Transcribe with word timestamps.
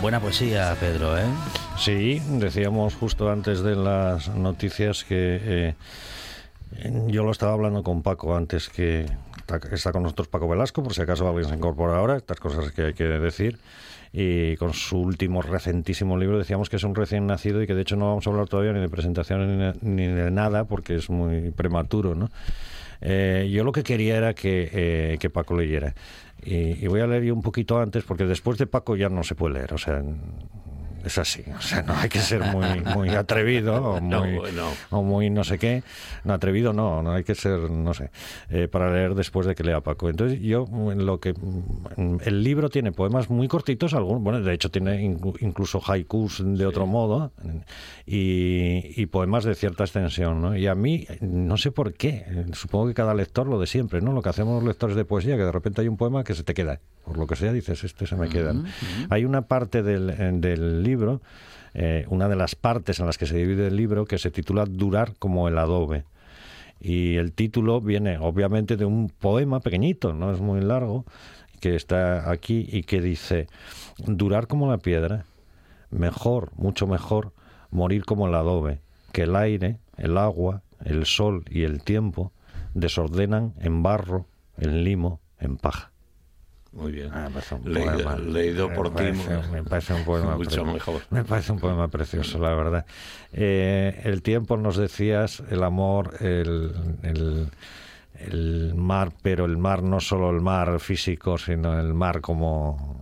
Buena 0.00 0.20
poesía, 0.20 0.76
Pedro, 0.78 1.18
¿eh? 1.18 1.24
Sí, 1.76 2.20
decíamos 2.38 2.94
justo 2.94 3.30
antes 3.30 3.62
de 3.62 3.76
las 3.76 4.28
noticias 4.28 5.04
que 5.04 5.40
eh, 5.42 5.74
yo 7.06 7.24
lo 7.24 7.30
estaba 7.30 7.52
hablando 7.52 7.82
con 7.82 8.02
Paco 8.02 8.36
antes 8.36 8.68
que 8.68 9.06
está, 9.72 9.92
con 9.92 10.02
nosotros 10.02 10.28
Paco 10.28 10.48
Velasco, 10.48 10.82
por 10.82 10.94
si 10.94 11.02
acaso 11.02 11.28
alguien 11.28 11.48
se 11.48 11.54
incorpora 11.54 11.96
ahora, 11.96 12.16
estas 12.16 12.38
cosas 12.40 12.72
que 12.72 12.82
hay 12.82 12.94
que 12.94 13.04
decir. 13.04 13.58
Y 14.12 14.56
con 14.56 14.72
su 14.72 14.98
último 14.98 15.42
recentísimo 15.42 16.16
libro 16.16 16.38
decíamos 16.38 16.70
que 16.70 16.76
es 16.76 16.84
un 16.84 16.94
recién 16.94 17.26
nacido 17.26 17.62
y 17.62 17.66
que 17.66 17.74
de 17.74 17.82
hecho 17.82 17.96
no 17.96 18.06
vamos 18.06 18.26
a 18.26 18.30
hablar 18.30 18.48
todavía 18.48 18.72
ni 18.72 18.80
de 18.80 18.88
presentación 18.88 19.58
ni, 19.58 19.74
ni 19.82 20.06
de 20.06 20.30
nada 20.30 20.64
porque 20.64 20.94
es 20.94 21.10
muy 21.10 21.50
prematuro, 21.50 22.14
¿no? 22.14 22.30
Eh, 23.00 23.48
yo 23.52 23.64
lo 23.64 23.72
que 23.72 23.82
quería 23.82 24.16
era 24.16 24.34
que, 24.34 24.70
eh, 24.72 25.18
que 25.20 25.30
Paco 25.30 25.56
leyera. 25.56 25.94
Y, 26.42 26.84
y 26.84 26.86
voy 26.86 27.00
a 27.00 27.06
leer 27.06 27.24
yo 27.24 27.34
un 27.34 27.42
poquito 27.42 27.78
antes 27.78 28.04
porque 28.04 28.24
después 28.24 28.58
de 28.58 28.66
Paco 28.66 28.96
ya 28.96 29.08
no 29.08 29.22
se 29.22 29.34
puede 29.34 29.54
leer. 29.54 29.74
O 29.74 29.78
sea, 29.78 30.02
es 31.08 31.18
así. 31.18 31.42
O 31.56 31.60
sea, 31.60 31.82
no 31.82 31.94
hay 31.94 32.08
que 32.08 32.20
ser 32.20 32.40
muy, 32.42 32.80
muy 32.94 33.08
atrevido 33.10 33.74
o 33.82 34.00
No, 34.08 34.24
muy, 34.24 34.36
bueno. 34.38 34.68
o 34.90 35.02
muy 35.02 35.28
no 35.30 35.42
sé 35.44 35.58
qué. 35.58 35.82
No, 36.24 36.32
atrevido 36.34 36.72
no, 36.72 37.02
no 37.02 37.12
hay 37.12 37.24
que 37.24 37.34
ser, 37.34 37.58
no 37.70 37.92
sé, 37.92 38.10
eh, 38.50 38.68
para 38.68 38.92
leer 38.92 39.14
después 39.14 39.46
de 39.46 39.54
que 39.54 39.64
lea 39.64 39.80
Paco. 39.80 40.08
Entonces 40.08 40.40
yo, 40.40 40.66
en 40.92 41.04
lo 41.04 41.20
que... 41.20 41.34
El 42.24 42.42
libro 42.42 42.70
tiene 42.70 42.92
poemas 42.92 43.28
muy 43.30 43.48
cortitos, 43.48 43.92
algunos, 43.94 44.22
bueno, 44.22 44.40
de 44.40 44.54
hecho 44.54 44.70
tiene 44.70 45.04
inclu- 45.04 45.36
incluso 45.40 45.80
haikus 45.84 46.42
de 46.44 46.64
otro 46.66 46.86
modo 46.86 47.32
y, 48.06 49.00
y 49.00 49.06
poemas 49.06 49.44
de 49.44 49.54
cierta 49.54 49.84
extensión, 49.84 50.40
¿no? 50.40 50.56
Y 50.56 50.66
a 50.66 50.74
mí, 50.74 51.06
no 51.20 51.56
sé 51.56 51.70
por 51.72 51.94
qué, 51.94 52.24
supongo 52.52 52.88
que 52.88 52.94
cada 52.94 53.14
lector 53.14 53.46
lo 53.46 53.58
de 53.60 53.66
siempre, 53.66 54.00
¿no? 54.00 54.12
Lo 54.12 54.22
que 54.22 54.28
hacemos 54.30 54.54
los 54.62 54.64
lectores 54.68 54.96
de 54.96 55.04
poesía, 55.04 55.36
que 55.36 55.42
de 55.44 55.52
repente 55.52 55.80
hay 55.82 55.88
un 55.88 55.96
poema 55.96 56.24
que 56.24 56.34
se 56.34 56.42
te 56.42 56.54
queda, 56.54 56.80
por 57.04 57.18
lo 57.18 57.26
que 57.26 57.36
sea, 57.36 57.52
dices, 57.52 57.84
este 57.84 58.06
se 58.06 58.16
me 58.16 58.28
queda. 58.28 58.52
¿no? 58.52 58.64
Hay 59.10 59.24
una 59.24 59.42
parte 59.42 59.82
del, 59.82 60.40
del 60.40 60.82
libro, 60.82 60.97
eh, 61.74 62.06
una 62.08 62.28
de 62.28 62.36
las 62.36 62.54
partes 62.54 63.00
en 63.00 63.06
las 63.06 63.18
que 63.18 63.26
se 63.26 63.36
divide 63.36 63.68
el 63.68 63.76
libro, 63.76 64.04
que 64.04 64.18
se 64.18 64.30
titula 64.30 64.64
Durar 64.64 65.14
como 65.18 65.48
el 65.48 65.58
adobe. 65.58 66.04
Y 66.80 67.16
el 67.16 67.32
título 67.32 67.80
viene 67.80 68.18
obviamente 68.18 68.76
de 68.76 68.84
un 68.84 69.08
poema 69.08 69.60
pequeñito, 69.60 70.12
no 70.12 70.32
es 70.32 70.40
muy 70.40 70.60
largo, 70.60 71.04
que 71.60 71.74
está 71.74 72.30
aquí 72.30 72.68
y 72.70 72.82
que 72.82 73.00
dice, 73.00 73.48
durar 74.06 74.46
como 74.46 74.70
la 74.70 74.78
piedra, 74.78 75.24
mejor, 75.90 76.52
mucho 76.56 76.86
mejor, 76.86 77.32
morir 77.70 78.04
como 78.04 78.28
el 78.28 78.34
adobe, 78.34 78.80
que 79.12 79.22
el 79.22 79.34
aire, 79.34 79.78
el 79.96 80.16
agua, 80.18 80.62
el 80.84 81.04
sol 81.06 81.44
y 81.50 81.62
el 81.62 81.82
tiempo 81.82 82.32
desordenan 82.74 83.54
en 83.60 83.82
barro, 83.82 84.26
en 84.56 84.84
limo, 84.84 85.20
en 85.40 85.56
paja. 85.56 85.90
Muy 86.72 86.92
bien. 86.92 87.10
Ah, 87.12 87.28
un 87.62 87.72
leído, 87.72 87.92
poema. 87.92 88.16
leído 88.18 88.68
Me 88.68 88.74
por 88.74 88.94
ti. 88.94 89.04
Me 89.52 89.64
parece 89.64 89.94
un 89.94 90.04
poema 90.04 90.36
Mucho 90.36 90.64
mejor. 90.64 91.02
Me 91.10 91.24
parece 91.24 91.52
un 91.52 91.58
poema 91.58 91.88
precioso, 91.88 92.38
la 92.38 92.54
verdad. 92.54 92.86
Eh, 93.32 94.00
el 94.04 94.22
tiempo, 94.22 94.56
nos 94.56 94.76
decías, 94.76 95.42
el 95.50 95.62
amor, 95.62 96.14
el, 96.20 96.72
el, 97.02 97.48
el 98.18 98.74
mar, 98.76 99.12
pero 99.22 99.46
el 99.46 99.56
mar 99.56 99.82
no 99.82 99.98
solo 100.00 100.30
el 100.30 100.40
mar 100.40 100.78
físico, 100.78 101.38
sino 101.38 101.78
el 101.80 101.94
mar 101.94 102.20
como, 102.20 102.96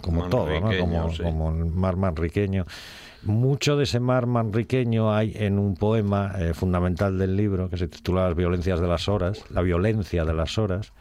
como 0.00 0.28
todo, 0.28 0.46
¿no? 0.48 0.60
Manriqueño, 0.62 0.80
Como, 1.02 1.12
sí. 1.12 1.22
como 1.22 1.50
el 1.50 1.64
mar 1.66 1.96
manriqueño. 1.96 2.66
Mucho 3.24 3.76
de 3.76 3.84
ese 3.84 4.00
mar 4.00 4.26
manriqueño 4.26 5.12
hay 5.14 5.32
en 5.36 5.58
un 5.58 5.76
poema 5.76 6.32
eh, 6.38 6.54
fundamental 6.54 7.18
del 7.18 7.36
libro 7.36 7.68
que 7.68 7.76
se 7.76 7.86
titula 7.88 8.26
Las 8.26 8.36
violencias 8.36 8.80
de 8.80 8.88
las 8.88 9.08
horas, 9.08 9.44
la 9.50 9.62
violencia 9.62 10.24
de 10.24 10.34
las 10.34 10.58
horas, 10.58 10.92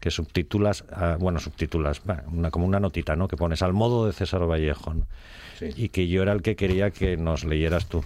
que 0.00 0.10
subtitulas, 0.10 0.84
ah, 0.90 1.16
bueno, 1.20 1.38
subtitulas, 1.38 2.02
una, 2.32 2.50
como 2.50 2.66
una 2.66 2.80
notita, 2.80 3.16
¿no? 3.16 3.28
Que 3.28 3.36
pones 3.36 3.62
al 3.62 3.74
modo 3.74 4.06
de 4.06 4.12
César 4.12 4.48
Vallejo, 4.50 4.94
¿no? 4.94 5.06
Sí. 5.58 5.68
Y 5.76 5.88
que 5.90 6.08
yo 6.08 6.22
era 6.22 6.32
el 6.32 6.42
que 6.42 6.56
quería 6.56 6.90
que 6.90 7.16
nos 7.16 7.44
leyeras 7.44 7.86
tú. 7.86 8.02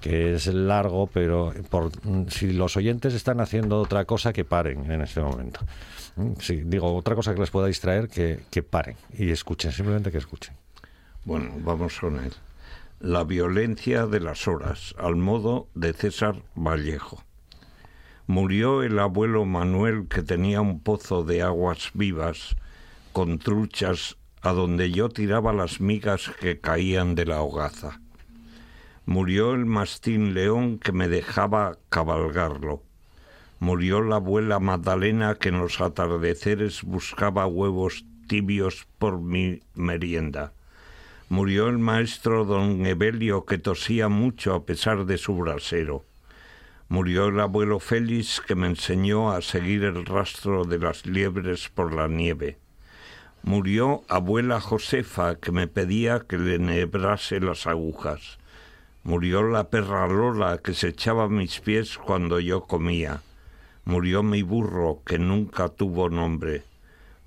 Que 0.00 0.34
es 0.34 0.46
largo, 0.46 1.08
pero 1.08 1.52
por, 1.68 1.90
mm, 2.06 2.28
si 2.28 2.52
los 2.52 2.76
oyentes 2.76 3.12
están 3.12 3.40
haciendo 3.40 3.80
otra 3.80 4.04
cosa, 4.04 4.32
que 4.32 4.44
paren 4.44 4.90
en 4.90 5.02
este 5.02 5.20
momento. 5.20 5.60
Mm, 6.14 6.32
Sí, 6.38 6.62
digo, 6.64 6.94
otra 6.94 7.16
cosa 7.16 7.34
que 7.34 7.40
les 7.40 7.50
pueda 7.50 7.66
distraer, 7.66 8.08
que, 8.08 8.40
que 8.50 8.62
paren 8.62 8.96
y 9.18 9.30
escuchen, 9.30 9.72
simplemente 9.72 10.12
que 10.12 10.18
escuchen. 10.18 10.54
Bueno, 11.24 11.50
vamos 11.58 11.98
con 11.98 12.20
él. 12.20 12.32
La 13.00 13.24
violencia 13.24 14.06
de 14.06 14.20
las 14.20 14.46
horas, 14.46 14.94
al 14.96 15.16
modo 15.16 15.66
de 15.74 15.92
César 15.92 16.36
Vallejo. 16.54 17.22
Murió 18.28 18.82
el 18.82 18.98
abuelo 18.98 19.44
Manuel 19.44 20.08
que 20.08 20.22
tenía 20.22 20.60
un 20.60 20.80
pozo 20.80 21.22
de 21.22 21.42
aguas 21.42 21.90
vivas 21.94 22.56
con 23.12 23.38
truchas 23.38 24.16
a 24.42 24.52
donde 24.52 24.90
yo 24.90 25.08
tiraba 25.08 25.52
las 25.52 25.80
migas 25.80 26.32
que 26.40 26.60
caían 26.60 27.14
de 27.14 27.24
la 27.24 27.40
hogaza. 27.40 28.00
Murió 29.04 29.54
el 29.54 29.64
mastín 29.64 30.34
león 30.34 30.80
que 30.80 30.90
me 30.90 31.06
dejaba 31.06 31.78
cabalgarlo. 31.88 32.82
Murió 33.60 34.02
la 34.02 34.16
abuela 34.16 34.58
Magdalena 34.58 35.36
que 35.36 35.50
en 35.50 35.58
los 35.60 35.80
atardeceres 35.80 36.82
buscaba 36.82 37.46
huevos 37.46 38.04
tibios 38.26 38.88
por 38.98 39.20
mi 39.20 39.60
merienda. 39.74 40.52
Murió 41.28 41.68
el 41.68 41.78
maestro 41.78 42.44
don 42.44 42.84
Evelio 42.86 43.44
que 43.44 43.58
tosía 43.58 44.08
mucho 44.08 44.52
a 44.54 44.64
pesar 44.66 45.06
de 45.06 45.16
su 45.16 45.36
brasero. 45.36 46.04
Murió 46.88 47.26
el 47.26 47.40
abuelo 47.40 47.80
Félix 47.80 48.40
que 48.40 48.54
me 48.54 48.68
enseñó 48.68 49.32
a 49.32 49.42
seguir 49.42 49.82
el 49.82 50.06
rastro 50.06 50.64
de 50.64 50.78
las 50.78 51.04
liebres 51.04 51.68
por 51.68 51.92
la 51.92 52.06
nieve. 52.06 52.58
Murió 53.42 54.04
abuela 54.08 54.60
Josefa 54.60 55.34
que 55.34 55.50
me 55.50 55.66
pedía 55.66 56.20
que 56.20 56.38
le 56.38 56.54
enhebrase 56.54 57.40
las 57.40 57.66
agujas. 57.66 58.38
Murió 59.02 59.42
la 59.42 59.68
perra 59.68 60.06
Lola 60.06 60.58
que 60.58 60.74
se 60.74 60.88
echaba 60.88 61.24
a 61.24 61.28
mis 61.28 61.60
pies 61.60 61.98
cuando 61.98 62.38
yo 62.38 62.62
comía. 62.62 63.20
Murió 63.84 64.22
mi 64.22 64.42
burro 64.42 65.02
que 65.04 65.18
nunca 65.18 65.68
tuvo 65.68 66.08
nombre. 66.08 66.62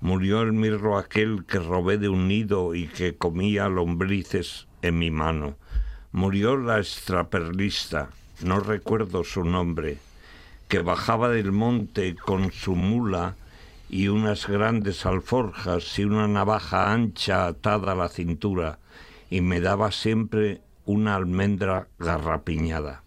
Murió 0.00 0.40
el 0.40 0.54
mirro 0.54 0.96
aquel 0.96 1.44
que 1.46 1.58
robé 1.58 1.98
de 1.98 2.08
un 2.08 2.28
nido 2.28 2.74
y 2.74 2.86
que 2.86 3.16
comía 3.16 3.68
lombrices 3.68 4.68
en 4.80 4.98
mi 4.98 5.10
mano. 5.10 5.56
Murió 6.12 6.56
la 6.56 6.78
extraperlista, 6.78 8.10
no 8.42 8.60
recuerdo 8.60 9.24
su 9.24 9.44
nombre, 9.44 9.98
que 10.68 10.80
bajaba 10.80 11.28
del 11.28 11.52
monte 11.52 12.14
con 12.16 12.52
su 12.52 12.74
mula 12.74 13.36
y 13.88 14.08
unas 14.08 14.46
grandes 14.46 15.04
alforjas 15.04 15.98
y 15.98 16.04
una 16.04 16.28
navaja 16.28 16.92
ancha 16.92 17.46
atada 17.46 17.92
a 17.92 17.96
la 17.96 18.08
cintura, 18.08 18.78
y 19.30 19.40
me 19.40 19.60
daba 19.60 19.90
siempre 19.92 20.60
una 20.86 21.16
almendra 21.16 21.88
garrapiñada. 21.98 23.02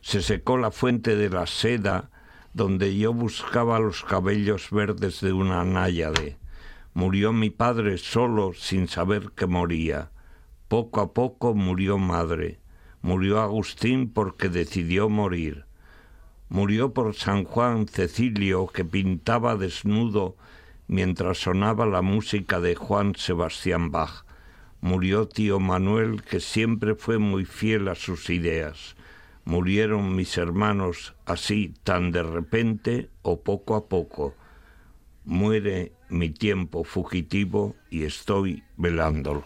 Se 0.00 0.22
secó 0.22 0.56
la 0.56 0.70
fuente 0.70 1.16
de 1.16 1.28
la 1.28 1.46
seda 1.46 2.10
donde 2.52 2.96
yo 2.96 3.12
buscaba 3.12 3.78
los 3.78 4.02
cabellos 4.02 4.70
verdes 4.70 5.20
de 5.20 5.32
una 5.32 5.64
náyade. 5.64 6.36
Murió 6.94 7.32
mi 7.32 7.50
padre 7.50 7.98
solo 7.98 8.52
sin 8.54 8.88
saber 8.88 9.30
que 9.36 9.46
moría. 9.46 10.10
Poco 10.68 11.00
a 11.00 11.12
poco 11.12 11.54
murió 11.54 11.98
madre. 11.98 12.58
Murió 13.02 13.40
Agustín 13.40 14.10
porque 14.10 14.48
decidió 14.48 15.08
morir. 15.08 15.64
Murió 16.48 16.92
por 16.92 17.14
San 17.14 17.44
Juan 17.44 17.86
Cecilio 17.86 18.66
que 18.66 18.84
pintaba 18.84 19.56
desnudo 19.56 20.36
mientras 20.88 21.38
sonaba 21.38 21.86
la 21.86 22.02
música 22.02 22.60
de 22.60 22.74
Juan 22.74 23.14
Sebastián 23.16 23.90
Bach. 23.90 24.24
Murió 24.80 25.28
tío 25.28 25.60
Manuel 25.60 26.22
que 26.22 26.40
siempre 26.40 26.94
fue 26.94 27.18
muy 27.18 27.44
fiel 27.44 27.88
a 27.88 27.94
sus 27.94 28.28
ideas. 28.30 28.96
Murieron 29.44 30.14
mis 30.14 30.36
hermanos 30.36 31.14
así 31.26 31.74
tan 31.84 32.12
de 32.12 32.22
repente 32.22 33.10
o 33.22 33.40
poco 33.40 33.76
a 33.76 33.88
poco. 33.88 34.34
Muere 35.24 35.92
mi 36.08 36.30
tiempo 36.30 36.84
fugitivo 36.84 37.76
y 37.90 38.04
estoy 38.04 38.64
velándolo. 38.76 39.44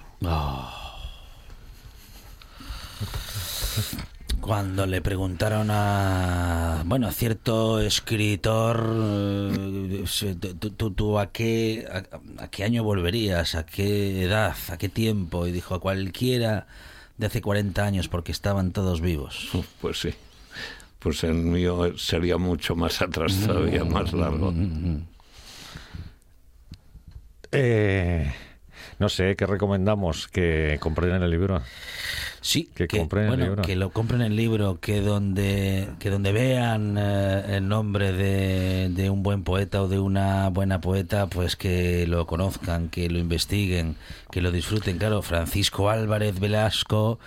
Cuando 4.40 4.84
le 4.84 5.00
preguntaron 5.00 5.68
a, 5.70 6.82
bueno, 6.84 7.08
a 7.08 7.12
cierto 7.12 7.80
escritor, 7.80 8.84
eh, 8.92 10.04
tú, 10.60 10.70
tú- 10.70 10.90
tú 10.90 11.18
a, 11.18 11.32
qué, 11.32 11.86
a, 11.90 12.42
a 12.44 12.48
qué 12.48 12.64
año 12.64 12.84
volverías, 12.84 13.54
a 13.54 13.64
qué 13.64 14.22
edad, 14.24 14.54
a 14.68 14.76
qué 14.76 14.88
tiempo, 14.90 15.46
y 15.46 15.52
dijo 15.52 15.74
a 15.74 15.80
cualquiera 15.80 16.66
de 17.16 17.26
hace 17.26 17.40
40 17.40 17.84
años 17.86 18.08
porque 18.08 18.32
estaban 18.32 18.72
todos 18.72 19.00
vivos. 19.00 19.48
Pues 19.80 20.00
sí. 20.00 20.10
Pues 20.98 21.24
el 21.24 21.34
mío 21.34 21.96
sería 21.96 22.36
mucho 22.36 22.76
más 22.76 23.00
atrás 23.02 23.38
todavía, 23.46 23.84
más 23.84 24.12
largo. 24.12 24.52
Eh, 27.52 28.32
no 28.98 29.08
sé, 29.08 29.36
¿qué 29.36 29.46
recomendamos? 29.46 30.28
Que 30.28 30.78
compren 30.80 31.22
el 31.22 31.30
libro. 31.30 31.62
Sí, 32.46 32.68
Que 32.74 32.86
compren 32.86 33.24
el 33.24 33.28
bueno, 33.30 33.44
libro. 33.46 33.62
que 33.62 33.74
lo 33.74 33.88
compren 33.88 34.20
el 34.20 34.36
libro, 34.36 34.78
que 34.78 35.00
donde, 35.00 35.88
que 35.98 36.10
donde 36.10 36.30
vean 36.30 36.96
eh, 36.98 37.56
el 37.56 37.66
nombre 37.66 38.12
de, 38.12 38.90
de 38.90 39.08
un 39.08 39.22
buen 39.22 39.44
poeta 39.44 39.80
o 39.82 39.88
de 39.88 39.98
una 39.98 40.50
buena 40.50 40.78
poeta, 40.82 41.26
pues 41.26 41.56
que 41.56 42.06
lo 42.06 42.26
conozcan, 42.26 42.90
que 42.90 43.08
lo 43.08 43.18
investiguen, 43.18 43.96
que 44.30 44.42
lo 44.42 44.52
disfruten. 44.52 44.98
Claro, 44.98 45.22
Francisco 45.22 45.88
Álvarez 45.88 46.38
Velasco 46.38 47.18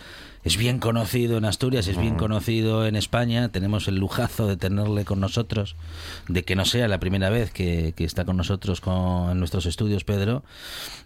es 0.47 0.55
bien 0.55 0.79
conocido 0.79 1.38
en 1.38 1.44
Asturias, 1.44 1.89
es 1.89 1.97
bien 1.97 2.15
conocido 2.15 2.88
en 2.88 2.95
España. 2.95 3.49
Tenemos 3.49 3.89
el 3.89 3.97
lujazo 3.97 4.47
de 4.47 4.55
tenerle 4.55 5.03
con 5.03 5.19
nosotros, 5.19 5.75
de 6.29 6.44
que 6.44 6.55
no 6.55 6.63
sea 6.63 6.88
la 6.88 7.01
primera 7.01 7.29
vez 7.29 7.51
que, 7.51 7.94
que 7.97 8.05
está 8.05 8.23
con 8.23 8.38
nosotros 8.38 8.79
con, 8.79 9.29
en 9.29 9.39
nuestros 9.39 9.65
estudios, 9.65 10.05
Pedro. 10.05 10.45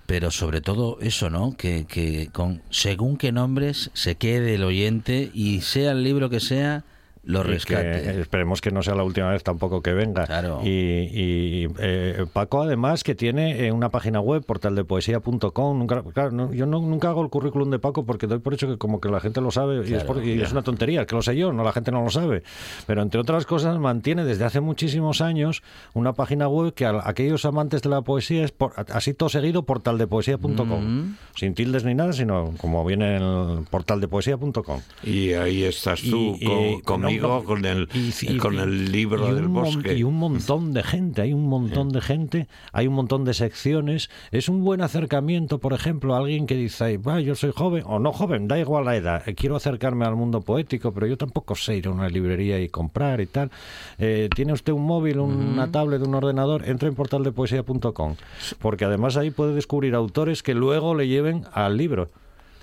Pero 0.06 0.30
sobre 0.30 0.62
todo 0.62 1.00
eso, 1.02 1.32
¿no? 1.32 1.58
Que, 1.58 1.88
que 1.88 2.30
con 2.32 2.62
según 2.70 3.18
qué 3.18 3.32
nombres 3.32 3.90
se 3.96 4.14
quede 4.14 4.54
el 4.54 4.64
oyente 4.64 5.32
y 5.34 5.62
sea 5.62 5.94
el 5.94 6.04
libro 6.04 6.30
que 6.30 6.40
sea, 6.40 6.84
lo 7.24 7.44
que 7.44 7.50
rescate. 7.50 8.20
esperemos 8.20 8.62
que 8.62 8.72
no 8.72 8.82
sea 8.82 8.96
la 8.96 9.04
última 9.04 9.30
vez 9.30 9.44
tampoco 9.44 9.82
que 9.82 9.94
venga. 9.94 10.26
Claro. 10.26 10.62
Y, 10.64 10.70
y, 10.70 11.68
eh, 11.80 12.26
Paco, 12.34 12.62
además, 12.64 13.04
que 13.04 13.14
tiene 13.16 13.68
eh, 13.68 13.72
una 13.72 13.90
página 13.90 14.20
web, 14.20 14.44
portaldepoesía.com. 14.46 15.78
Nunca, 15.80 16.04
claro, 16.14 16.32
no- 16.32 16.54
yo 16.54 16.66
no- 16.66 16.80
nunca 16.82 17.10
hago 17.10 17.22
el 17.24 17.30
currículum 17.30 17.70
de 17.70 17.80
Paco 17.80 18.06
porque 18.06 18.28
doy 18.28 18.40
por 18.40 18.54
hecho 18.54 18.68
que 18.68 18.78
como 18.78 19.00
que 19.00 19.10
la 19.10 19.20
gente 19.20 19.40
lo 19.42 19.52
sabe 19.52 19.88
y, 19.88 19.94
es, 19.94 20.04
por- 20.04 20.24
y 20.24 20.42
es 20.42 20.52
una 20.52 20.62
tontería, 20.64 21.06
que 21.06 21.16
lo 21.16 21.22
sé 21.22 21.36
yo, 21.36 21.54
no 21.54 21.64
la 21.64 21.72
gente 21.72 21.92
no 21.92 22.04
lo 22.04 22.10
sabe. 22.10 22.44
Pero 22.88 23.02
entre 23.02 23.20
otras 23.20 23.46
cosas, 23.46 23.78
mantiene 23.80 24.26
desde 24.26 24.46
hace 24.46 24.60
muchísimos 24.62 25.22
años 25.22 25.62
una 25.94 26.14
página 26.14 26.48
web 26.48 26.74
que 26.74 26.86
a 26.86 27.02
aquellos 27.06 27.46
amantes 27.46 27.82
de 27.82 27.90
la 27.90 28.02
poesía 28.02 28.44
es 28.44 28.52
por, 28.52 28.74
así 28.90 29.14
todo 29.14 29.30
seguido, 29.30 29.64
portaldepoesía.com. 29.64 31.16
Sin 31.36 31.54
tildes 31.54 31.84
ni 31.86 31.94
nada, 31.94 32.14
sino 32.14 32.54
como 32.58 32.84
viene 32.86 33.18
en 33.18 33.22
el 33.24 33.64
portaldepoesía.com. 33.70 34.82
Y 35.04 35.34
ahí 35.34 35.64
estás 35.64 36.02
tú 36.02 36.36
Y- 36.40 36.82
con- 36.82 37.10
y- 37.10 37.11
conmigo 37.20 37.44
con 37.44 37.66
el 37.66 37.88
y- 37.94 38.12
y- 38.34 38.38
con 38.38 38.60
el 38.60 38.92
libro 38.92 39.30
y 39.32 39.36
del 39.36 39.46
un 39.46 39.54
bosque. 39.54 39.94
y 39.98 40.04
un 40.04 40.16
montón 40.18 40.74
de 40.74 40.84
gente, 40.84 41.22
hay 41.22 41.34
un 41.34 41.48
montón 41.48 41.90
de 41.90 42.02
gente, 42.02 42.48
hay 42.74 42.88
un 42.88 42.94
montón 42.94 43.26
de 43.26 43.34
secciones. 43.34 44.10
Es 44.32 44.50
un 44.50 44.64
buen 44.64 44.82
acercamiento, 44.82 45.60
por 45.60 45.74
ejemplo, 45.74 46.16
a 46.16 46.20
alguien 46.20 46.48
que 46.48 46.56
dice, 46.56 46.84
"Ay, 46.86 46.98
va, 46.98 47.20
yo 47.22 47.36
soy 47.36 47.52
joven 47.56 47.84
o 47.86 48.00
no 48.00 48.12
joven, 48.14 48.48
da 48.48 48.58
igual 48.60 48.86
la 48.86 48.96
edad, 48.96 49.28
eh, 49.28 49.36
quiero 49.36 49.56
acercarme 49.56 50.06
al 50.06 50.16
mundo 50.16 50.42
poético, 50.42 50.94
pero 50.94 51.08
yo 51.08 51.18
tampoco 51.18 51.56
sé 51.56 51.78
ir 51.78 51.88
a 51.88 51.92
una 51.92 52.08
librería 52.10 52.60
y 52.60 52.70
comprar 52.70 53.22
y 53.22 53.26
tal. 53.28 53.52
Eh, 54.00 54.30
¿Tiene 54.36 54.54
usted 54.54 54.74
un 54.74 54.84
móvil, 54.86 55.20
un- 55.20 55.32
una 55.54 55.72
tablet, 55.72 56.02
un 56.06 56.16
ordenador? 56.16 56.68
Entra 56.68 56.88
en 56.90 56.96
portaldepoesía.com, 56.96 58.16
porque 58.60 58.86
además 58.86 59.18
ahí 59.18 59.32
puede 59.32 59.54
descubrir 59.54 59.96
autores 59.96 60.44
que 60.44 60.54
luego 60.54 60.96
le 60.96 61.08
lleven 61.08 61.46
al 61.54 61.78
libro. 61.78 62.10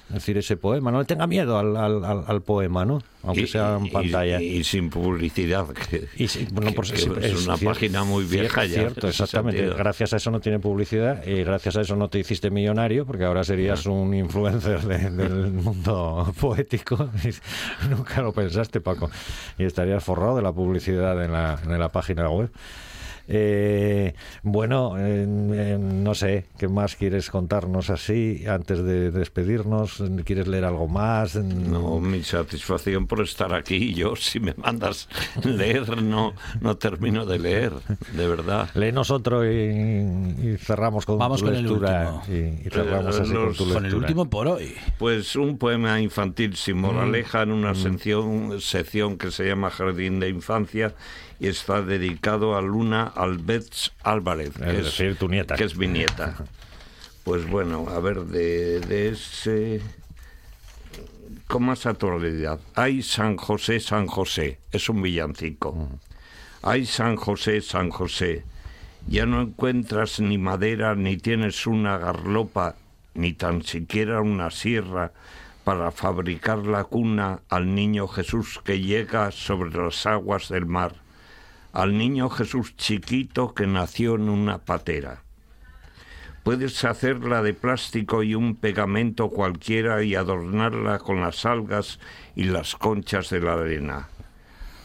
Es 0.09 0.15
decir, 0.15 0.39
ese 0.39 0.57
poema, 0.57 0.91
no 0.91 1.01
le 1.01 1.05
tenga 1.05 1.27
miedo 1.27 1.59
al, 1.59 1.77
al- 1.77 2.43
poema, 2.43 2.85
¿no? 2.87 3.03
Aunque 3.25 3.43
Y- 3.43 3.47
sea 3.47 3.77
en 3.77 3.91
pantalla. 3.91 4.41
Y, 4.41 4.65
sin 4.65 4.89
publicidad. 4.89 5.67
Que, 5.69 6.09
Y 6.17 6.29
sí, 6.29 6.49
bueno, 6.51 6.71
que- 6.71 6.77
por- 6.77 6.91
que 6.91 6.97
sí, 6.97 7.11
es, 7.21 7.45
una 7.47 7.57
página 7.59 8.05
muy 8.05 8.25
vieja 8.25 8.63
cier- 8.65 8.69
ya. 8.69 8.75
Cierto, 8.81 9.09
exactamente. 9.09 9.67
Gracias 9.69 10.15
a 10.15 10.17
eso 10.17 10.31
no 10.31 10.41
tiene 10.41 10.59
publicidad 10.61 11.27
y 11.27 11.43
gracias 11.45 11.77
a 11.77 11.83
eso 11.83 11.95
no 11.97 12.09
te 12.09 12.19
hiciste 12.21 12.51
millonario 12.51 13.05
porque 13.05 13.25
ahora 13.25 13.45
serías 13.45 13.85
un 13.87 14.15
influencer 14.15 14.81
de- 14.81 15.11
del 15.11 15.53
mundo 15.53 16.33
poético. 16.41 17.11
Nunca 17.91 18.23
lo 18.23 18.33
pensaste, 18.33 18.81
Paco. 18.81 19.11
Y 19.59 19.65
estarías 19.65 20.03
forrado 20.03 20.37
de 20.37 20.43
la 20.43 20.53
publicidad 20.53 21.23
en 21.23 21.33
la, 21.33 21.59
en 21.63 21.79
la 21.79 21.91
página 21.91 22.31
web. 22.31 22.51
Eh, 23.31 24.15
bueno, 24.43 24.95
eh, 24.99 25.27
eh, 25.53 25.79
no 25.79 26.15
sé, 26.15 26.47
¿qué 26.59 26.67
más 26.67 26.97
quieres 26.97 27.29
contarnos 27.29 27.91
así 27.91 28.45
antes 28.49 28.83
de 28.83 29.11
despedirnos? 29.11 30.03
¿Quieres 30.25 30.49
leer 30.49 30.65
algo 30.65 30.89
más? 30.89 31.35
No, 31.37 32.01
mi 32.01 32.23
satisfacción 32.23 33.07
por 33.07 33.21
estar 33.21 33.53
aquí. 33.55 33.93
Yo, 33.93 34.17
si 34.17 34.41
me 34.41 34.55
mandas 34.57 35.09
leer, 35.45 36.03
no, 36.03 36.33
no 36.63 36.77
termino 36.79 37.27
de 37.27 37.39
leer, 37.39 37.73
de 38.13 38.27
verdad. 38.29 38.71
Léenos 38.75 39.11
otro 39.11 39.45
y, 39.45 39.51
y 39.59 40.57
cerramos 40.59 41.05
con 41.05 41.19
Vamos 41.19 41.41
tu 41.41 41.47
con 41.47 41.55
el 41.55 41.63
lectura. 41.65 42.15
último. 42.27 42.37
Y, 42.39 42.67
y 42.67 42.71
cerramos 42.71 43.21
con 43.21 43.35
los- 43.35 43.57
tu 43.57 43.65
lectura. 43.65 43.75
Con 43.75 43.85
el 43.87 43.95
último 43.95 44.31
por 44.31 44.49
hoy. 44.49 44.75
Pues 44.99 45.37
un 45.37 45.59
poema 45.59 46.01
infantil 46.01 46.57
sin 46.57 46.79
moraleja 46.79 47.43
en 47.43 47.51
Mm. 47.51 47.53
una 47.53 47.75
sección, 47.75 48.61
sección 48.61 49.19
que 49.19 49.31
se 49.31 49.45
llama 49.47 49.69
Jardín 49.71 50.19
de 50.19 50.29
Infancia 50.31 50.95
y 51.41 51.47
está 51.49 51.83
dedicado 51.83 52.57
a 52.57 52.63
Luna 52.63 53.05
Alberts 53.05 53.93
Álvarez, 54.03 54.53
Es 54.61 54.85
decir, 54.85 55.17
tu 55.17 55.29
nieta. 55.29 55.55
que 55.57 55.65
es 55.65 55.77
mi 55.77 55.87
nieta. 55.87 56.37
Pues 57.25 57.47
bueno, 57.47 57.87
a 57.91 58.01
ver, 58.01 58.21
de, 58.25 58.81
de 58.81 59.11
ese... 59.11 59.83
Con 61.47 61.65
más 61.65 61.85
actualidad. 61.85 62.59
Ay, 62.75 63.03
San 63.03 63.37
José, 63.37 63.81
San 63.81 64.07
José. 64.07 64.61
Es 64.73 64.89
un 64.89 65.03
villancico. 65.03 65.73
Mm. 65.73 65.99
Ay, 66.63 66.87
San 66.87 67.17
José, 67.17 67.61
San 67.61 67.91
José. 67.91 68.45
Ya 69.07 69.27
no 69.27 69.43
encuentras 69.43 70.21
ni 70.21 70.39
madera, 70.39 70.95
ni 70.95 71.19
tienes 71.19 71.67
una 71.67 71.99
garlopa, 71.99 72.77
ni 73.13 73.35
tan 73.35 73.63
siquiera 73.63 74.23
una 74.23 74.51
sierra 74.51 75.13
para 75.65 75.91
fabricar 75.91 76.59
la 76.67 76.85
cuna 76.85 77.41
al 77.51 77.75
niño 77.75 78.09
Jesús 78.09 78.59
que 78.65 78.81
llega 78.81 79.31
sobre 79.33 79.71
las 79.71 80.07
aguas 80.07 80.49
del 80.49 80.65
mar, 80.65 80.95
al 81.73 81.97
niño 81.97 82.31
Jesús 82.31 82.77
chiquito 82.77 83.55
que 83.55 83.67
nació 83.67 84.15
en 84.15 84.29
una 84.29 84.59
patera. 84.59 85.23
Puedes 86.43 86.83
hacerla 86.85 87.43
de 87.43 87.53
plástico 87.53 88.23
y 88.23 88.35
un 88.35 88.57
pegamento 88.57 89.29
cualquiera 89.29 90.03
y 90.03 90.15
adornarla 90.15 90.99
con 90.99 91.21
las 91.21 91.45
algas 91.45 91.99
y 92.35 92.45
las 92.45 92.75
conchas 92.75 93.29
de 93.29 93.41
la 93.41 93.55
arena. 93.55 94.09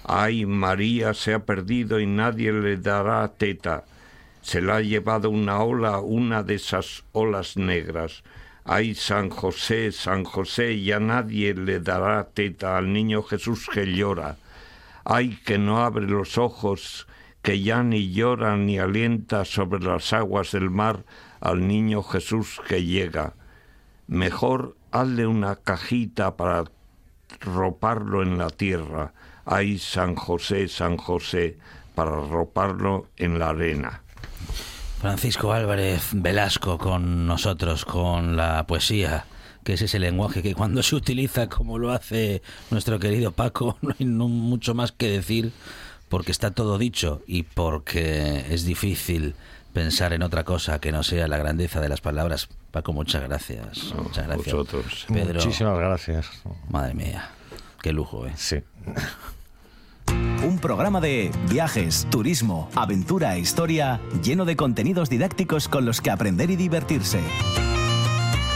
Ay, 0.04 0.46
María 0.46 1.14
se 1.14 1.34
ha 1.34 1.46
perdido 1.46 2.00
y 2.02 2.06
nadie 2.06 2.52
le 2.52 2.76
dará 2.76 3.26
teta. 3.30 3.86
Se 4.42 4.62
la 4.62 4.78
ha 4.78 4.82
llevado 4.82 5.30
una 5.30 5.64
ola, 5.64 6.00
una 6.00 6.44
de 6.44 6.56
esas 6.56 7.06
olas 7.14 7.56
negras. 7.56 8.24
Ay, 8.66 8.96
San 8.96 9.30
José, 9.30 9.94
San 9.94 10.26
José, 10.26 10.82
ya 10.82 11.00
nadie 11.00 11.54
le 11.54 11.80
dará 11.80 12.26
teta 12.26 12.78
al 12.78 12.92
niño 12.92 13.24
Jesús 13.24 13.70
que 13.74 13.86
llora. 13.86 14.36
Ay, 15.06 15.38
que 15.46 15.58
no 15.58 15.84
abre 15.84 16.08
los 16.08 16.38
ojos, 16.38 17.08
que 17.42 17.62
ya 17.62 17.84
ni 17.84 18.12
llora 18.12 18.56
ni 18.56 18.80
alienta 18.80 19.46
sobre 19.46 19.84
las 19.84 20.14
aguas 20.14 20.52
del 20.52 20.70
mar 20.70 21.04
al 21.42 21.68
niño 21.68 22.02
Jesús 22.04 22.62
que 22.68 22.84
llega. 22.84 23.34
Mejor 24.08 24.78
hazle 24.92 25.28
una 25.28 25.58
cajita 25.58 26.38
para 26.38 26.66
roparlo 27.42 28.24
en 28.24 28.38
la 28.38 28.50
tierra. 28.50 29.14
Ay, 29.46 29.78
San 29.78 30.16
José, 30.16 30.70
San 30.70 30.96
José, 30.98 31.58
para 31.96 32.12
roparlo 32.12 33.08
en 33.18 33.40
la 33.40 33.50
arena. 33.50 34.04
Francisco 35.02 35.52
Álvarez 35.52 36.12
Velasco 36.14 36.78
con 36.78 37.28
nosotros, 37.28 37.84
con 37.84 38.38
la 38.38 38.66
poesía, 38.66 39.26
que 39.64 39.74
es 39.74 39.82
ese 39.82 40.00
lenguaje 40.00 40.42
que 40.42 40.56
cuando 40.56 40.84
se 40.84 40.96
utiliza 40.96 41.50
como 41.50 41.78
lo 41.78 41.92
hace 41.92 42.42
nuestro 42.72 43.00
querido 43.00 43.32
Paco, 43.32 43.78
no 43.82 43.96
hay 43.98 44.06
no 44.06 44.28
mucho 44.28 44.74
más 44.74 44.92
que 44.92 45.10
decir, 45.10 45.52
porque 46.10 46.32
está 46.32 46.52
todo 46.52 46.78
dicho 46.78 47.22
y 47.28 47.44
porque 47.44 48.46
es 48.50 48.66
difícil 48.66 49.36
pensar 49.74 50.14
en 50.14 50.22
otra 50.22 50.44
cosa 50.44 50.80
que 50.80 50.92
no 50.92 51.04
sea 51.04 51.28
la 51.28 51.38
grandeza 51.38 51.82
de 51.82 51.90
las 51.90 52.02
palabras. 52.02 52.48
Paco, 52.72 52.94
muchas 52.94 53.24
gracias. 53.24 53.94
muchas 53.96 54.28
gracias. 54.28 54.54
vosotros. 54.54 55.06
Pedro, 55.08 55.36
Muchísimas 55.36 55.78
gracias. 55.78 56.30
madre 56.70 56.94
mía, 56.94 57.30
qué 57.82 57.92
lujo, 57.92 58.28
¿eh? 58.28 58.34
Sí. 58.36 58.58
Un 60.44 60.60
programa 60.60 61.00
de 61.00 61.32
viajes, 61.50 62.06
turismo, 62.12 62.70
aventura 62.76 63.36
e 63.36 63.40
historia 63.40 64.02
lleno 64.22 64.44
de 64.44 64.56
contenidos 64.58 65.10
didácticos 65.10 65.70
con 65.70 65.86
los 65.86 66.02
que 66.02 66.12
aprender 66.12 66.50
y 66.52 66.58
divertirse. 66.58 67.22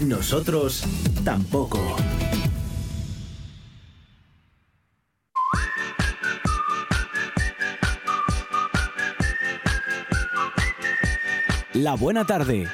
Nosotros 0.00 0.84
tampoco. 1.24 1.80
La 11.74 11.94
buena 11.94 12.24
tarde. 12.24 12.66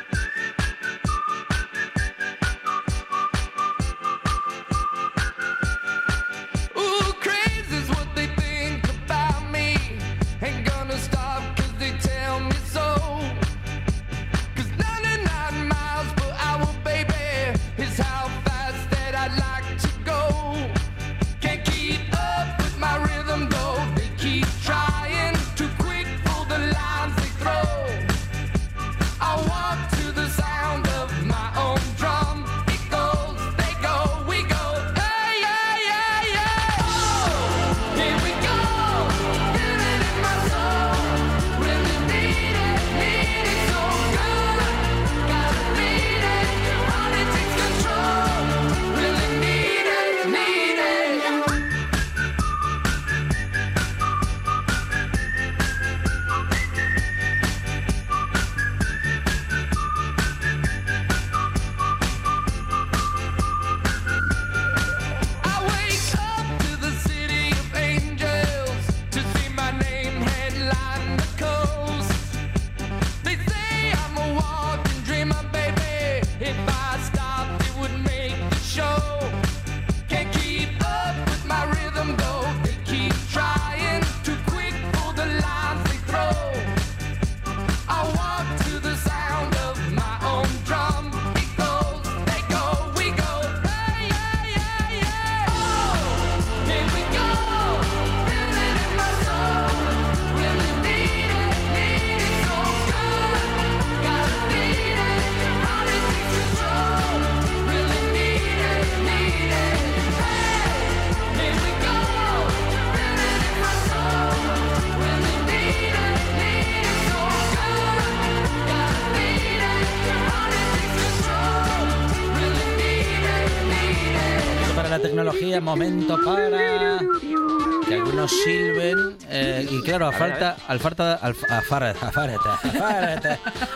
Claro, 130.11 130.25
a 130.25 130.29
falta, 130.29 130.57
al 130.69 130.81
falta, 130.81 131.15
al, 131.15 131.37
a, 131.49 131.55
a, 131.55 131.59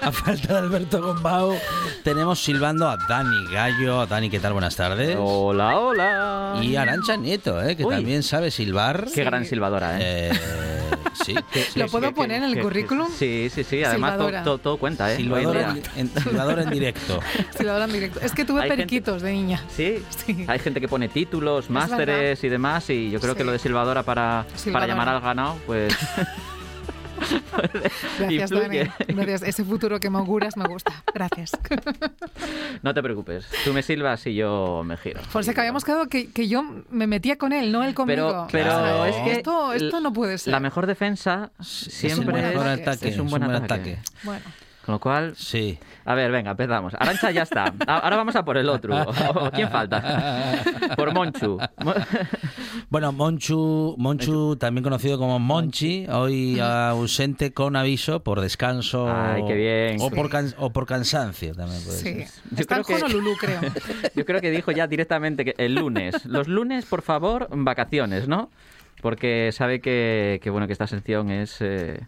a, 0.03 0.13
falta 0.13 0.53
de 0.53 0.59
Alberto 0.59 1.03
Gombao, 1.03 1.57
tenemos 2.05 2.39
silbando 2.39 2.89
a 2.89 2.97
Dani 3.09 3.47
Gallo. 3.53 4.07
Dani, 4.07 4.31
¿qué 4.31 4.41
tal? 4.41 4.53
Buenas 4.53 4.77
tardes. 4.77 5.17
Hola, 5.19 5.79
hola. 5.79 6.59
Y 6.63 6.77
Arancha 6.77 7.17
Nieto, 7.17 7.63
eh, 7.63 7.77
que 7.77 7.85
Uy. 7.85 7.95
también 7.95 8.23
sabe 8.23 8.51
silbar. 8.51 9.07
Qué 9.15 9.25
gran 9.25 9.45
silbadora, 9.45 9.99
¿eh? 9.99 10.31
Eh, 10.31 10.78
sí, 11.13 11.35
sí, 11.53 11.79
¿Lo 11.79 11.87
sí. 11.87 11.91
puedo 11.93 12.13
poner 12.13 12.43
en 12.43 12.51
el 12.51 12.61
currículum? 12.61 13.09
Sí, 13.17 13.51
sí, 13.55 13.65
sí. 13.65 13.83
Además, 13.85 14.13
to- 14.13 14.17
Silbadora. 14.27 14.43
to- 14.45 14.59
todo 14.59 14.77
cuenta, 14.79 15.13
¿eh? 15.13 15.17
Silbador 15.17 15.57
Hoy 15.57 15.63
en 15.63 15.69
en, 15.69 15.75
día. 15.75 15.83
en- 15.97 16.59
en 16.59 16.71
directo. 16.71 17.21
Si 17.57 17.65
lo 17.65 17.73
hablan 17.73 17.93
directo. 17.93 18.21
Es 18.21 18.33
que 18.33 18.45
tuve 18.45 18.63
Hay 18.63 18.69
gente- 18.69 18.83
periquitos 18.87 19.23
de 19.23 19.33
niña. 19.33 19.63
Sí. 19.75 20.03
Sí. 20.27 20.45
hay 20.47 20.59
gente 20.59 20.81
que 20.81 20.89
pone 20.89 21.09
títulos, 21.09 21.71
másteres 21.71 22.43
y 22.45 22.49
demás, 22.49 22.89
y 22.91 23.11
yo 23.11 23.21
creo 23.21 23.35
que 23.35 23.45
lo 23.45 23.53
de 23.53 23.59
silbadora 23.59 24.03
para, 24.03 24.45
para 24.47 24.59
Silbadora. 24.59 24.87
llamar 24.87 25.09
al 25.09 25.21
ganado, 25.21 25.57
pues 25.67 25.95
Gracias, 28.19 28.51
Dani. 28.51 28.79
Gracias. 29.09 29.43
Ese 29.43 29.65
futuro 29.65 30.01
que 30.01 30.11
me 30.11 30.19
auguras 30.19 30.57
me 30.57 30.67
gusta. 30.67 30.93
Gracias. 31.15 31.53
no 32.83 32.95
te 32.95 33.03
preocupes. 33.03 33.47
Tú 33.65 33.73
me 33.73 33.83
silbas 33.83 34.27
y 34.27 34.35
yo 34.35 34.83
me 34.85 34.97
giro. 34.97 35.21
Fonseca, 35.23 35.63
habíamos 35.63 35.85
quedado 35.85 36.09
que, 36.09 36.31
que 36.31 36.49
yo 36.49 36.63
me 36.91 37.07
metía 37.07 37.37
con 37.37 37.53
él, 37.53 37.73
no 37.73 37.85
él 37.85 37.95
conmigo. 37.95 38.47
Pero, 38.51 38.71
pero 38.71 38.77
O 38.77 39.05
sea, 39.05 39.09
es 39.09 39.17
que 39.17 39.33
Esto, 39.33 39.73
esto 39.73 40.01
no 40.01 40.13
puede 40.13 40.39
ser. 40.39 40.53
La 40.53 40.61
mejor 40.61 40.87
defensa 40.87 41.51
siempre 41.61 42.41
un 42.41 42.45
es, 42.45 42.55
buen 42.55 42.69
ataque, 42.69 43.09
es 43.09 43.19
un 43.19 43.29
buen 43.29 43.43
ataque. 43.43 43.99
Bueno, 44.23 44.45
Con 44.89 44.95
lo 44.95 45.01
cual, 45.01 45.35
Sí. 45.37 45.79
A 46.07 46.15
ver, 46.15 46.31
venga, 46.33 46.53
empezamos. 46.53 46.95
Arancha 46.99 47.31
ya 47.31 47.43
está. 47.43 47.75
Ahora 47.87 48.17
vamos 48.17 48.35
a 48.37 48.43
por 48.43 48.57
el 48.57 48.71
otro. 48.71 48.95
¿Quién 49.55 49.69
falta? 49.69 50.63
Por 50.97 51.13
Monchu. 51.13 51.59
Mo- 51.85 51.93
Bueno, 52.89 53.13
Monchu, 53.13 53.95
Monchu, 53.99 54.57
también 54.57 54.83
conocido 54.83 55.19
como 55.19 55.39
Monchi, 55.39 56.07
hoy 56.11 56.59
ausente 56.59 57.53
con 57.53 57.77
aviso 57.77 58.23
por 58.23 58.41
descanso 58.41 59.07
Ay, 59.15 59.43
qué 59.47 59.55
bien. 59.55 59.97
o, 60.01 60.09
por 60.11 60.31
can- 60.31 60.55
o 60.57 60.71
por 60.71 60.87
cansancio 60.87 61.55
también 61.55 61.83
puede 61.85 61.99
sí. 61.99 62.05
ser. 62.05 62.27
Yo 62.53 62.61
Está 62.63 62.77
en 62.79 62.85
creo 62.85 62.97
que- 63.01 63.05
Honolulu, 63.05 63.37
creo. 63.37 63.61
Yo 64.17 64.25
creo 64.25 64.41
que 64.41 64.51
dijo 64.51 64.73
ya 64.73 64.87
directamente 64.87 65.45
que 65.45 65.55
el 65.59 65.75
lunes. 65.75 66.25
Los 66.25 66.49
lunes, 66.49 66.87
por 66.87 67.03
favor, 67.03 67.49
vacaciones, 67.51 68.27
¿no? 68.27 68.49
porque 69.03 69.51
sabe 69.53 69.81
que, 69.83 70.41
que, 70.43 70.49
bueno, 70.49 70.67
que 70.67 70.73
esta 70.73 70.87
sección 70.87 71.31
es 71.31 71.59
eh, 71.61 72.01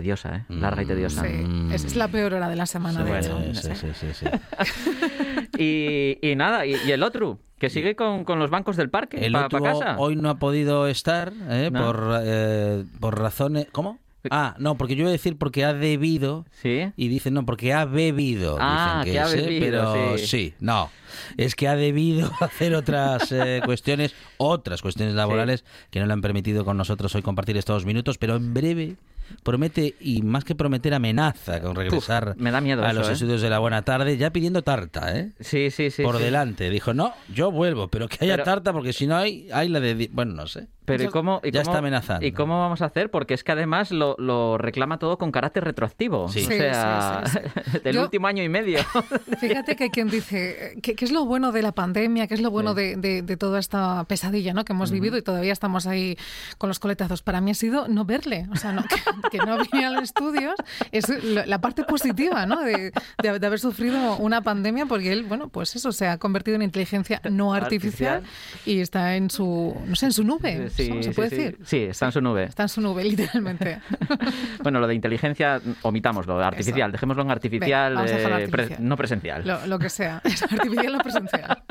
tediosa, 0.00 0.36
¿eh? 0.36 0.44
larga 0.48 0.82
y 0.82 0.86
tediosa. 0.86 1.22
Sí, 1.22 1.44
es, 1.72 1.84
es 1.84 1.96
la 1.96 2.08
peor 2.08 2.34
hora 2.34 2.48
de 2.48 2.56
la 2.56 2.66
semana, 2.66 3.02
de 3.04 3.10
Bueno, 3.10 3.40
hecho. 3.40 3.60
Sí, 3.60 3.70
sí, 3.74 3.86
sí, 3.94 4.06
sí. 4.14 4.26
Y, 5.58 6.18
y 6.22 6.36
nada, 6.36 6.66
y, 6.66 6.74
y 6.86 6.90
el 6.92 7.02
otro, 7.02 7.38
que 7.58 7.70
sigue 7.70 7.96
con, 7.96 8.24
con 8.24 8.38
los 8.38 8.50
bancos 8.50 8.76
del 8.76 8.90
parque, 8.90 9.24
El 9.24 9.32
para 9.32 9.46
otro 9.46 9.62
casa. 9.62 9.96
hoy 9.98 10.16
no 10.16 10.28
ha 10.28 10.38
podido 10.38 10.86
estar 10.88 11.32
¿eh? 11.48 11.70
No. 11.72 11.86
por, 11.86 12.20
eh, 12.22 12.84
por 13.00 13.18
razones... 13.18 13.66
¿Cómo? 13.72 13.98
Ah, 14.28 14.56
no, 14.58 14.76
porque 14.76 14.96
yo 14.96 15.02
iba 15.02 15.10
a 15.10 15.12
decir 15.12 15.38
porque 15.38 15.64
ha 15.64 15.72
debido 15.72 16.46
Sí. 16.60 16.90
y 16.96 17.06
dicen 17.08 17.32
no, 17.34 17.46
porque 17.46 17.72
ha 17.72 17.84
bebido. 17.84 18.58
Ah, 18.60 19.02
dicen 19.04 19.12
que 19.12 19.20
ha 19.20 19.26
es, 19.26 19.34
¿eh? 19.34 19.42
bebido, 19.42 19.92
pero 19.94 20.18
sí. 20.18 20.52
no. 20.58 20.90
Es 21.36 21.54
que 21.54 21.68
ha 21.68 21.76
debido 21.76 22.28
hacer 22.40 22.74
otras 22.74 23.30
eh, 23.30 23.60
cuestiones, 23.64 24.16
otras 24.38 24.82
cuestiones 24.82 25.14
laborales 25.14 25.64
que 25.90 26.00
no 26.00 26.06
le 26.06 26.12
han 26.12 26.22
permitido 26.22 26.64
con 26.64 26.76
nosotros 26.76 27.14
hoy 27.14 27.22
compartir 27.22 27.56
estos 27.56 27.86
minutos, 27.86 28.18
pero 28.18 28.34
en 28.34 28.52
breve 28.52 28.96
promete, 29.42 29.94
y 30.00 30.22
más 30.22 30.44
que 30.44 30.54
prometer, 30.54 30.94
amenaza 30.94 31.60
con 31.60 31.74
regresar 31.76 32.34
me 32.38 32.50
da 32.50 32.60
miedo 32.60 32.84
a 32.84 32.90
eso, 32.90 32.98
los 33.00 33.08
¿eh? 33.08 33.12
estudios 33.12 33.42
de 33.42 33.50
la 33.50 33.58
buena 33.58 33.82
tarde, 33.82 34.16
ya 34.16 34.30
pidiendo 34.30 34.62
tarta, 34.62 35.16
¿eh? 35.16 35.32
Sí, 35.40 35.70
sí, 35.70 35.90
sí. 35.90 36.02
por 36.02 36.16
sí. 36.18 36.22
delante. 36.24 36.70
Dijo, 36.70 36.94
no, 36.94 37.12
yo 37.32 37.50
vuelvo, 37.50 37.88
pero 37.88 38.08
que 38.08 38.18
haya 38.24 38.34
Pero- 38.34 38.44
tarta, 38.44 38.72
porque 38.72 38.92
si 38.92 39.06
no 39.06 39.16
hay, 39.16 39.48
hay 39.52 39.68
la 39.68 39.80
de... 39.80 40.08
Bueno, 40.12 40.34
no 40.34 40.46
sé. 40.46 40.68
Pero 40.84 41.02
¿y 41.02 41.08
cómo, 41.08 41.40
y 41.42 41.50
Ya 41.50 41.62
cómo- 41.62 41.72
está 41.72 41.78
amenazando. 41.80 42.24
¿Y 42.24 42.30
cómo 42.30 42.60
vamos 42.60 42.80
a 42.80 42.84
hacer? 42.84 43.10
Porque 43.10 43.34
es 43.34 43.42
que 43.42 43.50
además 43.50 43.90
lo, 43.90 44.14
lo 44.20 44.56
reclama 44.56 45.00
todo 45.00 45.18
con 45.18 45.32
carácter 45.32 45.64
retroactivo. 45.64 46.28
Sí. 46.28 46.44
O 46.44 46.46
sea, 46.46 47.22
sí, 47.26 47.38
sí, 47.72 47.78
del 47.84 47.96
Yo- 47.96 48.02
último 48.02 48.28
año 48.28 48.44
y 48.44 48.48
medio. 48.48 48.78
Fíjate 49.40 49.74
que 49.74 49.84
hay 49.84 49.90
quien 49.90 50.08
dice, 50.08 50.78
¿qué, 50.82 50.94
qué 50.94 51.04
es 51.04 51.10
lo 51.10 51.24
bueno 51.24 51.50
de 51.50 51.62
la 51.62 51.72
pandemia? 51.72 52.28
¿Qué 52.28 52.34
es 52.34 52.40
lo 52.40 52.52
bueno 52.52 52.72
de, 52.74 52.94
de- 52.96 53.22
de 53.22 53.36
toda 53.36 53.58
esta 53.58 54.04
pesadilla 54.04 54.54
¿no? 54.54 54.64
que 54.64 54.74
hemos 54.74 54.92
vivido 54.92 55.16
y 55.16 55.22
todavía 55.22 55.52
estamos 55.52 55.88
ahí 55.88 56.16
con 56.56 56.68
los 56.68 56.78
coletazos? 56.78 57.20
Para 57.20 57.40
mí 57.40 57.50
ha 57.50 57.54
sido 57.54 57.88
no 57.88 58.04
verle, 58.04 58.46
o 58.52 58.56
sea, 58.56 58.70
no, 58.70 58.84
que, 58.84 58.94
que 59.30 59.38
no 59.38 59.58
venía 59.58 59.88
a 59.88 59.90
los 59.92 60.02
estudios. 60.04 60.54
Es 60.92 61.08
la 61.24 61.60
parte 61.60 61.84
positiva 61.84 62.46
¿no? 62.46 62.60
de, 62.62 62.92
de- 63.22 63.38
de 63.38 63.46
haber 63.46 63.58
sufrido 63.58 64.16
una 64.16 64.40
pandemia 64.42 64.86
porque 64.86 65.12
él, 65.12 65.24
bueno, 65.24 65.48
pues 65.48 65.76
eso, 65.76 65.92
se 65.92 66.06
ha 66.08 66.18
convertido 66.18 66.56
en 66.56 66.62
inteligencia 66.62 67.20
no 67.30 67.54
artificial, 67.54 68.22
y 68.64 68.80
está 68.80 69.16
en 69.16 69.30
su, 69.30 69.76
no 69.86 69.94
sé, 69.96 70.06
en 70.06 70.12
su 70.12 70.24
nube, 70.24 70.70
Sí. 70.70 70.90
¿se 71.02 71.10
puede 71.12 71.30
sí. 71.30 71.36
decir? 71.36 71.58
Sí, 71.64 71.76
está 71.84 72.06
en 72.06 72.12
su 72.12 72.20
nube. 72.20 72.44
Está 72.44 72.62
en 72.64 72.68
su 72.68 72.80
nube, 72.80 73.04
literalmente. 73.04 73.80
Bueno, 74.62 74.80
lo 74.80 74.86
de 74.86 74.94
inteligencia, 74.94 75.60
omitámoslo, 75.82 76.40
artificial, 76.42 76.90
dejémoslo 76.90 77.22
en 77.22 77.30
artificial, 77.30 77.92
eh, 78.08 78.48
pre- 78.50 78.62
artificial. 78.64 78.88
no 78.88 78.96
presencial. 78.96 79.46
Lo, 79.46 79.66
lo 79.66 79.78
que 79.78 79.88
sea, 79.90 80.20
es 80.24 80.42
artificial 80.42 80.92
no 80.94 80.98
presencial. 81.00 81.62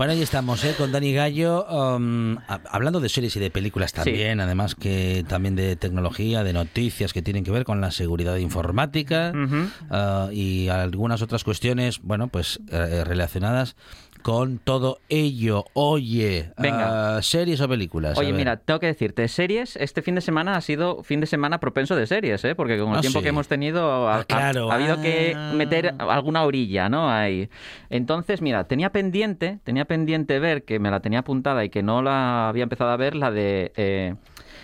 Bueno, 0.00 0.14
ahí 0.14 0.22
estamos, 0.22 0.64
¿eh? 0.64 0.74
con 0.78 0.92
Dani 0.92 1.12
Gallo, 1.12 1.66
um, 1.66 2.38
ha- 2.48 2.62
hablando 2.70 3.00
de 3.00 3.10
series 3.10 3.36
y 3.36 3.38
de 3.40 3.50
películas 3.50 3.92
también, 3.92 4.40
además 4.40 4.74
que 4.74 5.26
también 5.28 5.56
de 5.56 5.76
tecnología, 5.76 6.42
de 6.42 6.54
noticias 6.54 7.12
que 7.12 7.20
tienen 7.20 7.44
que 7.44 7.50
ver 7.50 7.64
con 7.64 7.82
la 7.82 7.90
seguridad 7.90 8.36
informática 8.36 9.30
ah, 9.90 10.30
y 10.32 10.68
algunas 10.68 11.20
otras 11.20 11.44
cuestiones, 11.44 12.00
bueno, 12.02 12.28
pues 12.28 12.60
eh, 12.72 13.04
relacionadas 13.04 13.76
con 14.22 14.58
todo 14.58 14.98
ello. 15.08 15.64
Oye, 15.72 16.52
Venga. 16.58 17.16
ah, 17.16 17.22
series 17.22 17.60
o 17.60 17.68
películas. 17.68 18.18
Oye, 18.18 18.32
mira, 18.32 18.56
tengo 18.58 18.78
que 18.80 18.86
decirte, 18.86 19.26
series, 19.28 19.76
este 19.76 20.02
fin 20.02 20.14
de 20.14 20.20
semana 20.20 20.56
ha 20.56 20.60
sido 20.60 21.02
fin 21.02 21.20
de 21.20 21.26
semana 21.26 21.58
propenso 21.60 21.96
de 21.96 22.06
series, 22.06 22.44
¿eh? 22.44 22.54
porque 22.54 22.78
con 22.78 22.90
el 22.92 22.98
Ah, 22.98 23.00
tiempo 23.00 23.20
sí. 23.20 23.22
que 23.22 23.28
hemos 23.30 23.48
tenido 23.48 24.08
ha, 24.08 24.20
Ah, 24.20 24.24
claro, 24.24 24.70
ha- 24.70 24.74
ha 24.74 24.76
habido 24.76 25.00
que 25.00 25.34
meter 25.54 25.94
alguna 25.98 26.44
orilla, 26.44 26.88
¿no? 26.88 27.10
Ahí. 27.10 27.48
Entonces, 27.88 28.42
mira, 28.42 28.64
tenía 28.64 28.90
pendiente, 28.92 29.58
tenía 29.64 29.84
pendiente 29.84 30.38
ver, 30.38 30.64
que 30.64 30.78
me 30.78 30.90
la 30.90 31.00
tenía 31.00 31.20
apuntada 31.20 31.64
y 31.64 31.70
que 31.70 31.82
no 31.82 32.02
la 32.02 32.48
había 32.48 32.62
empezado 32.64 32.90
a 32.90 32.96
ver, 32.96 33.14
la 33.14 33.30
de 33.30 33.72
eh, 33.76 34.14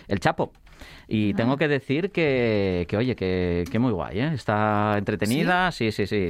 El 0.09 0.21
Chapo. 0.21 0.53
Y 1.09 1.35
tengo 1.35 1.57
que 1.57 1.69
decir 1.69 2.11
que, 2.11 2.85
que 2.89 2.97
oye, 2.97 3.15
que, 3.15 3.65
que 3.71 3.79
muy 3.79 3.93
guay, 3.93 4.19
¿eh? 4.19 4.31
Está 4.35 4.97
entretenida, 4.99 5.71
sí, 5.73 5.93
sí, 5.93 6.07
sí. 6.07 6.29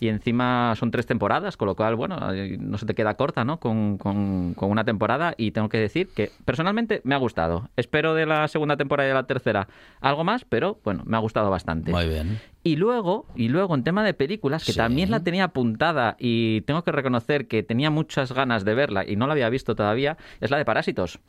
Y 0.00 0.08
encima 0.08 0.74
son 0.76 0.90
tres 0.90 1.04
temporadas, 1.06 1.56
con 1.58 1.66
lo 1.66 1.76
cual, 1.76 1.96
bueno, 1.96 2.32
eh, 2.32 2.56
no 2.58 2.78
se 2.78 2.86
te 2.86 2.94
queda 2.94 3.14
corta, 3.14 3.44
¿no? 3.44 3.60
Con, 3.60 3.98
con- 3.98 4.54
con 4.54 4.70
una 4.70 4.84
temporada. 4.84 5.34
Y 5.36 5.50
tengo 5.50 5.68
que 5.68 5.78
decir 5.78 6.08
que 6.14 6.32
personalmente 6.46 7.02
me 7.04 7.14
ha 7.14 7.18
gustado. 7.18 7.68
Espero 7.76 8.14
de 8.14 8.24
la 8.26 8.48
segunda 8.48 8.76
temporada 8.78 9.06
y 9.06 9.10
de 9.10 9.14
la 9.14 9.26
tercera 9.26 9.68
algo 10.00 10.24
más, 10.24 10.44
pero 10.46 10.78
bueno, 10.82 11.02
me 11.04 11.16
ha 11.16 11.20
gustado 11.20 11.50
bastante. 11.50 11.92
Muy 11.92 12.08
bien. 12.08 12.38
Y 12.62 12.76
luego, 12.76 13.24
y 13.34 13.48
luego 13.48 13.74
en 13.74 13.84
tema 13.84 14.04
de 14.04 14.12
películas, 14.12 14.64
que 14.64 14.72
Sí. 14.72 14.78
también 14.78 15.10
la 15.10 15.20
tenía 15.20 15.44
apuntada 15.44 16.16
y 16.18 16.60
tengo 16.62 16.84
que 16.84 16.92
reconocer 16.92 17.46
que 17.48 17.62
tenía 17.62 17.88
muchas 17.88 18.32
ganas 18.32 18.66
de 18.66 18.74
verla 18.74 19.02
y 19.08 19.16
no 19.16 19.26
la 19.26 19.32
había 19.32 19.48
visto 19.48 19.74
todavía, 19.74 20.18
es 20.42 20.50
la 20.50 20.58
de 20.58 20.66
Parásitos. 20.66 21.20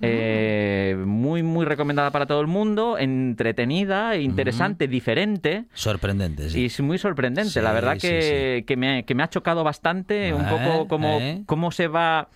Eh, 0.00 0.96
muy, 1.04 1.42
muy 1.42 1.64
recomendada 1.64 2.10
para 2.12 2.26
todo 2.26 2.40
el 2.40 2.46
mundo, 2.46 2.98
entretenida, 2.98 4.16
interesante, 4.16 4.86
diferente. 4.86 5.64
Sorprendente, 5.74 6.50
sí. 6.50 6.60
Y 6.60 6.64
es 6.66 6.80
muy 6.80 6.98
sorprendente, 6.98 7.50
Sí, 7.50 7.60
la 7.60 7.72
verdad 7.72 7.98
que, 7.98 8.62
que 8.66 8.76
me, 8.76 9.04
que 9.04 9.14
me 9.16 9.22
ha 9.22 9.28
chocado 9.28 9.64
bastante 9.64 10.32
un 10.34 10.44
poco 10.46 10.86
cómo, 10.86 11.18
eh. 11.20 11.42
cómo 11.46 11.70
se 11.72 11.88
va 11.88 12.28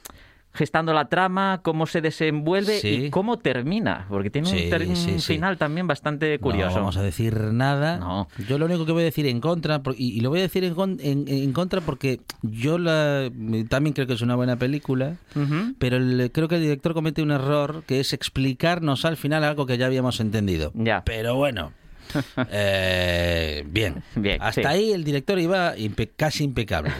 gestando 0.53 0.93
la 0.93 1.07
trama, 1.09 1.61
cómo 1.63 1.87
se 1.87 2.01
desenvuelve 2.01 2.81
Sí. 2.81 2.89
y 2.89 3.11
cómo 3.11 3.39
termina, 3.39 4.07
porque 4.09 4.31
tiene 4.31 4.49
Sí, 4.49 4.71
un, 4.89 4.97
sí, 4.97 5.19
final 5.35 5.59
también 5.59 5.87
bastante 5.87 6.39
curioso. 6.41 6.71
No 6.71 6.81
vamos 6.81 6.97
a 6.97 7.03
decir 7.03 7.35
nada. 7.53 7.99
No. 7.99 8.27
Yo 8.49 8.59
lo 8.59 8.67
único 8.67 8.85
que 8.85 8.93
voy 8.93 9.03
a 9.03 9.05
decir 9.05 9.27
en 9.27 9.41
contra, 9.41 9.81
y, 9.97 10.09
y 10.17 10.21
lo 10.21 10.31
voy 10.31 10.41
a 10.41 10.43
decir 10.43 10.65
en, 10.65 10.75
en- 11.01 11.29
en 11.29 11.53
contra 11.53 11.81
porque 11.81 12.21
yo 12.43 12.79
la, 12.79 13.31
también 13.69 13.95
creo 13.95 14.07
que 14.07 14.15
es 14.15 14.23
una 14.23 14.35
buena 14.35 14.57
película, 14.57 15.17
pero 15.79 15.97
el- 15.99 16.31
creo 16.33 16.49
que 16.49 16.57
el 16.57 16.63
director 16.63 16.95
comete 16.95 17.23
un 17.23 17.31
error 17.31 17.85
que 17.87 18.01
es 18.01 18.13
explicarnos 18.13 19.05
al 19.05 19.17
final 19.17 19.45
algo 19.45 19.67
que 19.67 19.79
ya 19.79 19.87
habíamos 19.87 20.19
entendido. 20.21 20.73
Ya. 20.75 21.03
Pero 21.05 21.37
bueno. 21.37 21.73
eh, 22.51 23.65
bien. 23.67 24.03
Bien, 24.15 24.41
Hasta 24.41 24.63
sí. 24.63 24.67
ahí 24.67 24.93
el 24.93 25.05
director 25.05 25.39
iba 25.39 25.77
impe- 25.77 26.11
casi 26.17 26.45
impecable. 26.45 26.91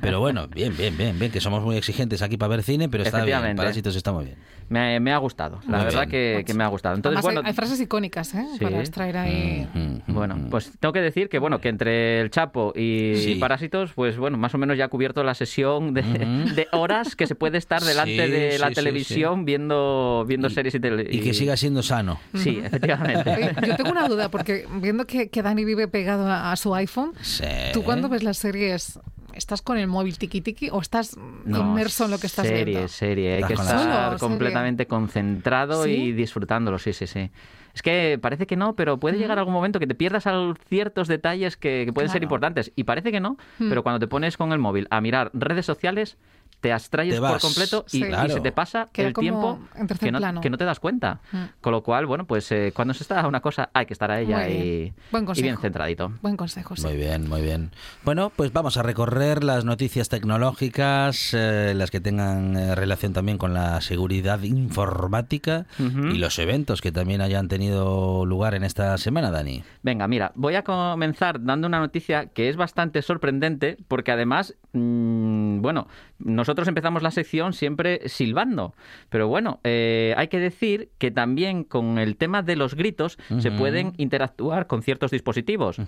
Pero 0.00 0.20
bueno, 0.20 0.48
bien, 0.48 0.76
bien, 0.76 0.96
bien, 0.96 1.18
bien, 1.18 1.30
que 1.30 1.40
somos 1.40 1.62
muy 1.62 1.76
exigentes 1.76 2.22
aquí 2.22 2.36
para 2.36 2.48
ver 2.56 2.62
cine, 2.62 2.88
pero 2.88 3.02
está 3.04 3.24
bien. 3.24 3.56
Parásitos 3.56 3.96
está 3.96 4.12
muy 4.12 4.24
bien. 4.26 4.36
Me, 4.70 4.98
me 4.98 5.12
ha 5.12 5.18
gustado, 5.18 5.60
la 5.68 5.76
Muy 5.76 5.84
verdad 5.84 6.08
bien. 6.08 6.10
que, 6.38 6.44
que 6.46 6.54
me 6.54 6.64
ha 6.64 6.68
gustado. 6.68 6.94
Entonces, 6.96 7.18
Además, 7.18 7.30
hay- 7.30 7.34
bueno, 7.36 7.48
hay, 7.48 7.54
frases 7.54 7.80
icónicas, 7.82 8.34
¿eh? 8.34 8.46
Sí. 8.58 8.64
Para 8.64 8.80
extraer 8.80 9.16
ahí... 9.18 9.68
Mm, 9.74 9.78
mm, 9.78 10.02
Bueno, 10.14 10.36
mm. 10.36 10.48
pues 10.48 10.72
tengo 10.80 10.92
que 10.94 11.02
decir 11.02 11.28
que 11.28 11.38
bueno, 11.38 11.60
que 11.60 11.68
entre 11.68 12.20
el 12.22 12.30
Chapo 12.30 12.72
y 12.74 13.12
Sí. 13.16 13.34
Parásitos, 13.34 13.92
pues 13.94 14.16
bueno, 14.16 14.38
más 14.38 14.54
o 14.54 14.58
menos 14.58 14.78
ya 14.78 14.86
ha 14.86 14.88
cubierto 14.88 15.22
la 15.22 15.34
sesión 15.34 15.92
de, 15.92 16.02
de 16.02 16.66
horas 16.72 17.14
que 17.14 17.26
se 17.26 17.34
puede 17.34 17.58
estar 17.58 17.82
delante 17.82 18.24
Sí, 18.24 18.30
de 18.32 18.58
la 18.58 18.68
sí, 18.68 18.70
sí, 18.70 18.74
televisión 18.76 19.44
viendo 19.44 20.24
viendo 20.26 20.48
Y- 20.48 20.50
series 20.54 20.74
y, 20.76 20.80
tele- 20.80 21.08
Y 21.10 21.20
que 21.20 21.34
siga 21.34 21.58
siendo 21.58 21.82
sano. 21.82 22.18
Sí, 22.34 22.58
efectivamente. 22.64 23.54
Yo 23.66 23.76
tengo 23.76 23.90
una 23.90 24.08
duda, 24.08 24.30
porque 24.30 24.53
viendo 24.80 25.06
que, 25.06 25.28
que 25.30 25.42
Dani 25.42 25.64
vive 25.64 25.88
pegado 25.88 26.26
a, 26.28 26.52
a 26.52 26.56
su 26.56 26.74
iPhone, 26.74 27.12
Sí. 27.22 27.44
¿tú 27.72 27.82
cuando 27.82 28.08
ves 28.08 28.22
las 28.22 28.38
series 28.38 28.98
estás 29.34 29.62
con 29.62 29.78
el 29.78 29.88
móvil 29.88 30.16
tiki 30.16 30.40
tiki 30.40 30.70
o 30.70 30.80
estás 30.80 31.16
No, 31.44 31.58
inmerso 31.60 32.04
en 32.04 32.12
lo 32.12 32.18
que 32.18 32.28
estás 32.28 32.46
serie, 32.46 32.64
viendo? 32.64 32.88
Serie, 32.88 33.32
hay 33.34 33.42
Estás 33.42 33.48
que 33.48 33.54
estar 33.64 34.18
Solo, 34.18 34.18
completamente 34.18 34.86
concentrado 34.86 35.84
¿Sí? 35.84 35.90
y 35.90 36.12
disfrutándolo, 36.12 36.78
sí, 36.78 36.92
sí, 36.92 37.06
sí. 37.06 37.30
Es 37.74 37.82
que 37.82 38.16
parece 38.22 38.46
que 38.46 38.54
no, 38.54 38.76
pero 38.76 39.00
puede 39.00 39.18
llegar 39.18 39.36
algún 39.40 39.52
momento 39.52 39.80
que 39.80 39.88
te 39.88 39.96
pierdas 39.96 40.24
ciertos 40.68 41.08
detalles 41.08 41.56
que, 41.56 41.82
que 41.84 41.92
pueden 41.92 42.08
ser 42.08 42.22
importantes. 42.22 42.70
Y 42.76 42.84
parece 42.84 43.10
que 43.10 43.18
no, 43.18 43.36
Mm. 43.58 43.68
pero 43.68 43.82
cuando 43.82 43.98
te 43.98 44.06
pones 44.06 44.36
con 44.36 44.52
el 44.52 44.60
móvil 44.60 44.86
a 44.90 45.00
mirar 45.00 45.30
redes 45.34 45.66
sociales, 45.66 46.16
te 46.64 46.72
abstrayes 46.72 47.16
Te 47.16 47.20
por 47.20 47.38
completo 47.40 47.84
y, 47.88 47.90
Sí. 47.90 47.98
y 47.98 48.06
Claro. 48.08 48.32
se 48.32 48.40
te 48.40 48.50
pasa 48.50 48.88
Queda 48.90 49.08
el 49.08 49.12
tiempo 49.12 49.58
que 50.00 50.10
no, 50.10 50.18
plano. 50.18 50.40
que 50.40 50.48
no 50.48 50.56
te 50.56 50.64
das 50.64 50.80
cuenta. 50.80 51.20
Mm. 51.30 51.42
Con 51.60 51.72
lo 51.72 51.82
cual, 51.82 52.06
bueno, 52.06 52.24
pues 52.24 52.50
eh, 52.52 52.72
cuando 52.74 52.94
se 52.94 53.02
está 53.04 53.20
a 53.20 53.28
una 53.28 53.40
cosa 53.40 53.68
hay 53.74 53.84
que 53.84 53.92
estar 53.92 54.10
a 54.10 54.18
ella 54.18 54.48
y, 54.48 54.62
bien. 54.62 54.94
Buen 55.10 55.26
y 55.34 55.42
bien 55.42 55.58
centradito. 55.58 56.10
Buen 56.22 56.38
consejo, 56.38 56.74
sí. 56.74 56.86
Muy 56.86 56.96
bien, 56.96 57.28
muy 57.28 57.42
bien. 57.42 57.70
Bueno, 58.02 58.32
pues 58.34 58.50
vamos 58.54 58.78
a 58.78 58.82
recorrer 58.82 59.44
las 59.44 59.66
noticias 59.66 60.08
tecnológicas, 60.08 61.34
eh, 61.34 61.74
las 61.76 61.90
que 61.90 62.00
tengan 62.00 62.56
eh, 62.56 62.74
relación 62.74 63.12
también 63.12 63.36
con 63.36 63.52
la 63.52 63.82
seguridad 63.82 64.40
informática 64.42 65.66
y 65.78 66.16
los 66.16 66.38
eventos 66.38 66.80
que 66.80 66.92
también 66.92 67.20
hayan 67.20 67.48
tenido 67.48 68.24
lugar 68.24 68.54
en 68.54 68.64
esta 68.64 68.96
semana, 68.96 69.30
Dani. 69.30 69.62
Venga, 69.82 70.08
mira, 70.08 70.32
voy 70.34 70.54
a 70.54 70.62
comenzar 70.64 71.44
dando 71.44 71.66
una 71.66 71.78
noticia 71.80 72.26
que 72.26 72.48
es 72.48 72.56
bastante 72.56 73.02
sorprendente 73.02 73.76
porque 73.86 74.12
además, 74.12 74.54
mm, 74.74 75.60
bueno, 75.62 75.88
nosotros 76.18 76.68
empezamos 76.68 77.02
la 77.02 77.10
sección 77.10 77.54
siempre 77.54 78.08
silbando, 78.08 78.74
pero 79.08 79.28
bueno, 79.28 79.60
eh, 79.64 80.14
hay 80.16 80.28
que 80.28 80.38
decir 80.38 80.90
que 80.98 81.10
también 81.10 81.64
con 81.64 81.98
el 81.98 82.16
tema 82.16 82.42
de 82.42 82.56
los 82.56 82.74
gritos 82.74 83.18
se 83.38 83.50
pueden 83.50 83.94
interactuar 83.96 84.66
con 84.66 84.82
ciertos 84.82 85.10
dispositivos. 85.10 85.78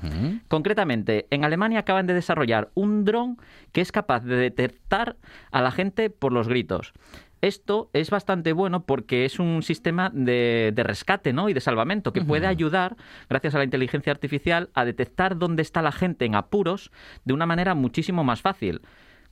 Concretamente, 0.48 1.26
en 1.30 1.44
Alemania 1.44 1.80
acaban 1.80 2.06
de 2.06 2.14
desarrollar 2.14 2.70
un 2.74 3.04
dron 3.04 3.36
que 3.72 3.80
es 3.80 3.92
capaz 3.92 4.24
de 4.24 4.36
detectar 4.36 5.16
a 5.50 5.60
la 5.60 5.70
gente 5.70 6.10
por 6.10 6.32
los 6.32 6.48
gritos. 6.48 6.92
Esto 7.46 7.90
es 7.92 8.10
bastante 8.10 8.52
bueno 8.52 8.86
porque 8.86 9.24
es 9.24 9.38
un 9.38 9.62
sistema 9.62 10.10
de, 10.12 10.72
de 10.74 10.82
rescate 10.82 11.32
¿no? 11.32 11.48
y 11.48 11.52
de 11.52 11.60
salvamento 11.60 12.12
que 12.12 12.20
puede 12.20 12.48
ayudar, 12.48 12.96
gracias 13.30 13.54
a 13.54 13.58
la 13.58 13.64
inteligencia 13.64 14.10
artificial, 14.10 14.68
a 14.74 14.84
detectar 14.84 15.38
dónde 15.38 15.62
está 15.62 15.80
la 15.80 15.92
gente 15.92 16.24
en 16.24 16.34
apuros 16.34 16.90
de 17.24 17.34
una 17.34 17.46
manera 17.46 17.76
muchísimo 17.76 18.24
más 18.24 18.40
fácil. 18.40 18.80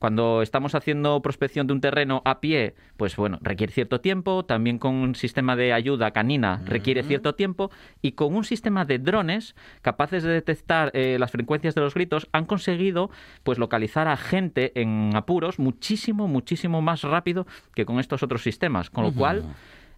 Cuando 0.05 0.43
estamos 0.43 0.75
haciendo 0.75 1.23
prospección 1.23 1.67
de 1.67 1.73
un 1.73 1.81
terreno 1.81 2.21
a 2.27 2.43
pie, 2.43 2.75
pues 2.99 3.17
bueno, 3.17 3.39
requiere 3.41 3.73
cierto 3.73 4.03
tiempo, 4.03 4.45
también 4.45 4.79
con 4.79 4.97
un 4.97 5.15
sistema 5.15 5.57
de 5.57 5.73
ayuda 5.73 6.11
canina 6.11 6.61
requiere 6.67 7.03
cierto 7.05 7.35
tiempo, 7.35 7.71
y 8.03 8.13
con 8.13 8.35
un 8.35 8.45
sistema 8.45 8.85
de 8.85 8.99
drones 8.99 9.57
capaces 9.81 10.23
de 10.23 10.29
detectar 10.29 10.91
eh, 10.93 11.17
las 11.19 11.31
frecuencias 11.31 11.75
de 11.75 11.81
los 11.81 11.95
gritos, 11.95 12.29
han 12.33 12.45
conseguido 12.45 13.11
pues 13.45 13.57
localizar 13.57 14.07
a 14.07 14.19
gente 14.19 14.79
en 14.79 15.13
apuros 15.17 15.59
muchísimo, 15.59 16.29
muchísimo 16.29 16.83
más 16.83 17.01
rápido 17.01 17.47
que 17.75 17.87
con 17.87 17.99
estos 17.99 18.23
otros 18.23 18.43
sistemas. 18.43 18.91
Con 18.91 19.05
lo 19.05 19.15
cual, 19.15 19.55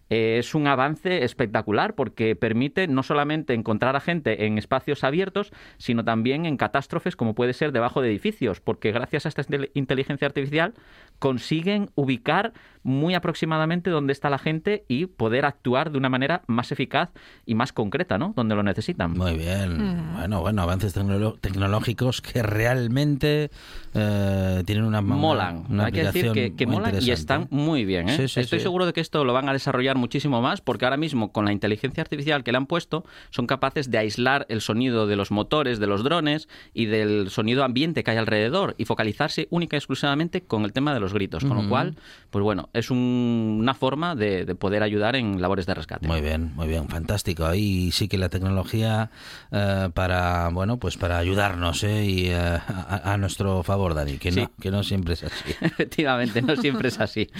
eh, 0.09 0.37
es 0.39 0.55
un 0.55 0.67
avance 0.67 1.23
espectacular 1.23 1.93
porque 1.95 2.35
permite 2.35 2.87
no 2.87 3.03
solamente 3.03 3.53
encontrar 3.53 3.95
a 3.95 3.99
gente 3.99 4.45
en 4.45 4.57
espacios 4.57 5.03
abiertos, 5.03 5.51
sino 5.77 6.03
también 6.03 6.45
en 6.45 6.57
catástrofes 6.57 7.15
como 7.15 7.35
puede 7.35 7.53
ser 7.53 7.71
debajo 7.71 8.01
de 8.01 8.09
edificios, 8.09 8.61
porque 8.61 8.91
gracias 8.91 9.25
a 9.25 9.29
esta 9.29 9.43
intel- 9.43 9.71
inteligencia 9.73 10.27
artificial 10.27 10.73
consiguen 11.19 11.89
ubicar 11.95 12.53
muy 12.83 13.15
aproximadamente 13.15 13.89
dónde 13.89 14.13
está 14.13 14.29
la 14.29 14.37
gente 14.37 14.85
y 14.87 15.07
poder 15.07 15.45
actuar 15.45 15.91
de 15.91 15.97
una 15.97 16.09
manera 16.09 16.43
más 16.47 16.71
eficaz 16.71 17.09
y 17.45 17.55
más 17.55 17.73
concreta, 17.73 18.17
¿no? 18.17 18.33
Donde 18.35 18.55
lo 18.55 18.63
necesitan. 18.63 19.11
Muy 19.11 19.35
bien. 19.37 20.13
Bueno, 20.15 20.41
bueno, 20.41 20.61
avances 20.61 20.95
tecnolo- 20.95 21.37
tecnológicos 21.39 22.21
que 22.21 22.41
realmente 22.43 23.49
eh, 23.93 24.63
tienen 24.65 24.85
una 24.85 25.01
molan. 25.01 25.65
una 25.69 25.85
Hay 25.87 25.91
que 25.91 26.03
decir 26.03 26.31
que, 26.55 26.65
molan 26.67 26.95
y 27.01 27.11
están 27.11 27.47
muy 27.49 27.83
bien. 27.83 28.07
¿eh? 28.09 28.15
Sí, 28.15 28.27
sí, 28.27 28.39
Estoy 28.39 28.59
sí. 28.59 28.63
seguro 28.63 28.85
de 28.85 28.93
que 28.93 29.01
esto 29.01 29.25
lo 29.25 29.33
van 29.33 29.49
a 29.49 29.53
desarrollar 29.53 29.96
muchísimo 29.97 30.41
más 30.41 30.61
porque 30.61 30.85
ahora 30.85 30.97
mismo 30.97 31.31
con 31.31 31.45
la 31.45 31.51
inteligencia 31.51 32.01
artificial 32.01 32.43
que 32.43 32.51
le 32.51 32.57
han 32.57 32.65
puesto 32.67 33.03
son 33.29 33.47
capaces 33.47 33.91
de 33.91 33.97
aislar 33.97 34.45
el 34.49 34.61
sonido 34.61 35.07
de 35.07 35.15
los 35.15 35.31
motores, 35.31 35.79
de 35.79 35.87
los 35.87 36.03
drones 36.03 36.47
y 36.73 36.85
del 36.85 37.29
sonido 37.29 37.63
ambiente 37.63 38.03
que 38.03 38.11
hay 38.11 38.17
alrededor 38.17 38.75
y 38.77 38.85
focalizarse 38.85 39.47
única 39.49 39.75
y 39.75 39.79
exclusivamente 39.79 40.41
con 40.41 40.63
el 40.63 40.73
tema 40.73 40.93
de 40.93 40.99
los 40.99 41.13
gritos. 41.13 41.43
Con 41.43 41.57
lo 41.61 41.67
cual, 41.69 41.95
pues 42.29 42.43
bueno, 42.43 42.69
es 42.73 42.89
un- 42.91 43.57
una 43.61 43.73
forma 43.73 44.15
de, 44.15 44.45
de 44.45 44.55
poder 44.55 44.83
ayudar 44.83 45.15
en 45.15 45.41
labores 45.41 45.65
de 45.65 45.73
rescate. 45.73 46.07
Muy 46.07 46.21
bien, 46.21 46.53
muy 46.55 46.67
bien, 46.67 46.87
fantástico. 46.87 47.45
Ahí 47.45 47.91
sí 47.91 48.07
que 48.07 48.17
la 48.17 48.29
tecnología 48.29 49.09
eh, 49.51 49.89
para, 49.93 50.49
bueno, 50.49 50.77
pues 50.77 50.97
para 50.97 51.17
ayudarnos 51.17 51.83
¿eh? 51.83 52.05
y 52.05 52.27
eh, 52.27 52.35
a, 52.35 53.13
a 53.13 53.17
nuestro 53.17 53.63
favor, 53.63 53.93
Dani, 53.93 54.17
que 54.17 54.31
Sí. 54.31 54.41
no, 54.41 54.51
que 54.61 54.71
no 54.71 54.83
siempre 54.83 55.13
es 55.15 55.23
así. 55.23 55.51
Efectivamente, 55.61 56.41
no 56.41 56.55
siempre 56.55 56.89
es 56.89 56.99
así. 56.99 57.27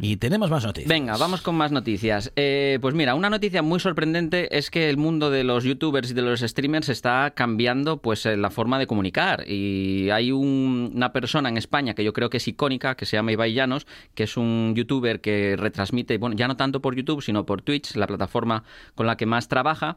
Y 0.00 0.16
tenemos 0.16 0.50
más 0.50 0.64
noticias. 0.64 0.88
Venga, 0.88 1.16
vamos 1.16 1.40
con 1.42 1.54
más 1.54 1.72
noticias. 1.72 2.32
Eh, 2.36 2.78
pues 2.80 2.94
mira, 2.94 3.14
una 3.14 3.30
noticia 3.30 3.62
muy 3.62 3.80
sorprendente 3.80 4.56
es 4.56 4.70
que 4.70 4.90
el 4.90 4.96
mundo 4.96 5.30
de 5.30 5.44
los 5.44 5.64
youtubers 5.64 6.10
y 6.10 6.14
de 6.14 6.22
los 6.22 6.40
streamers 6.40 6.88
está 6.88 7.32
cambiando 7.34 7.98
pues 7.98 8.26
eh, 8.26 8.36
la 8.36 8.50
forma 8.50 8.78
de 8.78 8.86
comunicar. 8.86 9.44
Y 9.48 10.10
hay 10.10 10.32
un- 10.32 10.92
una 10.94 11.12
persona 11.12 11.48
en 11.48 11.56
España 11.56 11.94
que 11.94 12.04
yo 12.04 12.12
creo 12.12 12.30
que 12.30 12.38
es 12.38 12.48
icónica, 12.48 12.94
que 12.96 13.06
se 13.06 13.16
llama 13.16 13.32
Ibai 13.32 13.52
Llanos, 13.54 13.86
que 14.14 14.24
es 14.24 14.36
un 14.36 14.74
youtuber 14.76 15.20
que 15.20 15.56
retransmite, 15.56 16.18
bueno, 16.18 16.36
ya 16.36 16.48
no 16.48 16.56
tanto 16.56 16.80
por 16.80 16.94
YouTube, 16.96 17.22
sino 17.22 17.46
por 17.46 17.62
Twitch, 17.62 17.94
la 17.96 18.06
plataforma 18.06 18.64
con 18.94 19.06
la 19.06 19.16
que 19.16 19.26
más 19.26 19.48
trabaja. 19.48 19.96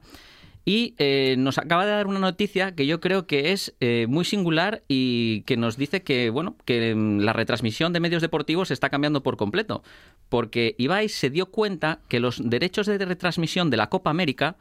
Y 0.69 0.95
eh, 0.97 1.35
nos 1.37 1.57
acaba 1.59 1.85
de 1.85 1.91
dar 1.91 2.07
una 2.07 2.19
noticia 2.19 2.75
que 2.75 2.85
yo 2.85 2.99
creo 2.99 3.25
que 3.25 3.53
es 3.53 3.73
eh, 3.79 4.05
muy 4.09 4.25
singular 4.25 4.83
y 4.89 5.43
que 5.43 5.55
nos 5.55 5.77
dice 5.77 6.03
que, 6.03 6.29
bueno, 6.29 6.57
que 6.65 6.93
mm, 6.93 7.19
la 7.19 7.31
retransmisión 7.31 7.93
de 7.93 8.01
medios 8.01 8.21
deportivos 8.21 8.69
está 8.69 8.89
cambiando 8.89 9.23
por 9.23 9.37
completo. 9.37 9.81
Porque 10.27 10.75
Ibai 10.77 11.07
se 11.07 11.29
dio 11.29 11.45
cuenta 11.45 11.99
que 12.09 12.19
los 12.19 12.49
derechos 12.49 12.85
de 12.85 12.97
retransmisión 12.97 13.69
de 13.69 13.77
la 13.77 13.87
Copa 13.87 14.09
América 14.09 14.57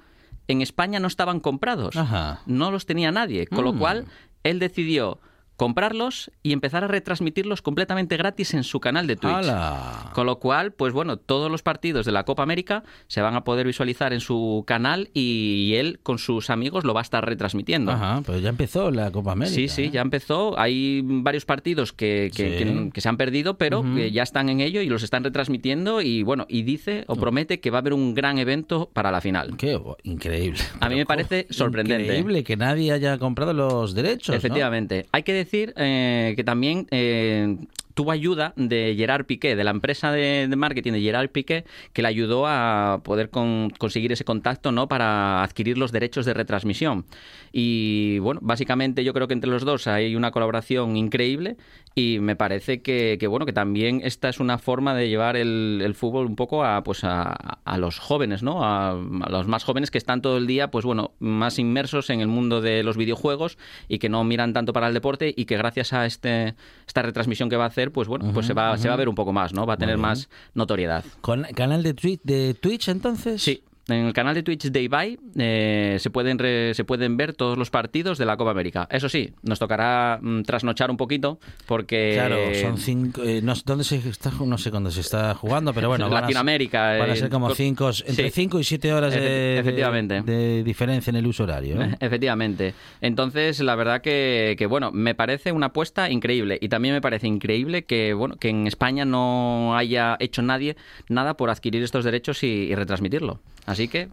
en 0.47 0.63
España 0.63 1.01
no 1.01 1.09
estaban 1.09 1.41
comprados. 1.41 1.97
Ajá. 1.97 2.41
No 2.47 2.71
los 2.71 2.87
tenía 2.87 3.11
nadie. 3.11 3.49
Con 3.49 3.65
lo 3.65 3.73
Mm. 3.73 3.79
cual, 3.81 4.05
él 4.45 4.61
decidió 4.61 5.19
comprarlos 5.57 6.31
y 6.43 6.53
empezar 6.53 6.85
a 6.85 6.89
retransmitirlos 6.89 7.63
completamente 7.63 8.17
gratis 8.17 8.55
en 8.55 8.63
su 8.65 8.79
canal 8.81 9.07
de 9.07 9.17
Twitch. 9.17 9.33
¡Hala! 9.35 10.11
Con 10.15 10.27
lo 10.27 10.39
cual, 10.39 10.73
pues 10.73 10.93
bueno, 10.93 11.17
todos 11.17 11.51
los 11.51 11.63
partidos 11.63 12.05
de 12.07 12.13
la 12.13 12.25
Copa 12.25 12.43
América 12.43 12.85
se 13.09 13.23
van 13.23 13.35
a 13.35 13.43
poder 13.45 13.67
visualizar 13.67 14.13
en 14.13 14.21
su 14.21 14.65
canal 14.67 15.09
y 15.15 15.73
él 15.77 15.99
con 16.03 16.19
sus 16.19 16.51
amigos 16.51 16.85
lo 16.85 16.93
va 16.95 17.01
a 17.01 17.03
estar 17.03 17.25
retransmitiendo. 17.25 17.93
Ajá, 17.93 18.21
pues 18.25 18.43
ya 18.43 18.51
empezó 18.51 18.91
la 18.91 19.11
Copa 19.11 19.33
América. 19.33 19.55
Sí, 19.55 19.69
sí, 19.69 19.85
¿eh? 19.85 19.91
ya 19.91 20.03
empezó. 20.03 20.59
Hay 20.59 21.01
varios 21.03 21.45
partidos 21.47 21.93
que, 21.93 22.31
que, 22.35 22.59
Sí. 22.59 22.65
que- 22.65 22.91
que 22.93 23.01
se 23.01 23.09
han 23.09 23.17
perdido, 23.17 23.57
pero 23.59 23.83
que 23.83 24.11
ya 24.13 24.23
están 24.23 24.49
en 24.51 24.61
ello 24.61 24.81
y 24.83 24.89
los 24.89 25.03
están 25.03 25.25
retransmitiendo. 25.25 26.03
Y 26.03 26.23
bueno, 26.23 26.45
y 26.49 26.63
dice 26.63 27.05
o 27.07 27.17
promete 27.17 27.61
que 27.61 27.71
va 27.71 27.79
a 27.79 27.81
haber 27.81 27.95
un 27.95 28.15
gran 28.15 28.39
evento 28.39 28.91
para 28.93 29.11
la 29.11 29.21
final. 29.21 29.57
Qué 29.57 29.79
increíble. 30.03 30.61
A 30.81 30.89
mí 30.89 30.97
me 30.97 31.07
Pero 31.07 31.09
parece 31.09 31.47
sorprendente. 31.51 32.05
Increíble 32.05 32.45
que 32.45 32.57
nadie 32.57 32.93
haya 32.93 33.19
comprado 33.19 33.53
los 33.55 33.95
derechos. 33.95 34.29
¿no? 34.31 34.35
Efectivamente. 34.37 35.07
Hay 35.13 35.23
que 35.23 35.33
decir 35.33 35.46
eh, 35.53 36.35
que 36.37 36.45
también 36.45 36.87
eh, 36.91 37.57
tuvo 37.97 38.11
ayuda 38.11 38.53
de 38.57 38.95
Gerard 38.95 39.25
Piqué, 39.25 39.57
de 39.57 39.65
la 39.65 39.71
empresa 39.71 40.13
de, 40.13 40.53
marketing 40.55 40.93
de 40.93 41.01
Gerard 41.01 41.31
Piqué, 41.31 41.65
que 41.95 42.03
le 42.03 42.09
ayudó 42.09 42.47
a 42.47 43.01
poder 43.03 43.31
con- 43.31 43.71
conseguir 43.79 44.13
ese 44.13 44.23
contacto 44.23 44.71
¿no? 44.71 44.87
para 44.87 45.43
adquirir 45.43 45.79
los 45.79 45.93
derechos 45.93 46.27
de 46.27 46.35
retransmisión. 46.35 47.07
Y 47.53 48.19
bueno, 48.19 48.41
básicamente 48.43 49.03
yo 49.03 49.15
creo 49.15 49.29
que 49.29 49.33
entre 49.33 49.51
los 49.51 49.65
dos 49.65 49.87
hay 49.87 50.15
una 50.15 50.31
colaboración 50.31 50.95
increíble 50.99 51.57
y 51.95 52.19
me 52.21 52.37
parece 52.37 52.83
que, 52.83 53.19
bueno 53.27 53.47
que 53.47 53.55
también 53.55 54.03
esta 54.05 54.29
es 54.29 54.41
una 54.41 54.59
forma 54.59 54.95
de 54.95 55.09
llevar 55.09 55.37
el, 55.39 55.95
fútbol 55.97 56.27
un 56.27 56.37
poco 56.37 56.65
a 56.65 56.83
pues 56.83 57.03
a, 57.03 57.31
a 57.33 57.79
los 57.79 57.99
jóvenes, 57.99 58.43
¿no? 58.43 58.63
A, 58.63 58.91
a 58.91 59.31
los 59.31 59.47
más 59.47 59.65
jóvenes 59.65 59.91
que 59.91 59.97
están 59.97 60.21
todo 60.21 60.37
el 60.37 60.47
día, 60.47 60.71
pues 60.71 60.85
bueno, 60.85 61.13
más 61.19 61.59
inmersos 61.59 62.11
en 62.11 62.21
el 62.21 62.29
mundo 62.29 62.61
de 62.61 62.83
los 62.83 62.99
videojuegos 62.99 63.57
y 63.89 63.99
que 63.99 64.11
no 64.11 64.23
miran 64.25 64.53
tanto 64.53 64.75
para 64.75 64.89
el 64.89 64.93
deporte 64.93 65.33
y 65.37 65.45
que 65.45 65.57
gracias 65.57 65.93
a 65.93 66.07
este 66.07 66.55
esta 66.87 67.03
retransmisión 67.03 67.49
que 67.49 67.57
va 67.57 67.65
a 67.65 67.69
hacer, 67.69 67.93
pues 67.93 68.09
bueno, 68.09 68.33
pues 68.33 68.47
se 68.47 68.55
va 68.55 68.77
se 68.79 68.89
va 68.89 68.95
a 68.95 68.97
ver 68.97 69.09
un 69.09 69.15
poco 69.15 69.33
más, 69.33 69.53
¿no? 69.53 69.67
Va 69.67 69.75
a 69.75 69.77
tener 69.77 69.99
más 69.99 70.29
notoriedad. 70.55 71.05
¿Con 71.21 71.45
canal 71.55 71.83
de 71.83 71.95
de 72.25 72.55
Twitch 72.55 72.89
entonces? 72.89 73.43
Sí. 73.43 73.63
En 73.89 74.07
el 74.07 74.13
canal 74.13 74.35
de 74.35 74.43
Twitch 74.43 74.65
de 74.71 74.83
Ibai 74.83 75.17
eh, 75.39 75.97
se, 76.01 76.11
pueden 76.11 76.39
re- 76.41 76.75
se 76.75 76.83
pueden 76.85 77.17
ver 77.17 77.35
todos 77.35 77.57
los 77.57 77.71
partidos 77.71 78.19
de 78.19 78.27
la 78.27 78.37
Copa 78.37 78.51
América. 78.51 78.89
Eso 78.91 79.09
sí, 79.09 79.33
nos 79.43 79.61
tocará 79.61 80.19
mm, 80.21 80.43
trasnochar 80.43 80.91
un 80.91 80.97
poquito 80.97 81.39
porque... 81.67 82.13
Claro, 82.15 82.37
son 82.61 82.79
cinco. 82.79 83.23
eh, 83.23 83.41
no 83.43 83.55
dónde 83.65 83.85
se 83.85 83.97
está, 84.09 84.33
no 84.45 84.59
sé 84.59 84.73
cuándo 84.73 84.91
se 84.91 85.01
está 85.03 85.35
jugando, 85.35 85.73
pero 85.73 85.89
bueno, 85.89 86.07
van 86.11 86.19
a- 86.19 86.21
Latinoamérica, 86.23 86.99
Van 86.99 87.11
a, 87.11 87.13
eh, 87.13 87.17
ser 87.17 87.31
como 87.31 87.47
co- 87.49 87.55
cinco, 87.55 87.91
entre 88.07 88.25
sí. 88.27 88.31
cinco 88.35 88.59
y 88.59 88.65
siete 88.65 88.93
horas 88.93 89.13
de, 89.15 89.21
Efe- 89.21 89.23
de- 89.23 89.59
efectivamente. 89.61 90.23
de 90.23 90.65
diferencia 90.65 91.11
en 91.13 91.17
el 91.17 91.27
uso 91.29 91.45
horario. 91.45 91.81
¿eh? 91.81 91.95
Efectivamente. 92.01 92.75
Entonces, 93.01 93.61
la 93.61 93.77
verdad 93.77 94.01
que, 94.01 94.57
que, 94.59 94.67
bueno, 94.67 94.91
me 94.91 95.15
parece 95.15 95.53
una 95.53 95.67
apuesta 95.67 96.11
increíble. 96.11 96.59
Y 96.61 96.69
también 96.69 96.95
me 96.95 97.01
parece 97.01 97.29
increíble 97.29 97.85
que, 97.85 98.15
bueno, 98.15 98.35
que 98.37 98.49
en 98.49 98.67
España 98.67 99.05
no 99.05 99.77
haya 99.77 100.17
hecho 100.19 100.43
nadie 100.43 100.77
nada 101.09 101.37
por 101.37 101.51
adquirir 101.51 101.85
estos 101.85 102.05
derechos 102.05 102.43
y, 102.43 102.47
y 102.49 102.75
retransmitirlo. 102.75 103.39
Así 103.67 103.76
que 103.89 104.09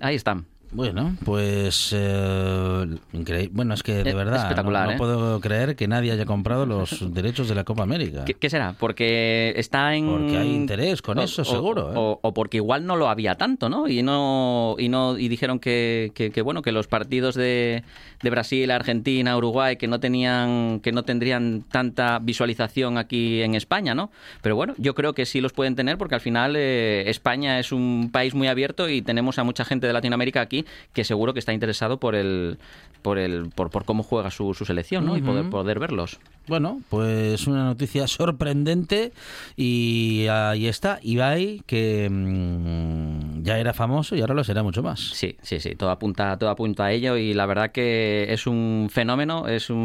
ahí 0.00 0.14
están. 0.14 0.46
Bueno, 0.72 1.16
pues 1.24 1.90
eh, 1.96 2.86
increíble. 3.12 3.50
Bueno, 3.54 3.74
es 3.74 3.82
que 3.82 4.02
de 4.04 4.10
Eh, 4.10 4.14
verdad 4.14 4.36
espectacular, 4.42 4.82
no, 4.84 4.90
no 4.90 4.94
¿eh? 4.94 4.98
puedo 4.98 5.40
creer 5.40 5.76
que 5.76 5.88
nadie 5.88 6.12
haya 6.12 6.26
comprado 6.26 6.66
los 6.66 6.90
derechos 7.14 7.48
de 7.48 7.54
la 7.54 7.64
Copa 7.64 7.82
América. 7.84 8.24
¿Qué, 8.24 8.34
qué 8.34 8.50
será? 8.50 8.74
Porque 8.78 9.54
está 9.56 9.94
en... 9.94 10.06
Porque 10.06 10.36
hay 10.36 10.54
interés 10.54 11.02
con 11.02 11.18
o- 11.18 11.22
eso, 11.22 11.42
o- 11.42 11.44
seguro, 11.44 11.90
¿eh? 11.92 11.94
O, 11.96 12.18
o 12.22 12.34
porque 12.34 12.56
igual 12.58 12.84
no 12.86 12.96
lo 12.96 13.08
había 13.08 13.36
tanto, 13.36 13.68
¿no? 13.68 13.88
Y 13.88 14.02
no 14.02 14.74
y 14.78 14.88
no 14.88 15.16
y 15.18 15.28
dijeron 15.28 15.58
que, 15.58 16.12
que- 16.14 16.30
que, 16.30 16.42
bueno 16.42 16.62
que 16.62 16.72
los 16.72 16.86
partidos 16.88 17.34
de, 17.34 17.82
de 18.22 18.30
Brasil, 18.30 18.70
Argentina, 18.70 19.36
Uruguay 19.36 19.76
que 19.76 19.86
no 19.88 20.00
tenían 20.00 20.80
que 20.80 20.92
no 20.92 21.02
tendrían 21.04 21.62
tanta 21.70 22.18
visualización 22.18 22.98
aquí 22.98 23.42
en 23.42 23.54
España, 23.54 23.94
¿no? 23.94 24.10
Pero 24.42 24.56
bueno, 24.56 24.74
yo 24.78 24.94
creo 24.94 25.12
que 25.14 25.26
sí 25.26 25.40
los 25.40 25.52
pueden 25.52 25.76
tener 25.76 25.96
porque 25.98 26.14
al 26.16 26.20
final 26.20 26.54
eh, 26.56 27.04
España 27.08 27.58
es 27.58 27.72
un 27.72 28.10
país 28.12 28.34
muy 28.34 28.48
abierto 28.48 28.88
y 28.88 29.02
tenemos 29.02 29.38
a 29.38 29.44
mucha 29.44 29.64
gente 29.64 29.86
de 29.86 29.92
Latinoamérica 29.92 30.40
aquí 30.40 30.55
que 30.92 31.04
seguro 31.04 31.32
que 31.32 31.40
está 31.40 31.52
interesado 31.52 31.98
por 31.98 32.14
el 32.14 32.58
por 33.02 33.18
el 33.18 33.50
por, 33.54 33.70
por 33.70 33.84
cómo 33.84 34.02
juega 34.02 34.30
su, 34.30 34.54
su 34.54 34.64
selección, 34.64 35.04
¿no? 35.04 35.16
Y 35.16 35.22
poder 35.22 35.50
poder 35.50 35.78
verlos. 35.78 36.18
Bueno, 36.48 36.80
pues 36.88 37.46
una 37.46 37.64
noticia 37.64 38.06
sorprendente 38.06 39.12
y 39.56 40.26
ahí 40.28 40.66
está 40.66 40.98
Ibai 41.02 41.62
que 41.66 42.08
mm, 42.10 43.42
ya 43.42 43.58
era 43.58 43.72
famoso 43.72 44.16
y 44.16 44.20
ahora 44.20 44.34
lo 44.34 44.44
será 44.44 44.62
mucho 44.62 44.82
más. 44.82 45.00
Sí, 45.00 45.36
sí, 45.42 45.60
sí, 45.60 45.74
todo 45.74 45.90
apunta, 45.90 46.36
todo 46.38 46.50
apunta 46.50 46.84
a 46.86 46.92
ello 46.92 47.16
y 47.16 47.34
la 47.34 47.46
verdad 47.46 47.72
que 47.72 48.26
es 48.32 48.46
un 48.46 48.88
fenómeno, 48.90 49.48
es 49.48 49.70
un- 49.70 49.76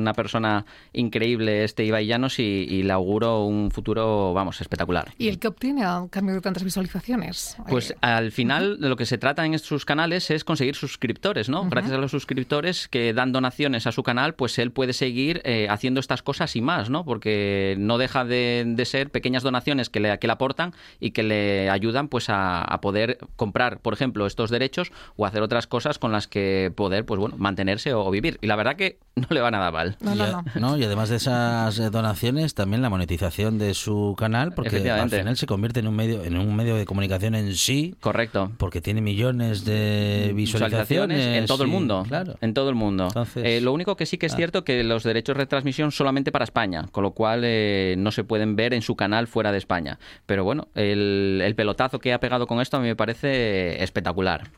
una 0.00 0.12
persona 0.12 0.64
increíble 0.92 1.64
este 1.64 1.84
Ibai 1.84 2.06
Llanos 2.06 2.38
y, 2.38 2.42
y 2.42 2.82
le 2.82 2.92
auguro 2.92 3.44
un 3.44 3.70
futuro, 3.70 4.32
vamos, 4.32 4.60
espectacular. 4.60 5.12
¿Y 5.18 5.28
el 5.28 5.38
que 5.38 5.48
obtiene 5.48 5.84
a 5.84 6.06
cambio 6.10 6.34
de 6.34 6.40
tantas 6.40 6.62
visualizaciones? 6.64 7.56
Pues 7.68 7.90
Eh, 7.90 7.96
al 8.00 8.32
final 8.32 8.80
de 8.80 8.88
lo 8.88 8.96
que 8.96 9.06
se 9.06 9.18
trata 9.18 9.44
en 9.44 9.58
sus 9.58 9.84
canales 9.84 10.30
es 10.30 10.44
conseguir 10.44 10.74
suscriptores, 10.74 11.48
¿no? 11.48 11.68
Gracias 11.68 11.92
a 11.94 11.98
los 11.98 12.10
suscriptores 12.10 12.88
que 12.88 13.12
dan 13.12 13.32
donaciones 13.32 13.86
a 13.86 13.92
su 13.92 14.02
canal, 14.02 14.34
pues 14.34 14.58
él 14.58 14.70
puede 14.70 14.92
seguir 14.92 15.40
eh, 15.44 15.66
haciendo 15.70 16.00
estas 16.06 16.22
cosas 16.22 16.54
y 16.54 16.60
más, 16.60 16.88
¿no? 16.88 17.04
Porque 17.04 17.74
no 17.78 17.98
deja 17.98 18.24
de, 18.24 18.62
de 18.64 18.84
ser 18.84 19.10
pequeñas 19.10 19.42
donaciones 19.42 19.90
que 19.90 19.98
le, 20.00 20.16
que 20.18 20.26
le 20.28 20.32
aportan 20.32 20.72
y 21.00 21.10
que 21.10 21.22
le 21.24 21.68
ayudan 21.68 22.06
pues 22.08 22.30
a, 22.30 22.62
a 22.62 22.80
poder 22.80 23.18
comprar, 23.34 23.80
por 23.80 23.92
ejemplo, 23.92 24.26
estos 24.26 24.50
derechos 24.50 24.92
o 25.16 25.26
hacer 25.26 25.42
otras 25.42 25.66
cosas 25.66 25.98
con 25.98 26.12
las 26.12 26.28
que 26.28 26.72
poder, 26.76 27.04
pues 27.04 27.18
bueno, 27.18 27.34
mantenerse 27.38 27.92
o, 27.92 28.04
o 28.04 28.10
vivir. 28.12 28.38
Y 28.40 28.46
la 28.46 28.54
verdad 28.56 28.76
que 28.76 28.98
no 29.16 29.26
le 29.30 29.40
va 29.40 29.50
nada 29.50 29.70
mal. 29.72 29.96
No, 30.00 30.14
y, 30.14 30.18
no, 30.18 30.24
a- 30.24 30.44
no. 30.60 30.78
Y 30.78 30.84
además 30.84 31.08
de 31.08 31.16
esas 31.16 31.78
eh, 31.80 31.90
donaciones, 31.90 32.54
también 32.54 32.82
la 32.82 32.90
monetización 32.90 33.58
de 33.58 33.74
su 33.74 34.14
canal, 34.16 34.52
porque 34.54 34.76
al 34.90 35.10
final 35.10 35.36
se 35.36 35.46
convierte 35.46 35.80
en 35.80 35.88
un 35.88 35.96
medio, 35.96 36.22
en 36.24 36.36
un 36.38 36.54
medio 36.54 36.76
de 36.76 36.84
comunicación 36.86 37.34
en 37.34 37.54
sí, 37.56 37.94
Correcto. 38.00 38.52
porque 38.58 38.80
tiene 38.80 39.00
millones 39.00 39.64
de 39.64 40.32
visualizaciones, 40.34 41.18
en 41.38 41.46
todo 41.46 41.64
el 41.64 41.68
mundo. 41.70 42.04
Claro. 42.06 42.34
En 42.40 42.54
todo 42.54 42.68
el 42.68 42.74
mundo. 42.76 43.04
Entonces- 43.08 43.44
Eh, 43.44 43.60
lo 43.60 43.72
único 43.72 43.96
que 43.96 44.06
sí 44.06 44.18
que 44.18 44.26
es 44.26 44.32
Ah. 44.34 44.36
cierto 44.36 44.64
que 44.64 44.84
los 44.84 45.02
derechos 45.02 45.34
de 45.34 45.40
retransmisión 45.40 45.90
solamente 45.96 46.32
para 46.32 46.44
España, 46.44 46.86
con 46.92 47.02
lo 47.02 47.12
cual 47.12 47.42
eh, 47.44 47.94
no 47.98 48.12
se 48.12 48.24
pueden 48.24 48.56
ver 48.56 48.74
en 48.74 48.82
su 48.82 48.96
canal 48.96 49.26
fuera 49.26 49.52
de 49.52 49.58
España. 49.58 49.98
Pero 50.26 50.44
bueno, 50.44 50.68
el, 50.74 51.40
el 51.44 51.54
pelotazo 51.54 51.98
que 51.98 52.12
ha 52.12 52.20
pegado 52.20 52.46
con 52.46 52.60
esto 52.60 52.76
a 52.76 52.80
mí 52.80 52.86
me 52.86 52.96
parece 52.96 53.82
espectacular. 53.82 54.50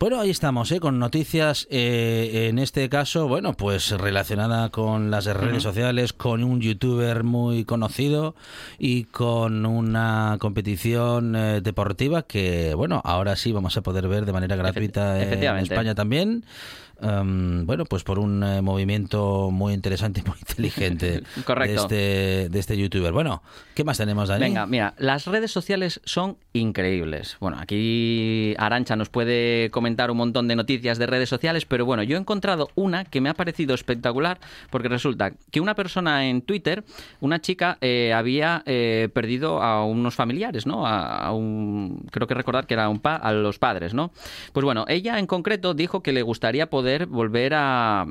Bueno, 0.00 0.20
ahí 0.20 0.30
estamos, 0.30 0.70
¿eh? 0.70 0.78
con 0.78 1.00
noticias, 1.00 1.66
eh, 1.72 2.46
en 2.48 2.60
este 2.60 2.88
caso, 2.88 3.26
bueno, 3.26 3.54
pues 3.54 3.90
relacionada 3.90 4.68
con 4.68 5.10
las 5.10 5.24
redes 5.24 5.64
sociales, 5.64 6.12
con 6.12 6.44
un 6.44 6.60
youtuber 6.60 7.24
muy 7.24 7.64
conocido 7.64 8.36
y 8.78 9.04
con 9.04 9.66
una 9.66 10.36
competición 10.38 11.34
eh, 11.34 11.60
deportiva 11.62 12.22
que, 12.22 12.74
bueno, 12.74 13.00
ahora 13.04 13.34
sí 13.34 13.50
vamos 13.50 13.76
a 13.76 13.80
poder 13.80 14.06
ver 14.06 14.24
de 14.24 14.32
manera 14.32 14.54
gratuita 14.54 15.20
en. 15.20 15.42
España 15.58 15.96
también. 15.96 16.44
Em, 17.00 17.64
bueno, 17.64 17.84
pues 17.84 18.02
por 18.02 18.18
un 18.18 18.42
eh, 18.42 18.60
movimiento 18.60 19.50
muy 19.52 19.72
interesante 19.72 20.20
y 20.24 20.28
muy 20.28 20.36
inteligente 20.38 21.22
Correcto. 21.44 21.86
de 21.86 22.42
este, 22.42 22.48
de 22.50 22.58
este 22.58 22.76
youtuber. 22.76 23.12
Bueno, 23.12 23.40
¿qué 23.74 23.84
más 23.84 23.98
tenemos, 23.98 24.28
Dani? 24.28 24.40
Venga, 24.46 24.66
mira, 24.66 24.94
las 24.98 25.26
redes 25.26 25.52
sociales 25.52 26.00
son 26.04 26.36
increíbles. 26.52 27.36
Bueno, 27.38 27.58
aquí 27.60 28.54
Arancha 28.58 28.96
nos 28.96 29.10
puede 29.10 29.70
comentar 29.70 30.10
un 30.10 30.16
montón 30.16 30.48
de 30.48 30.56
noticias 30.56 30.98
de 30.98 31.06
redes 31.06 31.28
sociales, 31.28 31.66
pero 31.66 31.86
bueno, 31.86 32.02
yo 32.02 32.16
he 32.16 32.20
encontrado 32.20 32.68
una 32.74 33.04
que 33.04 33.20
me 33.20 33.28
ha 33.28 33.34
parecido 33.34 33.74
espectacular 33.74 34.38
porque 34.70 34.88
resulta 34.88 35.32
que 35.52 35.60
una 35.60 35.74
persona 35.76 36.26
en 36.26 36.42
Twitter, 36.42 36.82
una 37.20 37.40
chica, 37.40 37.78
eh, 37.80 38.12
había 38.12 38.64
eh, 38.66 39.08
perdido 39.14 39.62
a 39.62 39.84
unos 39.84 40.16
familiares, 40.16 40.66
¿no? 40.66 40.84
A, 40.84 41.18
a 41.26 41.32
un, 41.32 42.06
creo 42.10 42.26
que 42.26 42.34
recordar 42.34 42.66
que 42.66 42.74
era 42.74 42.88
un 42.88 42.98
pa- 42.98 43.14
a 43.16 43.32
los 43.32 43.60
padres, 43.60 43.94
¿no? 43.94 44.10
Pues 44.52 44.64
bueno, 44.64 44.84
ella 44.88 45.18
en 45.20 45.26
concreto 45.28 45.74
dijo 45.74 46.02
que 46.02 46.12
le 46.12 46.22
gustaría 46.22 46.68
poder 46.68 46.87
volver 47.06 47.52
a, 47.54 48.06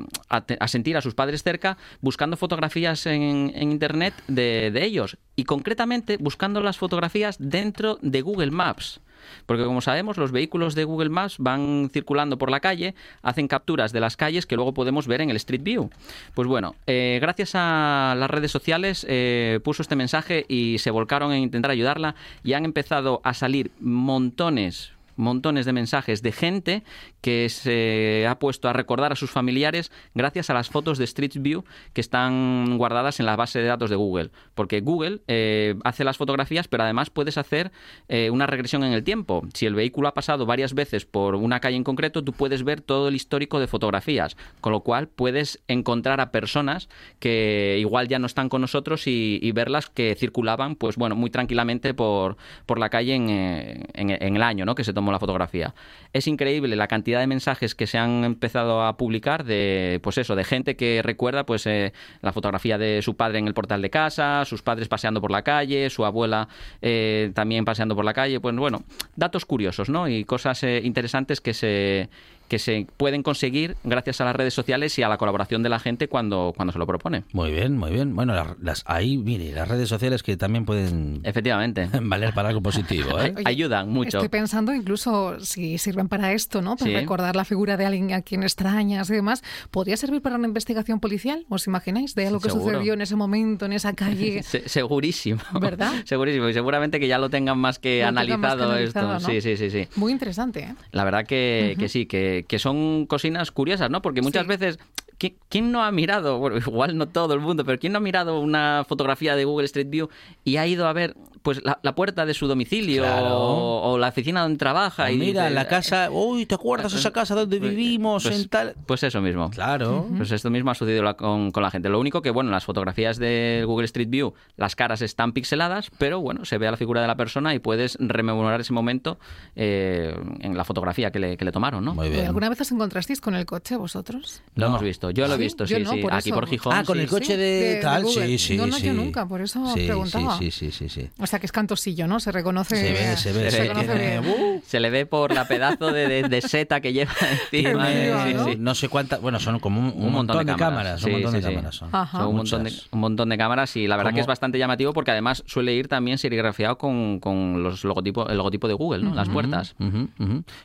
sentir 0.66 0.96
a 0.96 1.00
sus 1.00 1.14
padres 1.14 1.42
cerca 1.42 1.76
buscando 2.00 2.36
fotografías 2.36 3.06
en, 3.06 3.52
internet 3.54 4.14
de, 4.26 4.70
de 4.70 4.84
ellos 4.84 5.18
y 5.36 5.44
concretamente 5.44 6.16
buscando 6.18 6.60
las 6.60 6.78
fotografías 6.78 7.36
dentro 7.38 7.98
de 8.02 8.22
Google 8.22 8.50
Maps. 8.50 9.00
Porque 9.46 9.64
como 9.64 9.80
sabemos, 9.80 10.16
los 10.16 10.32
vehículos 10.32 10.74
de 10.74 10.84
Google 10.84 11.10
Maps 11.10 11.36
van 11.38 11.90
circulando 11.92 12.38
por 12.38 12.50
la 12.50 12.60
calle, 12.60 12.94
hacen 13.22 13.48
capturas 13.48 13.92
de 13.92 14.00
las 14.00 14.16
calles 14.16 14.46
que 14.46 14.56
luego 14.56 14.74
podemos 14.74 15.06
ver 15.06 15.20
en 15.20 15.30
el 15.30 15.36
Street 15.36 15.62
View. 15.62 15.90
Pues 16.34 16.48
bueno, 16.48 16.74
eh, 16.86 17.18
gracias 17.20 17.52
a 17.54 18.14
las 18.16 18.30
redes 18.30 18.50
sociales 18.50 19.06
eh, 19.08 19.60
puso 19.62 19.82
este 19.82 19.96
mensaje 19.96 20.44
y 20.48 20.78
se 20.78 20.90
volcaron 20.90 21.32
en 21.32 21.42
intentar 21.42 21.70
ayudarla 21.70 22.14
y 22.42 22.52
han 22.52 22.64
empezado 22.64 23.20
a 23.24 23.34
salir 23.34 23.70
montones, 23.80 24.92
montones 25.16 25.66
de 25.66 25.72
mensajes 25.72 26.22
de 26.22 26.32
gente 26.32 26.82
que 27.20 27.48
se 27.48 28.26
ha 28.28 28.38
puesto 28.38 28.68
a 28.68 28.72
recordar 28.72 29.12
a 29.12 29.16
sus 29.16 29.30
familiares 29.30 29.90
gracias 30.14 30.50
a 30.50 30.54
las 30.54 30.68
fotos 30.70 30.98
de 30.98 31.04
Street 31.04 31.32
View 31.36 31.64
que 31.92 32.00
están 32.00 32.78
guardadas 32.78 33.20
en 33.20 33.26
la 33.26 33.36
base 33.36 33.58
de 33.58 33.66
datos 33.66 33.90
de 33.90 33.96
Google. 33.96 34.30
Porque 34.54 34.80
Google 34.80 35.20
eh, 35.28 35.74
hace 35.84 36.04
las 36.04 36.16
fotografías, 36.16 36.68
pero 36.68 36.84
además 36.84 37.10
puedes 37.10 37.38
hacer 37.38 37.72
eh, 38.08 38.30
una 38.30 38.46
regresión 38.46 38.84
en 38.84 38.92
el 38.92 39.02
tiempo. 39.04 39.42
Si 39.54 39.66
el 39.66 39.74
vehículo 39.74 40.08
ha 40.08 40.14
pasado 40.14 40.46
varias 40.46 40.74
veces 40.74 41.06
por 41.06 41.34
una 41.34 41.60
calle 41.60 41.76
en 41.76 41.84
concreto, 41.84 42.22
tú 42.22 42.32
puedes 42.32 42.62
ver 42.62 42.80
todo 42.80 43.08
el 43.08 43.14
histórico 43.16 43.58
de 43.58 43.66
fotografías, 43.66 44.36
con 44.60 44.72
lo 44.72 44.80
cual 44.80 45.08
puedes 45.08 45.60
encontrar 45.66 46.20
a 46.20 46.30
personas 46.30 46.88
que 47.18 47.78
igual 47.80 48.08
ya 48.08 48.18
no 48.18 48.26
están 48.26 48.48
con 48.48 48.60
nosotros 48.60 49.06
y, 49.06 49.50
verlas 49.52 49.88
que 49.90 50.14
circulaban, 50.14 50.76
pues 50.76 50.96
bueno, 50.96 51.16
muy 51.16 51.30
tranquilamente 51.30 51.94
por, 51.94 52.36
por 52.66 52.78
la 52.78 52.90
calle 52.90 53.14
en, 53.14 53.28
eh, 53.30 53.84
en- 53.94 54.10
en 54.10 54.36
el 54.36 54.42
año, 54.42 54.64
¿no? 54.64 54.74
Que 54.74 54.84
se 54.84 54.92
tomó 54.92 55.10
la 55.10 55.18
fotografía. 55.18 55.74
Es 56.12 56.26
increíble 56.28 56.76
la 56.76 56.86
cantidad 56.86 57.07
de 57.16 57.26
mensajes 57.26 57.74
que 57.74 57.86
se 57.86 57.98
han 57.98 58.24
empezado 58.24 58.82
a 58.82 58.96
publicar 58.96 59.44
de, 59.44 60.00
pues 60.02 60.18
eso, 60.18 60.36
de 60.36 60.44
gente 60.44 60.76
que 60.76 61.00
recuerda, 61.02 61.44
pues 61.46 61.66
eh, 61.66 61.92
la 62.20 62.32
fotografía 62.32 62.78
de 62.78 63.02
su 63.02 63.16
padre 63.16 63.38
en 63.38 63.46
el 63.46 63.54
portal 63.54 63.82
de 63.82 63.90
casa, 63.90 64.44
sus 64.44 64.62
padres 64.62 64.88
paseando 64.88 65.20
por 65.20 65.30
la 65.30 65.42
calle, 65.42 65.90
su 65.90 66.04
abuela 66.04 66.48
eh, 66.82 67.32
también 67.34 67.64
paseando 67.64 67.96
por 67.96 68.04
la 68.04 68.14
calle, 68.14 68.40
pues 68.40 68.54
bueno, 68.56 68.82
datos 69.16 69.44
curiosos, 69.44 69.88
¿no? 69.88 70.08
Y 70.08 70.24
cosas 70.24 70.62
eh, 70.64 70.80
interesantes 70.84 71.40
que 71.40 71.54
se 71.54 72.08
que 72.48 72.58
se 72.58 72.86
pueden 72.96 73.22
conseguir 73.22 73.76
gracias 73.84 74.20
a 74.20 74.24
las 74.24 74.34
redes 74.34 74.54
sociales 74.54 74.98
y 74.98 75.02
a 75.02 75.08
la 75.08 75.18
colaboración 75.18 75.62
de 75.62 75.68
la 75.68 75.78
gente 75.78 76.08
cuando, 76.08 76.52
cuando 76.56 76.72
se 76.72 76.78
lo 76.78 76.86
propone. 76.86 77.24
Muy 77.32 77.50
bien, 77.52 77.76
muy 77.76 77.90
bien. 77.90 78.14
Bueno, 78.16 78.34
las, 78.34 78.58
las- 78.60 78.82
ahí, 78.86 79.18
mire, 79.18 79.52
las 79.52 79.68
redes 79.68 79.88
sociales 79.88 80.22
que 80.22 80.36
también 80.36 80.64
pueden 80.64 81.20
Efectivamente. 81.24 81.88
valer 82.02 82.32
para 82.34 82.48
algo 82.48 82.60
positivo, 82.62 83.20
¿eh? 83.20 83.34
Oye, 83.36 83.44
Ayudan 83.46 83.90
mucho. 83.90 84.18
Estoy 84.18 84.28
pensando 84.28 84.72
incluso 84.74 85.38
si 85.40 85.78
sirven 85.78 86.08
para 86.08 86.32
esto, 86.32 86.62
¿no? 86.62 86.76
Para 86.76 86.90
Sí. 86.90 86.96
recordar 86.96 87.36
la 87.36 87.44
figura 87.44 87.76
de 87.76 87.84
alguien 87.86 88.12
a 88.12 88.22
quien 88.22 88.42
extrañas 88.42 89.10
y 89.10 89.14
demás. 89.14 89.42
¿Podría 89.70 89.96
servir 89.96 90.22
para 90.22 90.36
una 90.36 90.46
investigación 90.48 91.00
policial? 91.00 91.44
¿Os 91.48 91.66
imagináis? 91.66 92.14
De 92.14 92.26
algo 92.26 92.40
que 92.40 92.48
Seguro. 92.50 92.72
sucedió 92.76 92.94
en 92.94 93.02
ese 93.02 93.14
momento, 93.16 93.66
en 93.66 93.72
esa 93.74 93.92
calle. 93.92 94.42
Se- 94.44 94.68
segurísimo. 94.68 95.40
¿Verdad? 95.60 95.92
Segurísimo. 96.04 96.48
Y 96.48 96.54
seguramente 96.54 96.98
que 97.00 97.08
ya 97.08 97.18
lo 97.18 97.28
tengan 97.30 97.58
más 97.58 97.78
que 97.78 98.00
Lo 98.02 98.08
tengan 98.08 98.14
más 98.14 98.26
que 98.26 98.32
analizado 98.62 98.76
esto. 98.76 99.02
¿no? 99.02 99.20
Sí, 99.20 99.40
sí, 99.40 99.56
sí, 99.56 99.70
sí. 99.70 99.88
Muy 99.96 100.12
interesante, 100.12 100.60
¿eh? 100.60 100.74
La 100.92 101.04
verdad 101.04 101.26
que, 101.26 101.76
que 101.78 101.88
sí, 101.88 102.06
que, 102.06 102.37
que 102.44 102.58
son 102.58 103.06
cocinas 103.06 103.50
curiosas, 103.50 103.90
¿no? 103.90 104.02
Porque 104.02 104.22
muchas 104.22 104.42
Sí. 104.42 104.48
veces, 104.48 104.78
¿qui- 105.18 105.34
¿quién 105.48 105.72
no 105.72 105.82
ha 105.82 105.90
mirado, 105.92 106.38
bueno, 106.38 106.56
igual 106.66 106.96
no 106.96 107.08
todo 107.08 107.34
el 107.34 107.40
mundo, 107.40 107.64
pero 107.64 107.78
quién 107.78 107.92
no 107.92 107.98
ha 107.98 108.00
mirado 108.02 108.40
una 108.40 108.84
fotografía 108.88 109.36
de 109.36 109.44
Google 109.44 109.66
Street 109.66 109.88
View 109.90 110.08
y 110.44 110.56
ha 110.56 110.66
ido 110.66 110.86
a 110.86 110.92
ver 110.92 111.14
pues 111.42 111.64
la, 111.64 111.78
la 111.82 111.94
puerta 111.94 112.26
de 112.26 112.34
su 112.34 112.46
domicilio 112.46 113.02
Claro. 113.04 113.36
o, 113.38 113.92
o 113.92 113.98
la 113.98 114.08
oficina 114.08 114.42
donde 114.42 114.58
trabaja? 114.58 115.04
Ah, 115.04 115.12
y 115.12 115.16
mira, 115.16 115.44
dice, 115.44 115.54
la 115.54 115.66
casa, 115.68 116.10
uy, 116.10 116.44
¿te 116.46 116.54
acuerdas 116.56 116.92
esa 116.92 117.12
casa 117.12 117.34
donde 117.34 117.58
vivimos 117.58 118.24
pues, 118.24 118.40
en 118.42 118.48
tal? 118.48 118.74
Pues 118.86 119.02
eso 119.04 119.20
mismo. 119.22 119.48
Claro. 119.50 120.06
Pues 120.16 120.30
esto 120.32 120.50
mismo 120.50 120.70
ha 120.70 120.74
sucedido 120.74 121.02
la- 121.02 121.14
con, 121.14 121.50
con 121.52 121.62
la 121.62 121.70
gente. 121.70 121.88
Lo 121.88 122.00
único 122.00 122.20
que, 122.22 122.30
bueno, 122.30 122.48
en 122.50 122.52
las 122.54 122.64
fotografías 122.64 123.18
de 123.18 123.62
Google 123.66 123.84
Street 123.86 124.10
View, 124.10 124.34
las 124.56 124.74
caras 124.76 125.00
están 125.00 125.32
pixeladas, 125.32 125.90
pero 125.96 126.20
bueno, 126.20 126.44
se 126.44 126.58
ve 126.58 126.66
a 126.68 126.72
la 126.72 126.76
figura 126.76 127.00
de 127.00 127.06
la 127.06 127.16
persona 127.16 127.54
y 127.54 127.60
puedes 127.60 127.96
rememorar 128.00 128.60
ese 128.60 128.72
momento 128.72 129.18
eh, 129.56 130.14
en 130.40 130.56
la 130.56 130.64
fotografía 130.64 131.10
que 131.10 131.18
le, 131.18 131.36
que 131.36 131.44
le 131.44 131.52
tomaron, 131.52 131.84
¿no? 131.84 131.94
Muy 131.94 132.10
bien. 132.10 132.26
¿Alguna 132.26 132.48
vez 132.48 132.60
os 132.60 132.72
encontrasteis 132.72 133.20
con 133.20 133.34
el 133.34 133.46
coche 133.46 133.76
vosotros? 133.76 134.42
Lo 134.54 134.62
No. 134.62 134.66
hemos 134.72 134.82
visto. 134.82 135.07
Yo 135.10 135.26
lo 135.26 135.34
he 135.34 135.36
¿Sí? 135.36 135.42
visto, 135.42 135.64
Yo 135.64 135.76
sí, 135.76 135.82
no, 135.82 135.92
sí. 135.92 136.00
por 136.02 136.12
Aquí 136.14 136.28
eso. 136.30 136.34
por 136.38 136.48
Gijón. 136.48 136.72
Ah, 136.74 136.84
con 136.84 136.96
sí. 136.96 137.02
el 137.02 137.08
coche 137.08 137.24
Sí, 137.26 137.32
de, 137.32 137.36
de- 137.38 137.74
de 137.76 137.80
tal, 137.82 138.02
Google. 138.04 138.26
sí, 138.26 138.38
sí, 138.38 138.56
No, 138.56 138.66
no, 138.66 138.76
sí. 138.76 138.86
yo 138.86 138.92
nunca, 138.94 139.26
por 139.26 139.40
eso 139.40 139.64
sí, 139.74 139.84
preguntaba. 139.86 140.38
Sí, 140.38 140.50
sí, 140.50 140.70
sí, 140.70 140.88
sí, 140.88 141.02
sí. 141.02 141.10
O 141.18 141.26
sea, 141.26 141.38
que 141.38 141.46
es 141.46 141.52
cantosillo, 141.52 142.06
¿no? 142.06 142.20
Se 142.20 142.32
reconoce. 142.32 142.76
Se 142.76 142.92
ve, 142.92 143.16
se 143.16 143.32
ve, 143.32 143.50
se 143.50 143.56
se 143.56 143.62
reconoce 143.64 143.86
tiene- 143.86 144.20
bien. 144.20 144.34
¡Uh! 144.56 144.62
Se 144.66 144.80
le 144.80 144.90
ve 144.90 145.06
por 145.06 145.32
la 145.34 145.46
pedazo 145.46 145.92
de, 145.92 146.08
de- 146.08 146.28
de 146.28 146.40
seta 146.42 146.80
que 146.80 146.92
lleva 146.92 147.12
encima. 147.52 147.86
Sí, 147.88 148.34
¿no? 148.34 148.44
sí. 148.46 148.56
no 148.58 148.74
sé 148.74 148.88
cuántas, 148.88 149.20
bueno, 149.20 149.40
son 149.40 149.58
como 149.60 149.80
un, 149.80 149.92
un 150.04 150.12
montón, 150.12 150.44
de 150.46 150.56
cámaras, 150.56 151.02
un 151.02 151.08
Sí, 151.08 151.12
montón 151.12 151.32
sí, 151.32 151.36
de 151.38 151.42
sí. 151.42 151.48
cámaras 151.54 151.74
son. 151.74 151.88
Un 152.28 152.36
montón, 152.36 152.64
de, 152.64 152.72
un 152.92 153.00
montón 153.00 153.28
de 153.28 153.38
cámaras 153.38 153.76
y 153.76 153.86
la 153.86 153.96
verdad 153.96 154.12
que 154.14 154.20
es 154.20 154.26
bastante 154.26 154.58
llamativo 154.58 154.92
porque 154.92 155.10
además 155.10 155.42
suele 155.46 155.74
ir 155.74 155.88
también 155.88 156.18
serigrafiado 156.18 156.78
con, 156.78 157.18
con 157.20 157.62
los 157.62 157.84
logotipos, 157.84 158.28
el 158.30 158.36
logotipo 158.36 158.68
de 158.68 158.74
Google, 158.74 159.02
¿no? 159.04 159.14
Las 159.14 159.28
puertas. 159.28 159.74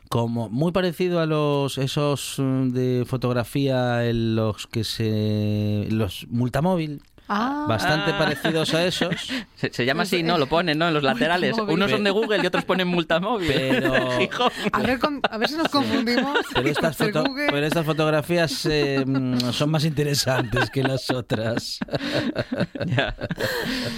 Como 0.10 0.50
muy 0.50 0.72
parecido 0.72 1.20
a 1.20 1.26
los 1.26 1.78
esos 1.78 2.36
mm, 2.38 2.70
de 2.70 3.04
fotografía 3.08 4.06
en 4.08 4.33
los 4.36 4.68
que 4.68 4.84
se 4.84 5.88
los 5.90 6.26
multamóvil, 6.30 7.02
Ah, 7.30 7.66
bastante 7.70 8.12
parecidos 8.14 8.74
a 8.74 8.84
esos, 8.86 9.16
Se, 9.56 9.72
se 9.72 9.86
llama 9.86 10.04
así, 10.04 10.24
¿no? 10.24 10.38
Lo 10.38 10.48
ponen, 10.48 10.78
¿no? 10.78 10.90
En 10.90 10.94
los 10.94 11.04
laterales. 11.04 11.52
Multamóvil. 11.52 11.76
Unos 11.76 11.92
son 11.92 12.04
de 12.04 12.12
Google 12.12 12.44
y 12.44 12.46
otros 12.46 12.66
ponen 12.66 12.90
multamóvil. 12.90 13.48
Pero- 13.48 13.96
a 14.74 14.80
ver, 14.82 15.00
con- 15.00 15.22
a 15.32 15.38
ver 15.38 15.48
si 15.50 15.56
nos 15.56 15.70
confundimos. 15.70 16.38
pero 16.54 16.68
estas, 16.68 16.98
foto- 16.98 17.24
Google- 17.24 17.48
pero 17.50 17.66
estas 17.66 17.86
fotografías 17.86 18.66
eh, 18.66 19.06
mm, 19.08 19.40
son 19.54 19.72
más 19.72 19.86
interesantes 19.86 20.70
que 20.70 20.84
las 20.84 21.10
otras. 21.12 21.80
Ya. 22.86 23.16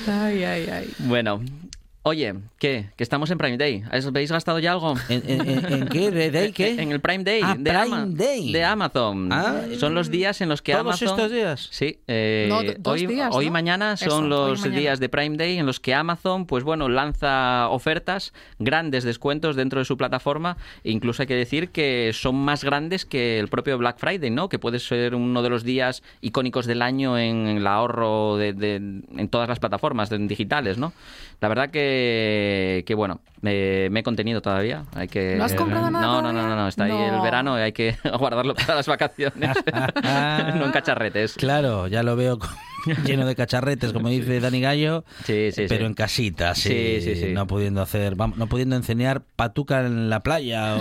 Ay, 0.08 0.44
ay, 0.44 0.70
ay. 0.72 0.90
Bueno. 1.00 1.42
Oye, 2.08 2.36
¿qué? 2.60 2.92
Que 2.98 3.04
estamos 3.04 3.32
en 3.32 3.40
Prime 3.40 3.58
Day. 3.58 3.84
¿Os 3.92 4.06
¿Habéis 4.06 4.32
gastado 4.32 4.60
ya 4.60 4.74
algo? 4.74 4.94
¿En, 5.10 5.24
en- 5.28 5.74
en- 5.74 5.88
qué? 5.88 6.12
¿De, 6.12 6.30
de 6.40 6.52
qué? 6.52 6.80
En 6.80 6.92
el 6.92 7.00
Prime 7.00 7.24
Day, 7.24 7.42
Ah, 7.44 7.56
de, 7.58 7.72
Prime 7.72 7.82
Ama- 7.96 8.06
Day. 8.10 8.52
de 8.52 8.64
Amazon. 8.64 9.30
Ah. 9.34 9.62
Son 9.80 9.96
los 9.96 10.12
días 10.12 10.40
en 10.42 10.50
los 10.50 10.62
que 10.62 10.74
¿Todos 10.74 10.86
Amazon... 10.86 11.08
estos 11.08 11.32
días? 11.32 11.68
Sí. 11.72 11.98
eh, 12.08 12.46
No, 12.48 12.62
dos 12.78 12.94
hoy 13.02 13.08
días, 13.08 13.30
hoy 13.34 13.50
mañana 13.50 13.98
son 13.98 14.08
Eso, 14.08 14.22
los 14.22 14.60
mañana. 14.62 14.80
días 14.80 15.00
de 15.00 15.10
Prime 15.10 15.36
Day 15.36 15.58
en 15.58 15.66
los 15.66 15.80
que 15.80 15.96
Amazon, 15.96 16.46
pues 16.46 16.64
bueno, 16.64 16.90
lanza 16.90 17.70
ofertas, 17.70 18.34
grandes 18.60 19.04
descuentos 19.04 19.56
dentro 19.56 19.80
de 19.80 19.86
su 19.86 19.98
plataforma. 19.98 20.58
E 20.84 20.92
incluso 20.92 21.24
hay 21.24 21.28
que 21.28 21.34
decir 21.36 21.70
que 21.70 22.12
son 22.14 22.36
más 22.36 22.64
grandes 22.64 23.06
que 23.08 23.40
el 23.40 23.48
propio 23.48 23.80
Black 23.80 23.98
Friday, 23.98 24.30
¿no? 24.30 24.48
Que 24.48 24.60
puede 24.60 24.78
ser 24.78 25.16
uno 25.16 25.42
de 25.42 25.50
los 25.50 25.64
días 25.64 26.04
icónicos 26.22 26.68
del 26.68 26.84
año 26.84 27.18
en 27.18 27.48
el 27.48 27.66
ahorro 27.66 28.38
de, 28.38 28.54
de- 28.54 28.76
en 28.76 29.28
todas 29.30 29.50
las 29.50 29.58
plataformas 29.58 30.12
digitales, 30.12 30.78
¿no? 30.78 30.94
La 31.42 31.48
verdad 31.50 31.72
que 31.72 31.95
que, 31.96 32.84
que 32.86 32.94
bueno, 32.96 33.22
eh, 33.44 33.88
me 33.92 34.02
he 34.02 34.04
contenido 34.04 34.42
todavía. 34.42 34.84
Hay 34.96 35.08
que, 35.08 35.36
¿No 35.36 35.46
has 35.46 35.54
comprado 35.54 35.90
nada 35.90 36.06
No, 36.06 36.22
no, 36.22 36.34
no, 36.34 36.40
todavía? 36.40 36.56
no, 36.56 36.62
no, 36.64 36.68
está 36.68 36.84
ahí 36.86 36.92
el 36.92 37.22
verano 37.22 37.58
y 37.58 37.62
hay 37.62 37.72
que 37.72 37.96
guardarlo 38.20 38.54
para 38.56 38.76
las 38.76 38.88
vacaciones. 38.88 39.50
no 40.56 40.66
en 40.66 40.72
cacharretes. 40.72 41.34
Claro, 41.36 41.88
ya 41.88 42.04
lo 42.04 42.16
veo 42.16 42.40
lleno 43.06 43.26
de 43.26 43.36
cacharretes, 43.36 43.94
como 43.94 44.10
dice 44.10 44.40
Dani 44.40 44.62
Gallo, 44.62 45.06
Sí, 45.24 45.52
sí, 45.52 45.66
pero 45.68 45.82
sí. 45.82 45.86
en 45.86 45.94
casita, 45.94 46.56
sí, 46.56 46.70
Sí, 46.70 47.02
sí, 47.02 47.16
sí. 47.16 47.34
no 47.34 47.48
pudiendo 47.48 47.82
hacer, 47.82 48.16
vamos, 48.16 48.38
no 48.38 48.48
pudiendo 48.48 48.76
enseñar 48.76 49.22
patuca 49.36 49.86
en 49.86 50.10
la 50.10 50.22
playa 50.22 50.76
o, 50.76 50.80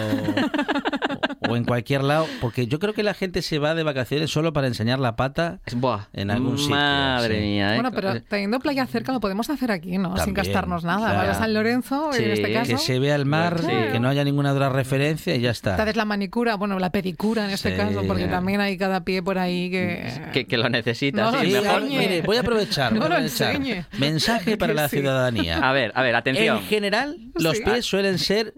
o 1.49 1.57
en 1.57 1.65
cualquier 1.65 2.03
lado, 2.05 2.27
porque 2.41 2.67
yo 2.67 2.79
creo 2.79 2.95
que 2.95 3.03
la 3.03 3.15
gente 3.15 3.43
se 3.43 3.59
va 3.59 3.75
de 3.75 3.83
vacaciones 3.83 4.31
solo 4.31 4.53
para 4.53 4.67
enseñar 4.67 4.99
la 4.99 5.17
pata 5.17 5.61
Buah, 5.75 6.07
en 6.13 6.31
algún 6.31 6.59
sitio. 6.59 6.75
Madre 6.77 7.37
sí. 7.37 7.41
mía, 7.43 7.73
¿eh? 7.73 7.75
Bueno, 7.75 7.91
pero 7.93 8.23
teniendo 8.23 8.59
playa 8.61 8.87
cerca 8.87 9.13
lo 9.13 9.21
podemos 9.21 9.49
hacer 9.51 9.71
aquí, 9.71 9.99
¿no? 9.99 10.17
Sin 10.19 10.35
gastarnos 10.35 10.85
nada. 10.85 11.11
claro. 11.11 11.29
Vas 11.29 11.37
a 11.37 11.41
San 11.41 11.55
Lorenzo, 11.55 12.11
Sí, 12.13 12.23
en 12.25 12.31
este 12.33 12.53
caso. 12.53 12.71
Que 12.73 12.79
se 12.79 12.99
vea 12.99 13.15
el 13.17 13.27
mar, 13.27 13.61
Sí. 13.61 13.67
que 13.93 14.01
no 14.01 14.09
haya 14.09 14.25
ninguna 14.25 14.53
otra 14.53 14.69
referencia 14.69 15.35
y 15.35 15.41
ya 15.41 15.51
está. 15.51 15.75
haces 15.75 15.97
la 15.97 16.05
manicura, 16.05 16.55
bueno, 16.57 16.79
la 16.79 16.91
pedicura 16.91 17.45
en 17.45 17.51
este 17.51 17.73
Sí. 17.73 17.77
caso, 17.77 18.03
porque 18.07 18.27
también 18.27 18.61
hay 18.61 18.77
cada 18.77 19.05
pie 19.05 19.23
por 19.23 19.39
ahí 19.39 19.71
que... 19.71 20.31
que, 20.33 20.47
que 20.47 20.57
lo 20.59 20.69
necesitas. 20.69 21.33
No 21.33 21.41
sí, 21.41 21.51
lo 21.51 21.59
Sí, 21.61 21.65
mejor. 21.67 21.83
mire, 21.83 22.23
voy 22.23 22.37
a 22.37 22.41
aprovechar. 22.41 22.93
No 22.93 23.01
lo 23.01 23.07
aprovechar. 23.07 23.55
enseñe. 23.57 23.85
Mensaje 23.99 24.57
para 24.57 24.73
Que 24.73 24.77
la 24.81 24.89
sí. 24.89 24.97
ciudadanía. 24.99 25.59
A 25.59 25.73
ver, 25.73 25.93
a 25.95 26.03
ver, 26.03 26.15
atención. 26.17 26.59
En 26.59 26.63
general, 26.65 27.17
los 27.35 27.57
Sí. 27.59 27.63
pies 27.65 27.85
suelen 27.87 28.19
ser 28.19 28.55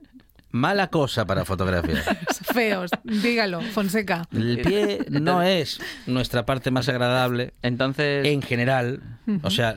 mala 0.57 0.88
cosa 0.88 1.27
para 1.27 1.45
fotografiar. 1.45 2.03
Feos, 2.55 2.90
dígalo, 3.05 3.61
Fonseca. 3.61 4.27
El 4.33 4.61
pie 4.62 5.05
no 5.11 5.42
es 5.42 5.79
nuestra 6.07 6.47
parte 6.47 6.71
más 6.71 6.88
agradable 6.88 7.53
Entonces, 7.62 8.27
en 8.27 8.42
general. 8.42 9.01
O 9.42 9.51
sea, 9.51 9.75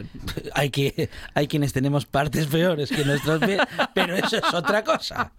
hay 0.54 0.70
que 0.70 1.10
hay 1.34 1.48
quienes 1.48 1.74
tenemos 1.74 2.06
partes 2.06 2.46
peores 2.48 2.90
que 2.90 3.04
nuestros 3.04 3.40
pies, 3.44 3.60
pero 3.94 4.16
eso 4.16 4.38
es 4.38 4.54
otra 4.54 4.84
cosa. 4.84 5.32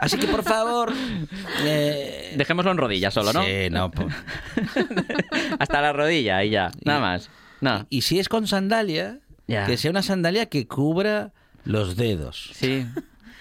Así 0.00 0.16
que 0.18 0.26
por 0.26 0.42
favor, 0.42 0.92
eh, 1.62 2.34
dejémoslo 2.36 2.70
en 2.72 2.78
rodillas 2.78 3.14
solo, 3.14 3.32
¿no? 3.32 3.42
Sí, 3.44 3.68
no. 3.70 3.90
Hasta 5.58 5.80
la 5.80 5.92
rodilla 5.92 6.42
y 6.44 6.50
ya, 6.50 6.70
nada 6.84 7.00
más. 7.00 7.30
No. 7.60 7.86
Y 7.90 8.02
si 8.02 8.18
es 8.18 8.28
con 8.28 8.46
sandalia, 8.46 9.18
Ya. 9.46 9.66
que 9.66 9.76
sea 9.76 9.90
una 9.90 10.02
sandalia 10.02 10.46
que 10.46 10.66
cubra 10.66 11.32
los 11.64 11.96
dedos. 11.96 12.50
Sí. 12.54 12.86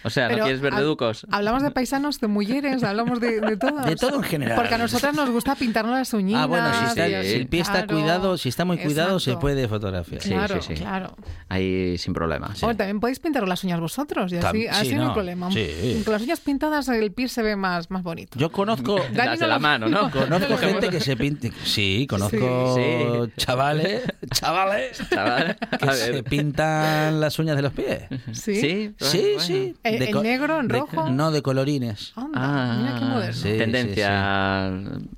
O 0.04 0.10
sea, 0.10 0.26
¿no 0.28 0.34
Pero 0.34 0.44
quieres 0.46 0.62
ver 0.62 0.74
deducos? 0.76 1.26
Hablamos 1.32 1.64
de 1.64 1.72
paisanos, 1.72 2.20
de 2.20 2.28
mujeres, 2.28 2.84
hablamos 2.84 3.20
de, 3.20 3.40
de 3.42 3.58
todo. 3.58 3.82
De 3.82 3.96
todo 3.96 4.16
en 4.18 4.24
general. 4.24 4.56
Porque 4.58 4.74
a 4.76 4.78
nosotras 4.78 5.14
nos 5.16 5.30
gusta 5.30 5.56
pintarnos 5.56 5.96
las 5.96 6.14
uñitas. 6.14 6.42
Ah, 6.44 6.46
bueno, 6.48 6.68
si, 6.74 6.86
está- 6.86 7.06
si 7.24 7.34
el 7.34 7.48
pie 7.48 7.62
está 7.62 7.86
claro. 7.86 7.88
cuidado, 8.02 8.38
si 8.38 8.50
está 8.50 8.66
muy 8.66 8.78
cuidado, 8.78 9.20
se 9.20 9.38
puede 9.38 9.68
fotografiar. 9.68 10.22
Sí, 10.22 10.30
Claro, 10.30 10.62
sí, 10.62 10.76
sí. 10.76 10.82
claro. 10.82 11.16
Ahí 11.50 11.98
sin 11.98 12.14
problema. 12.14 12.56
sí. 12.56 12.62
Bueno, 12.66 12.78
también 12.78 13.00
podéis 13.00 13.20
pintar 13.20 13.48
las 13.48 13.64
uñas 13.64 13.80
vosotros 13.80 14.32
y 14.32 14.38
así, 14.38 14.46
Tam- 14.66 14.70
así 14.72 14.88
sí, 14.90 14.96
no, 14.96 15.02
hay 15.02 15.08
no, 15.10 15.14
problema. 15.14 15.52
sí. 15.52 16.02
Con 16.04 16.14
las 16.14 16.22
uñas 16.22 16.40
pintadas 16.40 16.88
el 16.90 17.12
pie 17.12 17.28
se 17.28 17.42
ve 17.44 17.56
más, 17.56 17.90
más 17.92 18.04
bonito. 18.04 18.38
Yo 18.40 18.52
conozco 18.52 18.98
Las 19.14 19.28
no 19.28 19.38
de 19.38 19.48
la 19.48 19.60
mano, 19.60 19.88
¿no? 19.90 20.10
Conozco 20.12 20.58
gente 20.58 20.90
que 20.90 21.00
se 21.00 21.16
pinta. 21.16 21.48
Sí, 21.64 22.08
conozco 22.10 22.76
Sí. 22.76 23.32
chavales, 23.38 24.04
chavales 24.34 25.02
Chaval, 25.10 25.58
que 25.80 25.92
se 25.94 26.24
pintan 26.24 27.20
las 27.20 27.38
uñas 27.40 27.56
de 27.56 27.62
los 27.62 27.74
pies. 27.74 28.04
Sí. 28.34 28.94
Sí, 29.00 29.36
Sí, 29.40 29.76
sí. 29.92 29.96
¿En- 29.96 30.00
De 30.00 30.06
en 30.08 30.12
co- 30.12 30.24
negro, 30.24 30.60
en 30.60 30.68
de- 30.68 30.80
rojo? 30.80 31.10
No, 31.10 31.32
de 31.32 31.42
colorines. 31.42 32.14
Anda, 32.16 32.32
Ah, 32.36 32.76
mira 32.80 33.00
qué 33.00 33.06
moderno. 33.06 33.34
sí. 33.34 33.58
Tendencia 33.58 34.72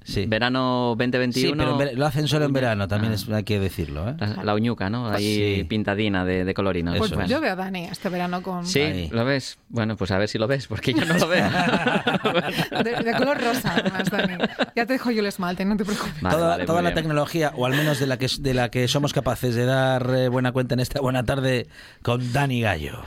Sí. 0.04 0.26
verano 0.26 0.96
2021. 0.98 1.64
Sí, 1.64 1.76
pero 1.78 1.92
lo 1.98 2.06
hacen 2.06 2.28
solo 2.28 2.46
en 2.46 2.54
verano, 2.54 2.88
también 2.88 3.14
es- 3.14 3.28
hay 3.30 3.44
que 3.44 3.60
decirlo. 3.60 4.10
¿eh? 4.10 4.16
La, 4.20 4.44
la 4.44 4.54
uñuca, 4.56 4.90
¿no? 4.90 5.08
Ahí 5.10 5.58
Sí. 5.60 5.64
pintadina 5.66 6.26
de, 6.26 6.46
de 6.46 6.54
colorina. 6.54 6.94
Pues 6.98 7.12
yo 7.28 7.40
veo 7.42 7.54
a 7.54 7.56
Dani 7.56 7.86
este 7.86 8.10
verano 8.10 8.42
con 8.42 8.66
Sí, 8.66 8.80
Ahí. 8.82 9.10
¿lo 9.12 9.26
ves? 9.26 9.58
Bueno, 9.70 9.96
pues 9.98 10.12
a 10.12 10.18
ver 10.18 10.28
si 10.30 10.38
lo 10.38 10.48
ves, 10.48 10.68
porque 10.68 10.94
yo 10.94 11.06
no 11.06 11.14
lo 11.18 11.28
veo. 11.28 11.46
de, 12.84 13.04
de 13.04 13.14
color 13.18 13.42
rosa, 13.42 13.74
además, 13.78 14.10
Dani. 14.10 14.34
Ya 14.76 14.86
te 14.86 14.94
dejo 14.94 15.12
yo 15.12 15.20
el 15.22 15.28
esmalte, 15.28 15.66
no 15.66 15.78
te 15.78 15.86
preocupes. 15.86 16.22
Vale, 16.22 16.36
toda 16.36 16.48
vale, 16.50 16.66
toda 16.66 16.82
la 16.82 16.90
bien. 16.90 16.96
tecnología, 16.96 17.52
o 17.56 17.66
al 17.66 17.74
menos 17.74 18.00
de 18.00 18.08
la 18.08 18.18
que 18.18 18.28
de 18.40 18.54
la 18.54 18.70
que 18.70 18.88
somos 18.88 19.14
capaces 19.14 19.56
de 19.56 19.66
dar 19.66 20.10
eh, 20.16 20.28
buena 20.30 20.52
cuenta 20.52 20.74
en 20.74 20.80
esta 20.80 21.00
buena 21.02 21.24
tarde 21.24 21.68
con 22.02 22.32
Dani 22.34 22.62
Gallo. 22.62 23.02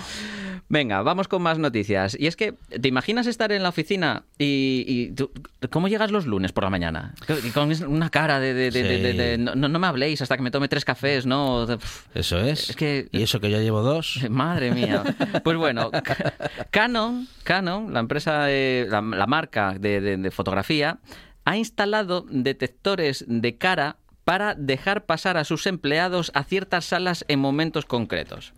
Venga, 0.69 1.03
vamos 1.03 1.29
con 1.29 1.43
más 1.43 1.56
noticias. 1.59 2.17
Y 2.19 2.27
es 2.27 2.37
que, 2.37 2.55
¿te 2.81 2.89
imaginas 2.89 3.27
estar 3.27 3.53
en 3.53 3.63
la 3.63 3.69
oficina 3.71 4.25
y, 4.39 4.85
y 4.87 5.13
tú- 5.13 5.31
cómo 5.71 5.89
llegas 5.89 6.11
los 6.11 6.27
lunes 6.27 6.53
por 6.53 6.65
la 6.65 6.71
mañana? 6.71 7.15
Con 7.55 7.71
una 7.93 8.11
cara 8.11 8.41
de, 8.41 9.37
no, 9.39 9.55
no 9.55 9.79
me 9.79 9.87
habléis 9.87 10.23
hasta 10.23 10.37
que 10.37 10.43
me 10.43 10.51
tome 10.51 10.69
tres 10.69 10.85
cafés, 10.85 11.27
¿no? 11.27 11.67
Eso 12.15 12.39
es. 12.41 12.71
Es 12.71 12.77
que- 12.77 13.09
Y 13.13 13.23
eso 13.23 13.41
que 13.41 13.51
yo 13.51 13.61
llevo 13.61 13.83
dos. 13.83 14.21
Madre 14.31 14.71
mía. 14.71 15.03
Pues 15.45 15.57
bueno, 15.57 15.91
Ca- 15.91 16.35
Canon, 16.71 17.29
Canon, 17.45 17.93
la 17.93 18.01
empresa, 18.01 18.45
de- 18.45 18.87
la, 18.89 19.01
la 19.01 19.27
marca 19.27 19.75
de 19.79 20.31
fotografía, 20.33 20.99
ha 21.45 21.57
instalado 21.57 22.27
detectores 22.29 23.25
de 23.29 23.57
cara 23.57 23.97
para 24.25 24.55
dejar 24.57 25.05
pasar 25.07 25.37
a 25.37 25.45
sus 25.45 25.67
empleados 25.69 26.33
a 26.35 26.43
ciertas 26.43 26.85
salas 26.87 27.25
en 27.29 27.39
momentos 27.39 27.85
concretos. 27.87 28.53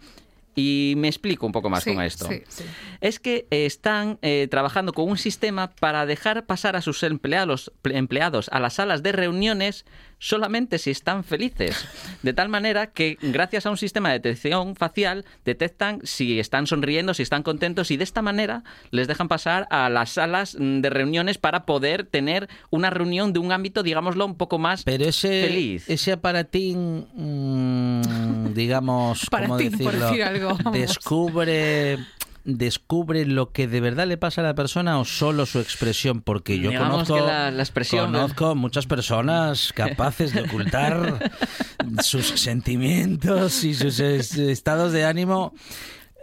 Y 0.58 0.94
me 0.96 1.06
explico 1.06 1.46
un 1.46 1.52
poco 1.52 1.70
más 1.70 1.84
Sí, 1.84 1.94
con 1.94 2.02
esto. 2.02 2.26
sí, 2.26 2.42
sí. 2.48 2.64
Es 3.00 3.20
que 3.20 3.46
eh, 3.52 3.64
están 3.64 4.18
eh, 4.22 4.48
trabajando 4.50 4.92
con 4.92 5.08
un 5.08 5.16
sistema 5.16 5.70
para 5.70 6.04
dejar 6.04 6.46
pasar 6.46 6.74
a 6.74 6.82
sus 6.82 7.04
empleados, 7.04 7.70
empleados 7.84 8.48
a 8.50 8.58
las 8.58 8.74
salas 8.74 9.04
de 9.04 9.12
reuniones 9.12 9.84
solamente 10.18 10.78
si 10.78 10.90
están 10.90 11.24
felices. 11.24 11.86
De 12.22 12.32
tal 12.32 12.48
manera 12.48 12.88
que 12.88 13.16
gracias 13.22 13.66
a 13.66 13.70
un 13.70 13.76
sistema 13.76 14.08
de 14.08 14.14
detección 14.14 14.74
facial 14.76 15.24
detectan 15.44 16.00
si 16.04 16.40
están 16.40 16.66
sonriendo, 16.66 17.14
si 17.14 17.22
están 17.22 17.42
contentos 17.42 17.90
y 17.90 17.96
de 17.96 18.04
esta 18.04 18.22
manera 18.22 18.64
les 18.90 19.08
dejan 19.08 19.28
pasar 19.28 19.66
a 19.70 19.88
las 19.88 20.10
salas 20.10 20.56
de 20.58 20.90
reuniones 20.90 21.38
para 21.38 21.64
poder 21.64 22.04
tener 22.04 22.48
una 22.70 22.90
reunión 22.90 23.32
de 23.32 23.38
un 23.38 23.52
ámbito, 23.52 23.82
digámoslo, 23.82 24.26
un 24.26 24.36
poco 24.36 24.58
más 24.58 24.84
Pero 24.84 25.04
ese, 25.04 25.46
feliz. 25.46 25.88
ese 25.88 26.12
aparatín, 26.12 27.06
mm, 27.14 28.54
digamos, 28.54 29.26
¿cómo 29.30 29.56
decirlo? 29.56 30.08
decir 30.08 30.22
algo, 30.24 30.58
vamos. 30.62 30.72
Descubre 30.72 31.98
descubre 32.56 33.26
lo 33.26 33.52
que 33.52 33.68
de 33.68 33.80
verdad 33.82 34.06
le 34.06 34.16
pasa 34.16 34.40
a 34.40 34.44
la 34.44 34.54
persona 34.54 34.98
o 34.98 35.04
solo 35.04 35.44
su 35.44 35.60
expresión 35.60 36.22
porque 36.22 36.58
yo 36.58 36.70
Digamos 36.70 36.90
conozco 37.04 37.14
que 37.16 37.20
la- 37.20 37.50
la 37.50 37.62
expresión, 37.62 38.10
¿no? 38.10 38.20
conozco 38.20 38.54
muchas 38.54 38.86
personas 38.86 39.72
capaces 39.74 40.32
de 40.32 40.42
ocultar 40.42 41.30
sus 42.02 42.26
sentimientos 42.40 43.64
y 43.64 43.74
sus 43.74 44.00
es- 44.00 44.36
estados 44.38 44.92
de 44.92 45.04
ánimo 45.04 45.52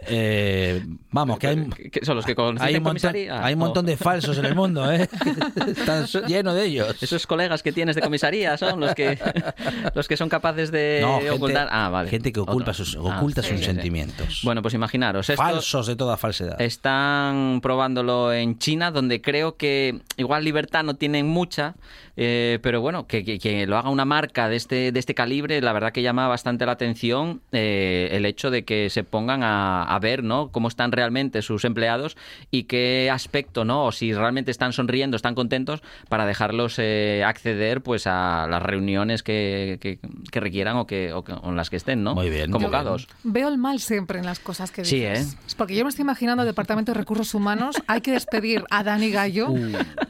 eh, 0.08 0.84
vamos 1.10 1.38
que 1.38 1.46
hay 1.48 1.68
que 1.90 2.04
son 2.04 2.16
los 2.16 2.24
que 2.26 2.32
hay 2.32 2.38
un 2.38 2.54
montón, 2.54 2.82
comisaría, 2.82 3.44
hay 3.44 3.54
un 3.54 3.62
o- 3.62 3.64
montón 3.64 3.86
de 3.86 3.96
falsos 3.96 4.36
en 4.38 4.44
el 4.44 4.54
mundo, 4.54 4.90
¿eh? 4.92 5.08
Están 5.66 6.06
lleno 6.28 6.54
de 6.54 6.64
ellos. 6.66 7.02
Esos 7.02 7.26
colegas 7.26 7.62
que 7.62 7.72
tienes 7.72 7.96
de 7.96 8.02
comisaría 8.02 8.56
son 8.58 8.78
los 8.78 8.94
que 8.94 9.18
los 9.94 10.06
que 10.06 10.16
son 10.16 10.28
capaces 10.28 10.70
de 10.70 10.98
No, 11.02 11.16
gente, 11.16 11.30
ocultar. 11.30 11.68
Ah, 11.72 11.88
vale. 11.88 12.10
gente 12.10 12.32
que 12.32 12.40
oculta 12.40 12.72
Otro. 12.72 12.84
sus, 12.84 12.96
Ah, 12.96 13.18
oculta 13.18 13.42
sí, 13.42 13.48
sus 13.48 13.58
sí, 13.58 13.64
sí. 13.64 13.70
sentimientos. 13.72 14.40
Bueno, 14.44 14.62
pues 14.62 14.74
imaginaros, 14.74 15.26
Falsos 15.34 15.86
de 15.86 15.96
toda 15.96 16.16
falsedad. 16.16 16.60
están 16.60 17.60
probándolo 17.62 18.32
en 18.32 18.58
China, 18.58 18.90
donde 18.90 19.20
creo 19.22 19.56
que 19.56 20.00
igual 20.18 20.44
libertad 20.44 20.84
no 20.84 20.94
tienen 20.94 21.26
mucha, 21.26 21.74
eh, 22.16 22.58
pero 22.62 22.80
bueno, 22.80 23.06
que, 23.06 23.24
que- 23.24 23.38
que 23.38 23.66
lo 23.66 23.76
haga 23.76 23.90
una 23.90 24.04
marca 24.04 24.48
de 24.48 24.56
este, 24.56 24.92
de 24.92 24.98
este 24.98 25.14
calibre, 25.14 25.60
la 25.60 25.72
verdad 25.72 25.92
que 25.92 26.02
llama 26.02 26.28
bastante 26.28 26.64
la 26.66 26.72
atención 26.72 27.40
eh, 27.52 28.08
el 28.12 28.24
hecho 28.26 28.50
de 28.50 28.64
que 28.64 28.88
se 28.90 29.04
pongan 29.04 29.42
a, 29.42 29.82
a 29.84 29.98
ver, 29.98 30.22
¿no? 30.24 30.50
Cómo 30.50 30.68
están 30.68 30.92
realmente 30.92 31.42
sus 31.42 31.64
empleados 31.64 32.16
y 32.50 32.64
qué 32.64 33.10
aspecto, 33.12 33.64
¿no? 33.64 33.84
O 33.86 33.92
si 33.92 34.12
realmente 34.14 34.50
están 34.50 34.72
sonriendo, 34.72 35.16
están 35.16 35.34
contentos 35.34 35.82
para 36.08 36.24
dejarlos 36.26 36.76
eh, 36.78 37.22
acceder, 37.26 37.82
pues, 37.82 38.06
a 38.06 38.46
las 38.48 38.62
reuniones 38.62 39.22
que, 39.22 39.78
que- 39.80 39.98
que 40.32 40.40
requieran 40.40 40.76
o 40.76 40.86
que, 40.86 41.12
o 41.12 41.18
o 41.26 41.50
en 41.50 41.56
las 41.56 41.70
que 41.70 41.76
estén, 41.76 42.02
¿no? 42.02 42.14
Muy 42.14 42.30
bien. 42.30 42.50
Convocados. 42.50 43.08
Veo 43.24 43.48
el 43.48 43.58
mal 43.58 43.78
siempre 43.80 44.18
en 44.18 44.24
las 44.24 44.38
cosas 44.38 44.70
que 44.70 44.84
Sí, 44.84 44.96
dices. 45.00 45.34
¿eh? 45.34 45.38
Es 45.46 45.54
porque 45.54 45.74
yo 45.74 45.84
me 45.84 45.90
estoy 45.90 46.02
imaginando 46.02 46.42
el 46.42 46.46
Departamento 46.48 46.92
de 46.92 46.98
Recursos 46.98 47.34
Humanos, 47.34 47.76
hay 47.86 48.00
que 48.00 48.12
despedir 48.12 48.64
a 48.70 48.82
Dani 48.84 49.10
Gallo. 49.10 49.48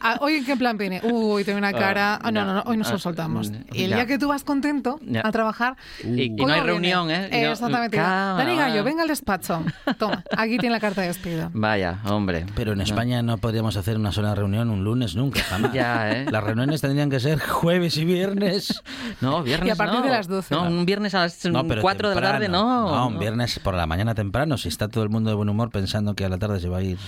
Ah, 0.01 0.19
¿Hoy 0.21 0.35
en 0.35 0.45
qué 0.45 0.57
plan 0.57 0.77
viene? 0.79 1.01
Uy, 1.03 1.43
tiene 1.45 1.59
una 1.59 1.73
cara... 1.73 1.96
Ah, 1.99 2.31
no, 2.31 2.45
no, 2.45 2.55
no, 2.55 2.63
hoy 2.67 2.77
nos 2.77 2.87
Uh. 2.87 2.91
Ah, 2.91 2.93
lo 2.95 2.99
soltamos. 2.99 3.51
mm, 3.51 3.55
Y 3.73 3.83
el 3.85 3.91
ya. 3.91 3.97
día 3.97 4.07
que 4.07 4.19
tú 4.19 4.29
vas 4.29 4.45
contento 4.45 5.01
a 5.23 5.31
trabajar... 5.33 5.77
Y- 6.05 6.23
y 6.23 6.37
¿cómo 6.37 6.49
no 6.49 6.55
hay 6.55 6.61
viene? 6.61 6.67
reunión, 6.73 7.11
¿eh? 7.11 7.29
No- 7.31 7.53
Exactamente. 7.53 7.97
Cámara, 7.97 8.45
Dani 8.45 8.57
Gallo, 8.57 8.85
venga 8.85 9.03
al 9.03 9.09
despacho. 9.09 9.65
Toma, 9.99 10.23
aquí 10.37 10.59
tiene 10.59 10.73
la 10.75 10.81
carta 10.81 11.01
de 11.03 11.09
despido. 11.09 11.51
Vaya, 11.53 11.99
hombre. 12.07 12.47
Pero 12.55 12.73
en. 12.73 12.81
España 12.81 13.23
no 13.23 13.39
podríamos 13.39 13.77
hacer 13.77 13.97
una 13.97 14.13
sola 14.13 14.35
reunión 14.35 14.71
un 14.71 14.85
lunes 14.85 15.17
nunca, 15.17 15.41
jamás. 15.43 15.73
Ya, 15.73 16.11
¿eh? 16.13 16.27
Las 16.31 16.43
reuniones 16.45 16.81
tendrían 16.81 17.11
que 17.11 17.21
ser 17.21 17.39
jueves 17.41 17.97
y 17.97 18.05
viernes. 18.05 18.83
No, 19.21 19.43
viernes 19.43 19.69
Y 19.69 19.71
a 19.71 19.77
partir 19.77 20.01
no. 20.01 20.07
de 20.07 20.11
las 20.13 20.29
12. 20.29 20.55
No, 20.55 20.63
un 20.65 20.87
viernes 20.87 21.15
a 21.15 21.21
las 21.21 21.45
No, 21.47 21.67
pero 21.67 21.83
4 21.83 22.09
de 22.11 22.15
la 22.15 22.21
tarde 22.21 22.49
no. 22.49 22.91
No, 22.91 23.07
un 23.09 23.19
viernes 23.19 23.59
por 23.59 23.75
la 23.75 23.87
mañana 23.87 24.15
temprano, 24.15 24.57
si 24.59 24.69
está 24.69 24.89
todo 24.89 25.03
el 25.05 25.11
mundo 25.11 25.31
de 25.31 25.37
buen 25.37 25.49
humor 25.49 25.71
pensando 25.71 26.15
que 26.15 26.25
a 26.25 26.29
la 26.29 26.39
tarde 26.39 26.61
se 26.61 26.69
va 26.69 26.79
a 26.79 26.83
ir. 26.83 26.99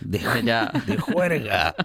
De, 0.00 0.20
Ya. 0.44 0.70
de 0.86 0.96
juerga. 0.96 1.74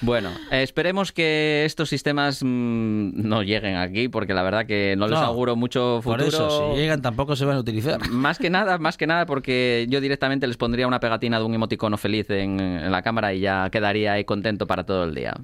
Bueno, 0.00 0.30
esperemos 0.50 1.12
que 1.12 1.64
estos 1.64 1.88
sistemas 1.88 2.42
mm, 2.42 3.10
no 3.14 3.42
lleguen 3.42 3.76
aquí, 3.76 4.08
porque 4.08 4.34
la 4.34 4.42
verdad 4.42 4.66
que 4.66 4.94
no 4.96 5.06
les 5.08 5.18
auguro 5.18 5.56
mucho 5.56 6.00
futuro. 6.02 6.24
Por 6.24 6.28
eso, 6.28 6.74
si 6.74 6.80
llegan 6.80 7.02
tampoco 7.02 7.36
se 7.36 7.44
van 7.44 7.56
a 7.56 7.60
utilizar. 7.60 8.08
Más 8.10 8.38
que 8.38 8.50
nada, 8.50 8.78
más 8.78 8.96
que 8.96 9.06
nada 9.06 9.26
porque 9.26 9.86
yo 9.88 10.00
directamente 10.00 10.46
les 10.46 10.56
pondría 10.56 10.86
una 10.86 11.00
pegatina 11.00 11.38
de 11.38 11.44
un 11.44 11.54
emoticono 11.54 11.96
feliz 11.96 12.28
en, 12.30 12.58
en 12.60 12.90
la 12.90 13.02
cámara 13.02 13.32
y 13.34 13.40
ya 13.40 13.68
quedaría 13.70 14.14
ahí 14.14 14.24
contento 14.24 14.66
para 14.66 14.84
todo 14.84 15.04
el 15.04 15.14
día. 15.14 15.34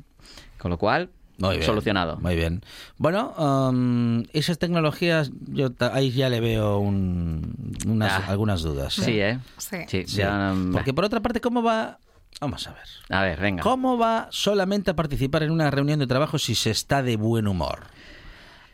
Con 0.58 0.70
lo 0.70 0.78
cual, 0.78 1.10
Muy 1.38 1.54
bien, 1.56 1.66
solucionado. 1.66 2.16
Muy 2.18 2.34
bien. 2.34 2.62
Bueno, 2.96 3.32
um, 3.38 4.24
esas 4.32 4.58
tecnologías, 4.58 5.30
yo 5.46 5.70
ahí 5.92 6.10
ya 6.10 6.28
le 6.28 6.40
veo 6.40 6.78
un- 6.78 7.76
unas, 7.86 8.12
Ah. 8.12 8.24
algunas 8.28 8.62
dudas. 8.62 8.94
Sí, 8.94 9.20
¿eh? 9.20 9.38
Sí. 9.56 9.76
Sí, 9.86 10.04
Sí. 10.06 10.16
ya, 10.18 10.52
mm, 10.52 10.72
Porque 10.72 10.92
por 10.92 11.04
otra 11.04 11.20
parte, 11.20 11.40
¿cómo 11.40 11.62
va? 11.62 11.98
Vamos 12.40 12.66
a 12.66 12.72
ver. 12.72 12.82
A 13.08 13.22
ver, 13.22 13.40
venga. 13.40 13.62
¿Cómo 13.62 13.96
va 13.98 14.28
solamente 14.30 14.90
a 14.90 14.94
participar 14.96 15.42
en 15.44 15.50
una 15.50 15.70
reunión 15.70 15.98
de 15.98 16.06
trabajo 16.06 16.38
si 16.38 16.54
se 16.54 16.70
está 16.70 17.02
de 17.02 17.16
buen 17.16 17.46
humor? 17.48 17.86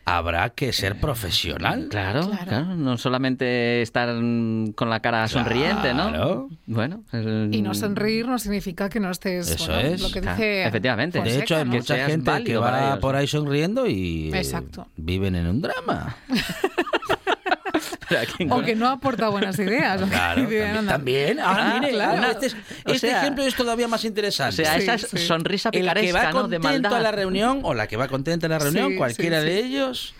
Habrá 0.07 0.51
que 0.51 0.71
ser 0.71 0.99
profesional. 0.99 1.87
Claro, 1.89 2.27
Claro. 2.29 2.45
claro, 2.45 2.75
no 2.75 2.95
solamente 2.95 3.81
estar 3.81 4.07
con 4.75 4.89
la 4.89 4.99
cara 4.99 5.27
sonriente, 5.27 5.95
¿no? 5.95 6.09
Claro. 6.09 6.49
Bueno, 6.67 7.03
el- 7.11 7.49
Y 7.51 7.63
no 7.63 7.73
sonreír 7.73 8.27
no 8.27 8.37
significa 8.37 8.87
que 8.87 8.99
no 8.99 9.09
estés. 9.09 9.49
Eso 9.49 9.65
bueno, 9.73 9.79
es. 9.89 10.01
Lo 10.01 10.11
que 10.11 10.21
Claro, 10.21 10.37
dice 10.37 10.65
efectivamente. 10.67 11.21
De 11.21 11.39
hecho, 11.39 11.55
hay 11.57 11.65
mucha 11.65 12.05
gente 12.05 12.43
que 12.43 12.55
va 12.57 12.87
ellos, 12.89 12.99
por 12.99 13.15
ahí 13.15 13.25
sonriendo 13.25 13.87
y 13.87 14.29
eh, 14.31 14.37
Exacto. 14.37 14.87
viven 14.95 15.35
en 15.35 15.47
un 15.47 15.61
drama. 15.61 16.15
O 18.49 18.61
que 18.61 18.75
no 18.75 18.87
aporta 18.87 19.29
buenas 19.29 19.57
ideas. 19.59 20.01
o 20.01 20.07
Claro, 20.07 20.41
también. 20.41 20.85
también. 20.85 21.39
Ah, 21.39 21.55
Ah, 21.75 21.79
mire, 21.79 21.93
claro. 21.93 22.17
una- 22.17 22.31
este, 22.31 22.47
O 22.85 22.91
este 22.93 23.07
sea- 23.07 23.21
ejemplo 23.21 23.43
es 23.45 23.55
todavía 23.55 23.87
más 23.87 24.03
O 24.03 24.07
interesante. 24.07 24.63
sea, 24.63 24.75
Sí, 24.75 24.83
esa 24.83 24.97
sí. 24.97 25.17
sonrisa 25.17 25.69
el 25.71 25.81
que 25.81 25.87
va 25.87 25.93
picaresca, 25.93 26.31
¿no? 26.31 26.47
De 26.47 26.59
contento 26.59 26.89
maldad. 26.89 26.95
a 26.95 26.99
la 27.01 27.11
reunión 27.11 27.59
o 27.63 27.73
la 27.73 27.87
que 27.87 27.97
va 27.97 28.07
contenta 28.07 28.47
a 28.47 28.49
la 28.49 28.59
reunión, 28.59 28.91
Sí, 28.91 28.97
cualquiera 28.97 29.41
sí, 29.41 29.45
de 29.47 29.61
sí. 29.61 29.67
ellos. 29.67 30.13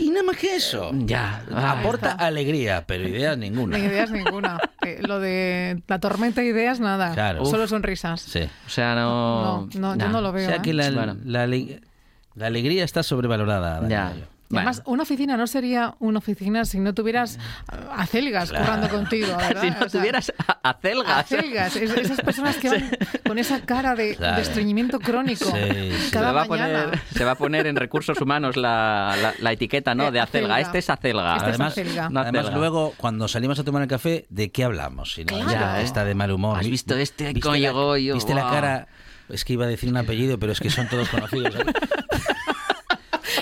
Y 0.00 0.10
nada 0.10 0.22
más 0.22 0.36
que 0.36 0.54
eso. 0.54 0.92
Ya. 0.94 1.42
Ah, 1.52 1.72
Aporta 1.72 2.10
está. 2.10 2.26
alegría, 2.26 2.84
pero 2.86 3.08
ideas 3.08 3.36
ninguna. 3.36 3.78
Ni 3.78 3.84
ideas 3.84 4.10
ninguna. 4.10 4.58
Eh, 4.86 5.00
lo 5.06 5.18
de 5.18 5.82
la 5.88 5.98
tormenta 5.98 6.40
de 6.40 6.46
ideas, 6.46 6.78
nada. 6.78 7.12
Claro. 7.12 7.44
Solo 7.44 7.64
Uf. 7.64 7.70
sonrisas. 7.70 8.20
Sí. 8.22 8.48
O 8.66 8.70
sea, 8.70 8.94
no... 8.94 9.66
No, 9.74 9.80
no, 9.80 9.96
yo 9.96 10.06
nah. 10.06 10.08
no 10.12 10.20
lo 10.22 10.28
O 10.28 10.32
veo. 10.32 10.48
sea 10.48 10.62
que 10.62 10.70
¿eh? 10.70 10.74
la, 10.74 10.90
Bueno. 10.92 11.16
la 11.24 11.46
la 12.36 12.46
alegría 12.46 12.84
está 12.84 13.02
sobrevalorada. 13.02 13.86
Ya. 13.88 14.12
Y 14.50 14.56
Además, 14.56 14.82
una 14.86 15.02
oficina 15.02 15.36
no 15.36 15.46
sería 15.46 15.94
una 15.98 16.18
oficina 16.20 16.64
si 16.64 16.78
no 16.80 16.94
tuvieras 16.94 17.38
a 17.94 18.06
celgas 18.06 18.50
currando 18.50 18.88
contigo, 18.88 19.26
¿verdad? 19.36 19.60
si 19.60 19.70
no 19.70 19.76
O 19.76 19.88
sea, 19.90 20.00
tuvieras 20.00 20.32
a- 20.46 20.70
acelgas. 20.70 21.18
acelgas, 21.18 21.76
es- 21.76 21.90
esas 21.90 22.20
personas 22.22 22.56
que 22.56 22.68
van 22.70 22.90
con 23.26 23.38
esa 23.38 23.60
cara 23.60 23.94
de, 23.94 24.16
Claro. 24.16 24.36
de 24.36 24.42
estreñimiento 24.42 25.00
crónico 25.00 25.44
Sí, 25.44 25.52
sí. 25.52 25.92
Se 26.06 26.10
cada 26.12 26.32
va, 26.32 26.42
a 26.42 26.46
mañana. 26.46 26.84
poner, 26.84 27.00
se 27.12 27.24
va 27.24 27.32
a 27.32 27.34
poner 27.34 27.66
en 27.66 27.76
recursos 27.76 28.18
humanos 28.22 28.56
la, 28.56 29.14
la- 29.20 29.34
la 29.38 29.52
etiqueta, 29.52 29.94
¿no? 29.94 30.04
Eh, 30.08 30.12
De 30.12 30.20
acelga. 30.20 30.54
acelga. 30.54 30.60
Este 30.60 30.78
es 30.78 30.88
acelga. 30.88 31.36
Este 31.36 31.50
es 31.50 31.54
Además, 31.54 31.72
acelga. 31.72 32.04
Además 32.06 32.26
acelga. 32.44 32.56
luego, 32.56 32.94
cuando 32.96 33.28
salimos 33.28 33.58
a 33.58 33.64
tomar 33.64 33.82
el 33.82 33.88
café, 33.88 34.24
¿de 34.30 34.50
qué 34.50 34.64
hablamos? 34.64 35.12
Si 35.12 35.24
no, 35.26 35.34
Claro. 35.34 35.50
ya 35.50 35.80
está 35.82 36.06
de 36.06 36.14
mal 36.14 36.30
humor. 36.30 36.56
¿Has 36.58 36.64
Vi- 36.64 36.70
visto 36.70 36.96
este 36.96 37.24
¿viste 37.26 37.40
cómo 37.40 37.52
la- 37.54 37.58
llegó? 37.60 37.96
Yo, 37.98 38.14
¿Viste 38.14 38.34
la 38.34 38.42
guau. 38.44 38.54
cara? 38.54 38.88
Es 39.28 39.44
que 39.44 39.52
iba 39.52 39.66
a 39.66 39.68
decir 39.68 39.90
un 39.90 39.98
apellido, 39.98 40.38
pero 40.38 40.52
es 40.52 40.60
que 40.60 40.70
son 40.70 40.88
todos 40.88 41.06
conocidos. 41.10 41.54
¿eh? 41.54 41.64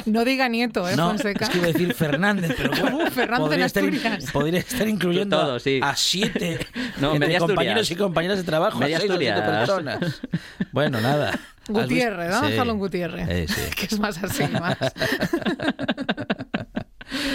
No 0.07 0.25
diga 0.25 0.49
nieto, 0.49 0.89
¿eh, 0.89 0.97
No, 0.97 1.09
Fonseca? 1.09 1.45
es 1.47 1.51
que 1.51 1.59
iba 1.59 1.67
a 1.69 1.73
decir 1.73 1.95
Fernández, 1.95 2.53
pero 2.57 2.71
bueno, 2.81 2.99
Uh, 2.99 3.11
Fernández 3.11 3.47
podría, 3.47 3.67
estar, 3.67 3.85
podría 4.33 4.61
estar 4.61 4.89
incluyendo 4.89 5.37
Todo, 5.39 5.59
sí. 5.61 5.81
a 5.83 5.95
siete 5.97 6.59
No, 7.01 7.15
entre 7.15 7.39
compañeros 7.39 7.83
Asturias. 7.83 7.91
y 7.91 7.97
compañeras 7.97 8.39
de 8.39 8.45
trabajo, 8.45 8.79
a 8.79 8.81
Media 8.81 8.99
seis 9.01 9.11
o 9.11 9.19
siete 9.19 9.41
personas. 9.43 10.21
Bueno, 10.73 11.01
nada. 11.01 11.31
¿Has 11.31 11.69
Gutiérrez, 11.69 12.33
a 12.33 12.47
Sí. 12.49 12.55
en 12.55 12.79
Gutiérrez. 12.79 13.29
Eh, 13.29 13.47
sí. 13.49 13.61
Que 13.77 13.87
es 13.87 13.99
más 13.99 14.23
así, 14.23 14.45
más. 14.49 14.77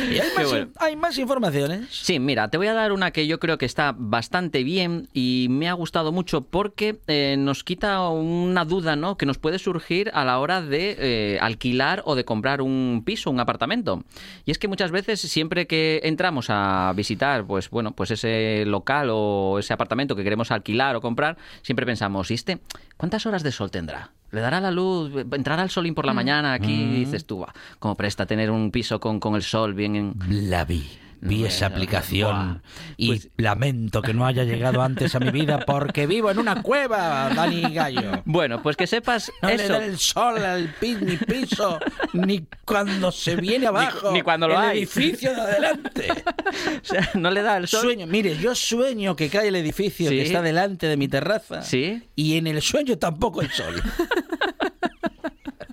Y 0.10 0.20
hay, 0.20 0.30
más, 0.36 0.50
bueno. 0.50 0.68
hay 0.78 0.96
más 0.96 1.18
informaciones. 1.18 1.88
Sí, 1.92 2.20
mira, 2.20 2.50
te 2.50 2.58
voy 2.58 2.68
a 2.68 2.74
dar 2.74 2.92
una 2.92 3.12
que 3.12 3.28
yo 3.28 3.40
creo 3.40 3.58
que 3.58 3.66
está 3.66 3.94
bastante 3.98 4.64
bien 4.64 5.08
y 5.14 5.48
me 5.50 5.70
ha 5.70 5.74
gustado 5.74 6.12
mucho 6.12 6.42
porque 6.42 7.00
eh, 7.08 7.36
nos 7.38 7.64
quita 7.64 8.08
una 8.10 8.66
duda, 8.66 8.96
¿no? 8.96 9.18
Que 9.18 9.26
nos 9.26 9.38
puede 9.38 9.60
surgir 9.60 10.12
a 10.14 10.26
la 10.26 10.40
hora 10.40 10.62
de 10.62 10.96
eh, 11.00 11.40
alquilar 11.42 12.02
o 12.06 12.16
de 12.16 12.26
comprar 12.26 12.62
un 12.62 13.04
piso, 13.06 13.30
un 13.30 13.40
apartamento. 13.40 14.04
Y 14.46 14.52
es 14.52 14.58
que 14.58 14.68
muchas 14.68 14.92
veces 14.92 15.22
siempre 15.22 15.68
que 15.68 16.02
entramos 16.04 16.48
a 16.50 16.94
visitar, 16.96 17.46
pues 17.46 17.70
bueno, 17.70 17.92
pues 17.92 18.12
ese 18.12 18.64
local 18.66 19.10
o 19.12 19.60
ese 19.60 19.74
apartamento 19.74 20.16
que 20.16 20.24
queremos 20.24 20.52
alquilar 20.52 20.96
o 20.96 21.02
comprar, 21.02 21.38
siempre 21.62 21.86
pensamos, 21.86 22.32
¿y 22.32 22.36
este 22.36 22.60
cuántas 23.02 23.26
horas 23.26 23.42
de 23.42 23.52
sol 23.52 23.72
tendrá? 23.72 24.12
¿Le 24.30 24.42
dará 24.42 24.62
la 24.62 24.70
luz? 24.70 25.12
¿Entrará 25.32 25.64
el 25.64 25.72
solín 25.72 25.96
por 25.96 26.06
la 26.06 26.14
mañana 26.14 26.54
aquí? 26.54 26.72
Y 26.72 27.00
dices 27.00 27.26
tú, 27.26 27.38
"Buah, 27.38 27.52
como 27.80 27.96
presta 27.96 28.28
tener 28.28 28.52
un 28.52 28.70
piso 28.70 29.00
con, 29.00 29.20
con 29.20 29.34
el 29.34 29.42
sol 29.42 29.74
bien 29.74 29.96
en... 29.96 30.14
La 30.30 30.66
vi. 30.66 30.88
Vi 31.24 31.46
esa 31.46 31.68
aplicación 31.68 32.64
y 32.98 33.10
Pues- 33.10 33.30
lamento 33.38 34.02
que 34.02 34.14
no 34.14 34.26
haya 34.26 34.44
llegado 34.44 34.82
antes 34.82 35.14
a 35.14 35.20
mi 35.20 35.30
vida 35.30 35.60
porque 35.68 36.08
vivo 36.08 36.32
en 36.32 36.40
una 36.40 36.64
cueva, 36.64 37.30
Dani 37.36 37.62
Gallo. 37.74 38.24
Bueno, 38.26 38.62
pues 38.64 38.76
que 38.76 38.88
sepas 38.88 39.32
No 39.42 39.50
le 39.50 39.56
eso. 39.56 39.74
da 39.74 39.86
el 39.86 39.98
sol 40.00 40.44
al 40.44 40.74
pi- 40.80 40.98
ni 41.00 41.18
piso, 41.18 41.80
ni 42.14 42.48
cuando 42.66 43.12
se 43.12 43.36
viene 43.36 43.68
abajo. 43.68 44.12
ni 44.12 44.22
cuando 44.24 44.48
lo 44.48 44.56
el 44.56 44.60
hay. 44.62 44.78
edificio 44.80 45.34
de 45.36 45.42
adelante. 45.42 46.08
O 46.82 46.86
sea, 46.86 47.10
no 47.14 47.30
le 47.32 47.42
da 47.44 47.58
el 47.58 47.68
sol. 47.68 47.82
Sueño, 47.82 48.08
mire, 48.08 48.36
yo 48.38 48.56
sueño 48.56 49.16
que 49.16 49.30
cae 49.30 49.48
el 49.50 49.56
edificio 49.56 50.10
Sí. 50.10 50.16
que 50.16 50.24
está 50.24 50.42
delante 50.42 50.88
de 50.88 50.98
mi 50.98 51.08
terraza. 51.08 51.62
Sí. 51.62 52.02
Y 52.16 52.38
en 52.38 52.48
el 52.48 52.62
sueño 52.62 52.98
tampoco 52.98 53.42
el 53.42 53.52
sol. 53.52 53.76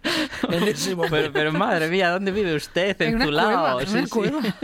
en 0.51 0.63
ese 0.69 0.95
momento. 0.95 1.17
Pero, 1.17 1.33
pero 1.33 1.53
madre 1.53 1.89
mía, 1.89 2.11
¿dónde 2.11 2.31
vive 2.33 2.55
usted? 2.55 3.01
En 3.03 3.09
En 3.09 3.15
una 3.17 3.25
tu 3.25 3.31
lado. 3.33 3.49
cueva, 3.49 3.83
en 3.83 3.89
Sí, 3.89 3.95
una 3.97 4.43
sí. 4.43 4.53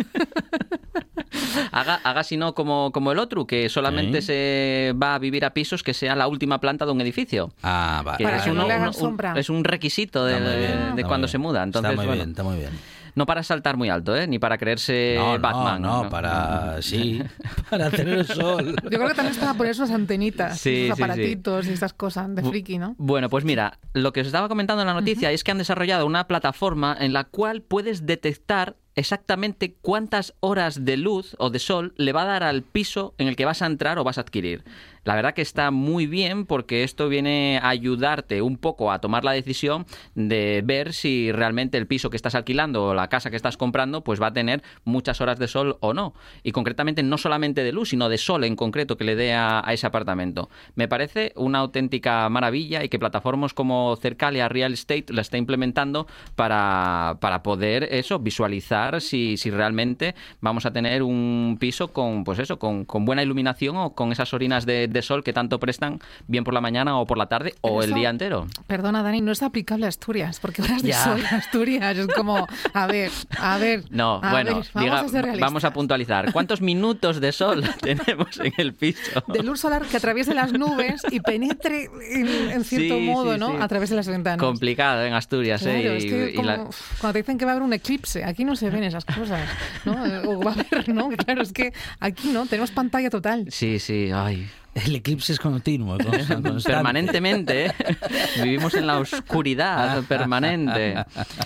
Haga, 1.72 2.00
haga 2.04 2.22
si 2.22 2.36
no 2.36 2.54
como, 2.54 2.92
como 2.92 3.10
el 3.12 3.18
otro, 3.18 3.46
que 3.46 3.68
solamente 3.68 4.22
se 4.22 4.94
va 5.00 5.14
a 5.16 5.18
vivir 5.18 5.44
a 5.44 5.50
pisos 5.52 5.82
que 5.82 5.92
sea 5.92 6.14
la 6.14 6.28
última 6.28 6.60
planta 6.60 6.86
de 6.86 6.92
un 6.92 7.00
edificio. 7.00 7.52
Ah, 7.62 8.02
vale. 8.04 8.18
Que 8.18 8.24
Para 8.24 8.36
es 8.36 8.42
que 8.44 8.50
no 8.50 8.56
uno- 8.60 8.68
le 8.68 8.74
hagan 8.74 8.88
un- 8.88 8.94
sombra. 8.94 9.34
es 9.36 9.50
un 9.50 9.64
requisito 9.64 10.24
de, 10.24 10.34
bien, 10.38 11.06
cuando 11.06 11.26
bien. 11.26 11.28
se 11.28 11.38
muda. 11.38 11.62
Entonces, 11.64 11.90
está 11.90 11.96
muy 12.02 12.06
bueno, 12.06 12.22
bien, 12.22 12.30
está 12.30 12.42
muy 12.44 12.56
bien. 12.58 12.70
No 13.14 13.26
para 13.26 13.42
saltar 13.42 13.76
muy 13.76 13.88
alto, 13.90 14.16
¿eh? 14.16 14.26
Ni 14.26 14.38
para 14.38 14.58
creerse 14.58 15.14
No, 15.18 15.34
no, 15.34 15.40
Batman. 15.40 15.82
no, 15.82 16.08
para 16.10 16.82
sí, 16.82 17.22
para 17.70 17.90
tener 17.90 18.18
el 18.18 18.26
sol. 18.26 18.74
Yo 18.82 18.88
creo 18.90 19.08
que 19.08 19.14
también 19.14 19.32
es 19.34 19.38
para 19.38 19.54
poner 19.54 19.74
sus 19.74 19.90
antenitas, 19.90 20.58
Sí, 20.58 20.88
sus 20.88 20.96
sí, 20.96 20.96
sí. 20.96 21.02
aparatitos 21.02 21.66
y 21.66 21.72
estas 21.72 21.92
cosas 21.92 22.34
de 22.34 22.42
friki, 22.42 22.78
¿no? 22.78 22.94
Bueno, 22.98 23.28
pues 23.28 23.44
mira, 23.44 23.78
lo 23.92 24.12
que 24.12 24.20
os 24.22 24.26
estaba 24.26 24.48
comentando 24.48 24.82
en 24.82 24.88
la 24.88 24.94
noticia 24.94 25.30
es 25.30 25.44
que 25.44 25.50
han 25.52 25.58
desarrollado 25.58 26.06
una 26.06 26.26
plataforma 26.26 26.96
en 26.98 27.12
la 27.12 27.24
cual 27.24 27.62
puedes 27.62 28.06
detectar 28.06 28.76
exactamente 28.96 29.74
cuántas 29.80 30.34
horas 30.40 30.84
de 30.84 30.96
luz 30.96 31.36
o 31.38 31.50
de 31.50 31.58
sol 31.58 31.94
le 31.96 32.12
va 32.12 32.22
a 32.22 32.26
dar 32.26 32.42
al 32.42 32.62
piso 32.62 33.14
en 33.18 33.28
el 33.28 33.36
que 33.36 33.44
vas 33.44 33.62
a 33.62 33.66
entrar 33.66 33.98
o 33.98 34.04
vas 34.04 34.18
a 34.18 34.22
adquirir. 34.22 34.64
La 35.04 35.14
verdad 35.14 35.34
que 35.34 35.42
está 35.42 35.70
muy 35.70 36.06
bien 36.06 36.46
porque 36.46 36.82
esto 36.82 37.08
viene 37.08 37.60
a 37.62 37.68
ayudarte 37.68 38.40
un 38.40 38.56
poco 38.56 38.90
a 38.90 39.00
tomar 39.00 39.22
la 39.22 39.32
decisión 39.32 39.84
de 40.14 40.62
ver 40.64 40.94
si 40.94 41.30
realmente 41.30 41.76
el 41.76 41.86
piso 41.86 42.08
que 42.08 42.16
estás 42.16 42.34
alquilando 42.34 42.86
o 42.86 42.94
la 42.94 43.08
casa 43.08 43.28
que 43.28 43.36
estás 43.36 43.58
comprando 43.58 44.02
pues 44.02 44.20
va 44.20 44.28
a 44.28 44.32
tener 44.32 44.62
muchas 44.84 45.20
horas 45.20 45.38
de 45.38 45.48
sol 45.48 45.76
o 45.80 45.92
no. 45.92 46.14
Y 46.42 46.52
concretamente 46.52 47.02
no 47.02 47.18
solamente 47.18 47.64
de 47.64 47.72
luz, 47.72 47.90
sino 47.90 48.08
de 48.08 48.16
sol 48.16 48.44
en 48.44 48.56
concreto 48.56 48.96
que 48.96 49.04
le 49.04 49.14
dé 49.14 49.34
a, 49.34 49.62
ese 49.68 49.86
apartamento. 49.86 50.48
Me 50.74 50.88
parece 50.88 51.32
una 51.36 51.58
auténtica 51.58 52.28
maravilla 52.30 52.82
y 52.82 52.88
que 52.88 52.98
plataformas 52.98 53.52
como 53.52 53.96
Cercalia 53.96 54.48
Real 54.48 54.72
Estate 54.72 55.06
la 55.08 55.20
está 55.20 55.36
implementando 55.36 56.06
para, 56.34 57.18
para 57.20 57.42
poder 57.42 57.88
eso, 57.90 58.20
visualizar 58.20 58.83
si, 59.00 59.36
si 59.36 59.50
realmente 59.50 60.14
vamos 60.40 60.66
a 60.66 60.72
tener 60.72 61.02
un 61.02 61.56
piso 61.60 61.88
con, 61.92 62.24
pues 62.24 62.38
eso, 62.38 62.58
con, 62.58 62.84
con 62.84 63.04
buena 63.04 63.22
iluminación 63.22 63.76
o 63.76 63.94
con 63.94 64.12
esas 64.12 64.32
orinas 64.34 64.66
de, 64.66 64.88
de 64.88 65.02
sol 65.02 65.22
que 65.24 65.32
tanto 65.32 65.58
prestan 65.58 66.00
bien 66.28 66.44
por 66.44 66.54
la 66.54 66.60
mañana 66.60 66.98
o 66.98 67.06
por 67.06 67.18
la 67.18 67.26
tarde 67.26 67.54
o 67.62 67.82
el 67.82 67.94
día 67.94 68.10
entero. 68.10 68.46
Perdona, 68.66 69.02
Dani, 69.02 69.20
no 69.20 69.32
es 69.32 69.42
aplicable 69.42 69.86
a 69.86 69.88
Asturias, 69.88 70.38
porque 70.40 70.62
horas 70.62 70.82
de 70.82 70.92
sol 70.92 71.20
en 71.20 71.26
Asturias 71.26 71.96
es 71.96 72.06
como, 72.08 72.46
a 72.72 72.86
ver, 72.86 73.10
a 73.38 73.58
ver. 73.58 73.84
No, 73.90 74.20
a 74.22 74.30
bueno, 74.30 74.56
ver, 74.56 74.66
vamos 74.74 74.90
diga- 74.90 75.04
a 75.04 75.08
ser 75.08 75.40
vamos 75.40 75.64
a 75.64 75.72
puntualizar. 75.72 76.32
¿Cuántos 76.32 76.60
minutos 76.60 77.20
de 77.20 77.32
sol 77.32 77.64
tenemos 77.80 78.38
en 78.40 78.52
el 78.58 78.74
piso? 78.74 79.22
De 79.28 79.42
luz 79.42 79.60
solar 79.60 79.82
que 79.82 79.96
atraviese 79.96 80.34
las 80.34 80.52
nubes 80.52 81.02
y 81.10 81.20
penetre 81.20 81.88
en, 82.10 82.26
en 82.50 82.64
cierto 82.64 82.96
Sí, 82.96 83.00
modo, 83.06 83.34
sí, 83.34 83.40
¿no? 83.40 83.50
sí. 83.52 83.56
A 83.60 83.68
través 83.68 83.90
de 83.90 83.96
las 83.96 84.08
ventanas. 84.08 84.38
Complicado 84.38 85.04
en 85.04 85.14
Asturias, 85.14 85.62
Claro, 85.62 85.78
¿eh? 85.78 85.96
es 85.96 86.04
Y- 86.04 86.08
que 86.08 86.30
y 86.30 86.34
como, 86.34 86.48
la- 86.48 86.62
uf, 86.62 87.00
cuando 87.00 87.12
te 87.14 87.18
dicen 87.20 87.38
que 87.38 87.44
va 87.44 87.52
a 87.52 87.54
haber 87.54 87.62
un 87.64 87.72
eclipse, 87.72 88.24
aquí 88.24 88.44
no 88.44 88.56
se 88.56 88.70
ven 88.74 88.84
esas 88.84 89.04
cosas, 89.04 89.40
¿no? 89.84 89.94
O 90.28 90.42
va 90.42 90.52
a 90.52 90.54
haber, 90.54 90.88
¿no? 90.88 91.08
Claro, 91.10 91.42
es 91.42 91.52
que 91.52 91.72
aquí 92.00 92.28
no, 92.28 92.46
tenemos 92.46 92.70
pantalla 92.70 93.10
total. 93.10 93.46
Sí, 93.50 93.78
sí, 93.78 94.10
ay. 94.12 94.48
El 94.74 94.96
eclipse 94.96 95.32
es 95.32 95.38
continuo, 95.38 95.96
constan- 95.98 96.42
constante. 96.42 96.62
Permanentemente, 96.64 97.66
¿eh? 97.66 97.72
Vivimos 98.42 98.74
en 98.74 98.86
la 98.86 98.98
oscuridad 98.98 100.02
permanente. 100.04 100.96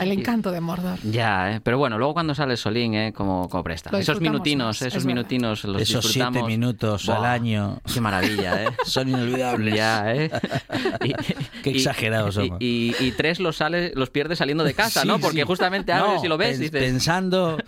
El 0.01 0.13
encanto 0.13 0.51
de 0.51 0.61
Mordor. 0.61 0.99
Ya, 1.03 1.53
¿eh? 1.57 1.61
pero 1.63 1.77
bueno, 1.79 1.99
luego 1.99 2.15
cuando 2.15 2.35
sale 2.35 2.57
solín, 2.57 2.95
¿eh? 2.95 3.13
como, 3.15 3.49
como 3.49 3.63
presta. 3.63 3.91
Esos 3.99 4.21
minutinos, 4.21 4.81
esos 4.81 4.87
es 4.87 5.05
verdad. 5.05 5.07
minutinos 5.17 5.65
los 5.65 5.83
Esos 5.83 6.05
siete 6.07 6.19
disfrutamos. 6.27 6.49
minutos 6.49 7.09
al 7.09 7.25
año 7.25 7.81
Qué 7.93 8.01
maravilla, 8.01 8.65
¿eh? 8.65 8.69
son 8.87 9.09
inolvidables. 9.11 9.75
Ya, 9.75 10.15
¿eh? 10.15 10.31
Y- 11.05 11.15
Qué 11.63 11.71
exagerados 11.71 12.35
somos. 12.37 12.57
Y, 12.61 12.95
y 13.01 13.13
tres 13.13 13.41
los, 13.41 13.57
sale, 13.57 13.93
los 13.95 14.11
pierdes 14.11 14.39
saliendo 14.39 14.65
de 14.65 14.73
casa, 14.75 15.05
¿no? 15.05 15.19
Porque 15.19 15.41
sí. 15.41 15.47
justamente 15.47 15.93
abres 15.93 16.21
No, 16.21 16.25
y 16.25 16.29
lo 16.29 16.39
ves 16.39 16.57
y 16.59 16.63
dices, 16.63 16.81
Pensando 16.83 17.59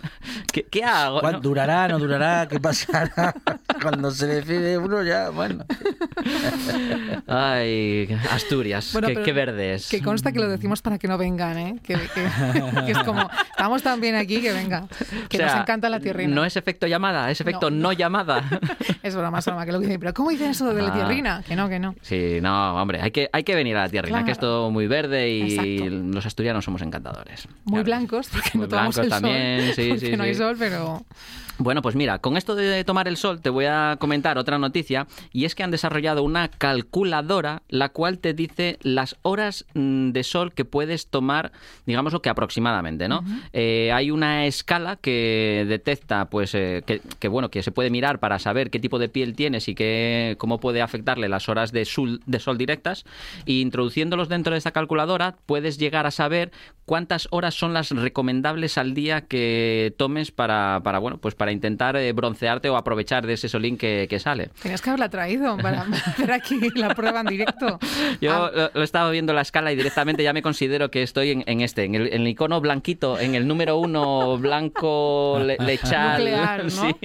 ¿qué, 0.51 0.63
qué 0.63 0.83
hago? 0.83 1.19
¿Cuánto 1.19 1.37
no? 1.39 1.43
durará, 1.43 1.87
no 1.87 1.99
durará? 1.99 2.47
¿Qué 2.47 2.59
pasará? 2.59 3.33
Cuando 3.81 4.09
se 4.11 4.25
decide 4.27 4.77
uno 4.77 5.03
ya, 5.03 5.29
bueno. 5.29 5.50
Ay, 7.27 8.07
Asturias, 8.31 8.89
Bueno, 8.93 9.07
qué, 9.23 9.33
verde 9.33 9.75
es. 9.75 9.89
Que 9.89 10.01
consta 10.01 10.31
que 10.31 10.39
lo 10.39 10.47
decimos 10.49 10.81
para 10.81 10.97
que 10.97 11.07
no 11.07 11.17
vengan, 11.17 11.57
¿eh? 11.57 11.79
Que, 11.83 11.93
que- 11.95 12.01
que 12.85 12.91
es 12.91 12.97
como, 12.99 13.29
estamos 13.51 13.81
tan 13.83 13.99
bien 14.01 14.15
aquí 14.15 14.41
que 14.41 14.51
venga. 14.53 14.87
Que 15.29 15.37
O 15.37 15.39
sea, 15.39 15.47
nos 15.53 15.61
encanta 15.61 15.89
la 15.89 15.99
tierrina. 15.99 16.33
No 16.33 16.45
es 16.45 16.57
efecto 16.57 16.87
llamada, 16.87 17.29
es 17.31 17.39
efecto 17.41 17.69
No, 17.69 17.93
llamada. 17.93 18.43
Es 19.03 19.15
broma, 19.15 19.39
es 19.39 19.45
broma, 19.45 19.65
que 19.65 19.71
lo 19.71 19.79
dicen. 19.79 19.99
Pero 19.99 20.13
¿cómo 20.13 20.29
dicen 20.29 20.51
eso 20.51 20.73
de 20.73 20.81
la 20.81 20.89
Ah. 20.89 20.93
tierrina? 20.93 21.43
Que 21.47 21.55
no, 21.55 21.69
que 21.69 21.79
no. 21.79 21.95
Sí, 22.01 22.39
no, 22.41 22.75
hombre, 22.81 23.01
hay 23.01 23.11
que, 23.11 23.29
hay 23.31 23.43
que 23.43 23.55
venir 23.55 23.77
a 23.77 23.81
la 23.83 23.89
tierrina, 23.89 24.17
Claro. 24.17 24.25
que 24.25 24.31
es 24.31 24.39
todo 24.39 24.71
muy 24.71 24.87
verde 24.87 25.29
y 25.29 25.53
Exacto. 25.53 25.95
los 26.13 26.25
asturianos 26.25 26.65
somos 26.65 26.81
encantadores. 26.81 27.47
Muy 27.65 27.83
blancos, 27.83 28.27
porque 28.29 28.49
Muy 28.55 28.63
no 28.65 28.69
tomamos 28.69 28.95
blancos 28.95 29.03
el 29.17 29.21
también, 29.21 29.65
sol. 29.67 29.73
sí, 29.75 29.89
porque 29.89 30.05
sí, 30.07 30.17
no 30.17 30.23
hay 30.23 30.35
sol, 30.35 30.55
pero... 30.59 31.03
Bueno, 31.57 31.81
pues 31.83 31.95
mira, 31.95 32.17
con 32.17 32.37
esto 32.37 32.55
de 32.55 32.83
tomar 32.83 33.07
el 33.07 33.17
sol 33.17 33.39
te 33.39 33.49
voy 33.51 33.65
a 33.65 33.95
comentar 33.99 34.37
otra 34.39 34.57
noticia 34.57 35.05
y 35.31 35.40
es 35.45 35.55
que 35.55 35.63
han 35.63 35.71
desarrollado 35.71 36.23
una 36.23 36.49
calculadora 36.49 37.63
la 37.69 37.89
cual 37.89 38.19
te 38.19 38.33
dice 38.33 38.77
las 38.81 39.15
horas 39.21 39.65
mm, 39.73 40.11
de 40.11 40.23
sol 40.23 40.53
que 40.53 40.65
puedes 40.65 41.07
tomar, 41.07 41.51
digamos 41.85 42.13
lo 42.13 42.21
que 42.21 42.29
aproximadamente, 42.29 43.07
¿no? 43.07 43.23
Eh, 43.53 43.91
hay 43.93 44.11
una 44.11 44.45
escala 44.45 44.95
que 44.95 45.65
detecta, 45.67 46.25
pues, 46.25 46.53
eh, 46.55 46.83
que, 46.85 47.01
que, 47.19 47.27
bueno, 47.27 47.49
que 47.49 47.63
se 47.63 47.71
puede 47.71 47.89
mirar 47.89 48.19
para 48.19 48.39
saber 48.39 48.69
qué 48.69 48.79
tipo 48.79 48.99
de 48.99 49.09
piel 49.09 49.35
tienes 49.35 49.67
y 49.67 49.75
qué, 49.75 50.35
cómo 50.37 50.59
puede 50.59 50.81
afectarle 50.81 51.29
las 51.29 51.49
horas 51.49 51.71
de 51.71 51.85
sol, 51.85 52.21
de 52.25 52.39
sol 52.39 52.57
directas 52.57 53.05
y 53.45 53.61
introduciéndolos 53.61 54.29
dentro 54.29 54.53
de 54.53 54.57
esta 54.57 54.71
calculadora 54.71 55.35
puedes 55.45 55.77
llegar 55.77 56.05
a 56.05 56.11
saber 56.11 56.51
cuántas 56.85 57.27
horas 57.31 57.55
son 57.55 57.73
las 57.73 57.91
recomendables 57.91 58.77
al 58.77 58.93
día 58.93 59.21
que 59.21 59.93
tomes 59.97 60.31
para, 60.31 60.81
para 60.83 60.99
bueno, 60.99 61.17
pues 61.19 61.35
para 61.35 61.51
intentar 61.51 61.95
eh, 61.95 62.11
broncearte 62.11 62.69
o 62.69 62.75
aprovechar 62.75 63.25
de 63.25 63.33
ese 63.33 63.47
solín 63.47 63.77
que, 63.77 64.07
que 64.09 64.19
sale. 64.19 64.49
Tenías 64.61 64.81
que 64.81 64.89
haberla 64.89 65.09
traído 65.09 65.30
para 65.61 65.81
hacer 66.05 66.31
aquí 66.31 66.59
la 66.75 66.93
prueba 66.95 67.21
en 67.21 67.27
directo. 67.27 67.79
Yo 68.19 68.31
Ah, 68.33 68.51
lo, 68.53 68.71
lo 68.73 68.83
estaba 68.83 69.09
viendo 69.11 69.33
la 69.33 69.41
escala 69.41 69.71
y 69.71 69.75
directamente 69.75 70.23
ya 70.23 70.33
me 70.33 70.41
considero 70.41 70.89
que 70.91 71.03
estoy 71.03 71.31
en, 71.31 71.43
en 71.47 71.61
este, 71.61 71.83
en 71.85 71.95
el, 71.95 72.07
en 72.13 72.21
el 72.21 72.27
icono 72.29 72.61
blanquito, 72.61 73.19
en 73.19 73.35
el 73.35 73.47
número 73.47 73.77
uno 73.77 74.37
blanco 74.37 75.39
le- 75.45 75.57
lechal. 75.59 76.17
nuclear, 76.19 76.63
¿no? 76.65 76.69
Sí. 76.69 76.95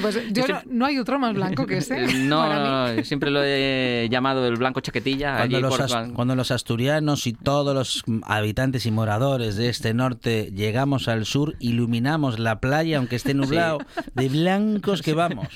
Pues 0.00 0.14
yo 0.32 0.46
Yo 0.46 0.54
no, 0.54 0.60
no 0.66 0.86
hay 0.86 0.98
otro 0.98 1.18
más 1.18 1.34
blanco 1.34 1.66
que 1.66 1.78
ese. 1.78 2.00
No, 2.14 2.38
para 2.40 2.54
mí. 2.60 2.68
no, 2.68 2.92
no, 2.96 3.04
siempre 3.04 3.30
lo 3.30 3.42
he 3.42 4.08
llamado 4.10 4.46
el 4.46 4.56
blanco 4.56 4.80
chaquetilla. 4.80 5.36
Cuando 5.36 5.56
allí 5.56 5.62
los, 5.62 5.70
por- 5.76 5.82
as- 5.82 6.12
cuando 6.14 6.34
los 6.36 6.50
asturianos 6.50 7.26
y 7.26 7.32
todos 7.32 7.74
los 7.74 8.04
habitantes 8.24 8.86
y 8.86 8.90
moradores 8.90 9.56
de 9.56 9.68
este 9.68 9.94
norte 9.94 10.50
llegamos 10.54 11.08
al 11.08 11.24
sur, 11.26 11.56
iluminamos 11.60 12.38
la 12.38 12.60
playa, 12.60 12.98
aunque 12.98 13.16
esté 13.16 13.34
nublado, 13.34 13.78
de 14.14 14.28
blancos 14.28 15.02
que 15.02 15.14
vamos. 15.14 15.48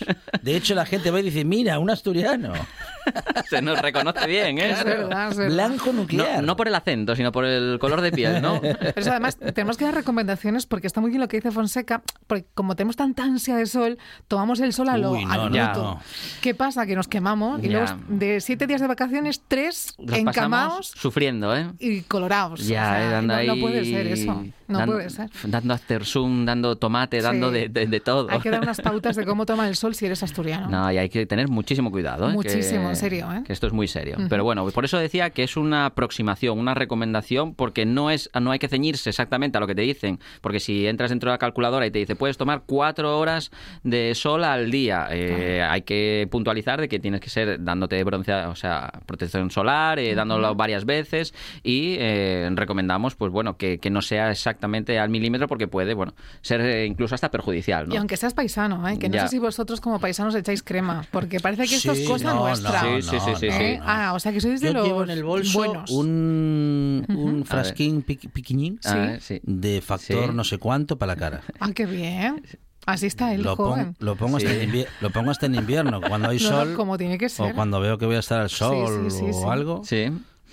De 0.43 0.57
hecho, 0.57 0.75
la 0.75 0.87
gente 0.87 1.11
va 1.11 1.21
y 1.21 1.25
dice, 1.25 1.45
mira, 1.45 1.79
un 1.79 1.91
asturiano. 1.91 2.12
Se 3.51 3.61
nos 3.63 3.81
reconoce 3.81 4.27
bien, 4.27 4.59
¿eh? 4.59 4.71
Es 4.71 4.85
verdad, 4.85 5.31
es 5.33 5.37
verdad. 5.37 5.55
Blanco 5.55 5.93
nuclear. 5.93 6.37
No, 6.41 6.47
no 6.49 6.57
por 6.57 6.69
el 6.69 6.75
acento, 6.75 7.17
sino 7.17 7.33
por 7.33 7.45
el 7.45 7.79
color 7.81 8.01
de 8.01 8.13
piel, 8.13 8.41
¿no? 8.41 8.61
Pero 8.61 8.93
eso, 8.95 9.11
además, 9.11 9.37
tenemos 9.39 9.77
que 9.77 9.85
dar 9.85 9.95
recomendaciones 9.95 10.67
porque 10.67 10.87
está 10.87 11.01
muy 11.01 11.11
bien 11.11 11.21
lo 11.21 11.27
que 11.29 11.39
dice 11.39 11.51
Fonseca, 11.51 12.03
porque 12.27 12.47
como 12.55 12.77
tenemos 12.77 12.95
tanta 12.97 13.25
ansia 13.25 13.57
de 13.57 13.67
sol, 13.67 13.99
tomamos 14.29 14.61
el 14.61 14.73
sol 14.73 14.89
a 14.89 14.97
lo, 14.99 15.13
Uy, 15.13 15.25
no, 15.25 15.33
al 15.33 15.39
no, 15.45 15.51
minuto. 15.51 15.83
no. 15.83 16.01
¿Qué 16.41 16.55
pasa? 16.55 16.87
Que 16.87 16.95
nos 16.95 17.09
quemamos 17.09 17.63
y 17.65 17.69
luego 17.69 17.87
de 18.09 18.41
siete 18.41 18.67
días 18.69 18.81
de 18.81 18.87
vacaciones, 18.87 19.43
tres 19.49 19.95
Los 19.99 20.17
encamados 20.17 20.93
sufriendo, 20.97 21.57
¿eh? 21.57 21.71
y 21.81 22.03
colorados. 22.03 22.61
Ya, 22.67 22.83
O 22.83 22.85
sea, 22.95 23.05
eh, 23.07 23.11
dando 23.11 23.35
no, 23.35 23.41
ahí. 23.41 23.47
no 23.49 23.57
puede 23.57 23.85
ser 23.85 24.07
eso. 24.07 24.45
No 24.73 24.79
dando, 24.79 24.95
puede 24.95 25.11
ser. 25.11 25.31
Dando 25.45 25.75
after 25.75 26.05
zoom, 26.05 26.45
dando 26.45 26.77
tomate, 26.77 27.21
dando 27.21 27.51
de, 27.51 27.69
de- 27.69 27.87
de 27.87 28.01
todo. 28.01 28.29
Hay 28.31 28.41
que 28.41 28.51
dar 28.51 28.63
unas 28.63 28.81
pautas 28.81 29.17
de 29.17 29.25
cómo 29.25 29.47
tomar 29.47 29.69
el 29.69 29.77
sol 29.77 29.95
si 29.95 30.07
eres 30.07 30.23
asturiano. 30.23 30.69
No, 30.69 30.91
y 30.93 30.99
hay 30.99 31.09
que 31.09 31.27
tener 31.27 31.49
muchísimo 31.49 31.91
cuidado. 31.91 32.29
¿eh? 32.29 32.33
Muchísimo, 32.33 32.85
que, 32.85 32.89
en 32.91 32.97
serio, 32.97 33.33
¿eh? 33.33 33.43
Que 33.47 33.53
esto 33.53 33.67
es 33.67 33.73
muy 33.73 33.89
serio. 33.89 34.17
Pero 34.29 34.45
bueno, 34.45 34.67
por 34.71 34.85
eso 34.85 34.99
decía 34.99 35.31
que 35.31 35.43
es 35.43 35.57
una 35.57 35.87
aproximación, 35.87 36.59
una 36.59 36.75
recomendación, 36.75 37.55
porque 37.55 37.85
no 37.87 38.11
es 38.11 38.31
no 38.41 38.51
hay 38.51 38.59
que 38.59 38.69
ceñirse 38.69 39.11
exactamente 39.11 39.59
a 39.59 39.61
lo 39.61 39.67
que 39.67 39.75
te 39.75 39.83
dicen. 39.83 40.19
Porque 40.41 40.61
si 40.61 40.87
entras 40.87 41.11
dentro 41.11 41.31
de 41.31 41.35
la 41.35 41.39
calculadora 41.39 41.87
y 41.87 41.91
te 41.91 41.99
dice 41.99 42.17
puedes 42.17 42.37
tomar 42.39 42.63
cuatro 42.67 43.19
horas 43.19 43.51
de 43.83 44.15
sol 44.15 44.45
al 44.45 44.71
día, 44.71 45.07
eh, 45.11 45.63
hay 45.63 45.83
que 45.83 46.27
puntualizar 46.31 46.81
de 46.81 46.89
que 46.89 46.99
tienes 46.99 47.21
que 47.21 47.31
ser 47.31 47.63
dándote 47.63 48.03
bronce, 48.05 48.33
o 48.33 48.55
sea, 48.55 48.91
protección 49.07 49.51
solar, 49.51 49.99
eh, 49.99 50.15
dándolo 50.15 50.55
varias 50.55 50.85
veces 50.85 51.35
y 51.63 51.97
eh, 51.99 52.49
recomendamos, 52.55 53.15
pues 53.15 53.31
bueno, 53.33 53.57
que, 53.57 53.79
que 53.79 53.91
no 53.91 54.01
sea 54.03 54.31
exactamente 54.31 54.62
al 54.63 55.09
milímetro 55.11 55.49
porque 55.49 55.69
puede, 55.69 55.95
bueno, 55.95 56.15
ser 56.41 56.61
eh, 56.61 56.87
incluso 56.87 57.15
hasta 57.15 57.31
perjudicial, 57.31 57.89
¿no? 57.89 57.95
Y 57.95 57.99
aunque 57.99 58.17
seas 58.17 58.35
paisano, 58.35 58.89
¿eh? 58.89 58.99
que 58.99 59.09
no 59.09 59.15
Ya. 59.17 59.23
sé 59.23 59.29
si 59.29 59.39
vosotros 59.39 59.81
como 59.81 59.99
paisanos 60.01 60.35
echáis 60.35 60.63
crema, 60.63 61.05
porque 61.11 61.41
parece 61.41 61.67
que 61.67 61.77
esto 61.77 61.95
Sí, 61.95 62.03
es 62.03 62.09
cosa 62.09 62.33
no, 62.35 62.41
nuestra. 62.47 62.83
no, 62.83 63.01
Sí, 63.01 63.03
sí, 63.03 63.17
sí, 63.19 63.19
sí, 63.25 63.31
no, 63.31 63.37
sí. 63.39 63.47
¿Eh? 63.65 63.79
no. 63.79 63.85
Ah, 63.87 64.13
o 64.15 64.21
sea 64.21 64.33
que 64.33 64.41
sois 64.41 64.61
de 64.61 64.69
Yo 64.69 64.73
los 64.75 64.87
llevo 64.87 65.03
en 65.05 65.11
el 65.11 65.25
bolso 65.25 65.59
buenos. 65.59 65.91
un, 65.91 67.05
un 67.09 67.45
frasquín 67.45 68.05
piqui- 68.05 68.31
piquiñín 68.31 68.79
A 68.85 68.95
ver, 68.95 69.21
sí. 69.21 69.41
de 69.43 69.81
factor 69.81 70.29
Sí. 70.29 70.35
no 70.35 70.45
sé 70.45 70.59
cuánto 70.59 70.99
para 70.99 71.15
la 71.15 71.19
cara. 71.19 71.41
Ah, 71.61 71.71
qué 71.75 71.87
bien. 71.87 72.43
Así 72.85 73.07
está 73.07 73.33
él, 73.33 73.43
Lo, 73.43 73.57
pon- 73.57 73.95
lo 74.01 74.17
pongo 74.17 74.39
hasta 74.39 74.51
Sí. 74.51 74.59
en 74.61 74.85
lo 75.01 75.11
pongo 75.11 75.31
hasta 75.31 75.47
en 75.47 75.55
invierno, 75.55 76.01
cuando 76.01 76.31
hay 76.31 76.39
No, 76.39 76.51
no, 76.51 76.57
sol 76.57 76.75
como 76.75 76.99
tiene 76.99 77.17
que 77.17 77.29
ser. 77.29 77.53
o 77.53 77.55
cuando 77.55 77.79
veo 77.79 77.97
que 77.97 78.07
voy 78.07 78.17
a 78.17 78.19
estar 78.19 78.41
al 78.41 78.51
sol 78.51 79.09
sí, 79.09 79.19
sí, 79.19 79.25
o 79.31 79.33
sí. 79.33 79.45
algo. 79.49 79.83
Sí. 79.85 80.07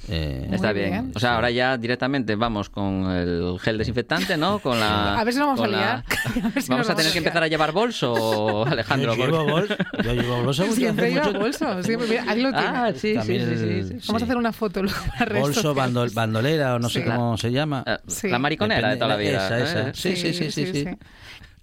Eh, 0.07 0.47
Está 0.51 0.71
bien. 0.71 0.89
bien. 0.91 1.11
O 1.15 1.19
sea, 1.19 1.35
ahora 1.35 1.51
ya 1.51 1.77
directamente 1.77 2.35
vamos 2.35 2.69
con 2.69 3.09
el 3.11 3.57
gel 3.59 3.77
desinfectante, 3.77 4.37
¿no? 4.37 4.59
Con 4.59 4.79
la. 4.79 5.19
A 5.19 5.23
ver 5.23 5.33
si 5.33 5.39
nos 5.39 5.47
vamos 5.49 5.61
a 5.61 5.67
la- 5.67 5.77
liar. 5.77 6.03
A 6.45 6.47
ver 6.49 6.63
si 6.63 6.69
vamos 6.69 6.89
a 6.89 6.95
tener 6.95 7.05
vamos 7.05 7.11
que 7.11 7.17
a 7.17 7.21
empezar 7.21 7.43
a 7.43 7.47
llevar 7.47 7.71
bolso, 7.71 8.65
Alejandro. 8.67 9.15
yo, 9.15 9.25
llevo 9.25 9.45
porque- 9.45 9.75
bol- 9.75 10.03
yo 10.05 10.13
llevo 10.13 10.43
bolso 10.43 10.65
Siempre 10.71 11.11
mucho- 11.11 11.33
bolso. 11.33 11.83
Siempre, 11.83 12.07
mira, 12.07 12.23
ahí 12.27 12.41
lo 12.41 12.51
tiene. 12.51 12.67
Ah, 12.67 12.91
sí, 12.93 12.99
sí, 12.99 13.13
También 13.15 13.49
sí, 13.49 13.55
sí, 13.57 13.63
el- 13.63 14.01
sí. 14.01 14.07
Vamos 14.07 14.21
a 14.21 14.25
hacer 14.25 14.37
una 14.37 14.53
foto 14.53 14.81
luego 14.83 14.99
para 15.17 15.39
Bolso, 15.39 15.75
bandol- 15.75 16.13
bandolera 16.13 16.75
o 16.75 16.79
no 16.79 16.89
sé 16.89 17.01
Sí. 17.03 17.05
cómo 17.09 17.37
se 17.37 17.51
llama. 17.51 17.83
Sí. 18.07 18.29
La 18.29 18.39
mariconera 18.39 18.89
de 18.89 18.95
toda 18.95 19.09
la 19.09 19.15
vida. 19.17 19.45
Esa, 19.45 19.59
esa. 19.59 19.89
¿eh? 19.89 19.91
Sí, 19.93 20.15
sí, 20.15 20.33
sí, 20.33 20.51
sí, 20.51 20.65
sí. 20.73 20.85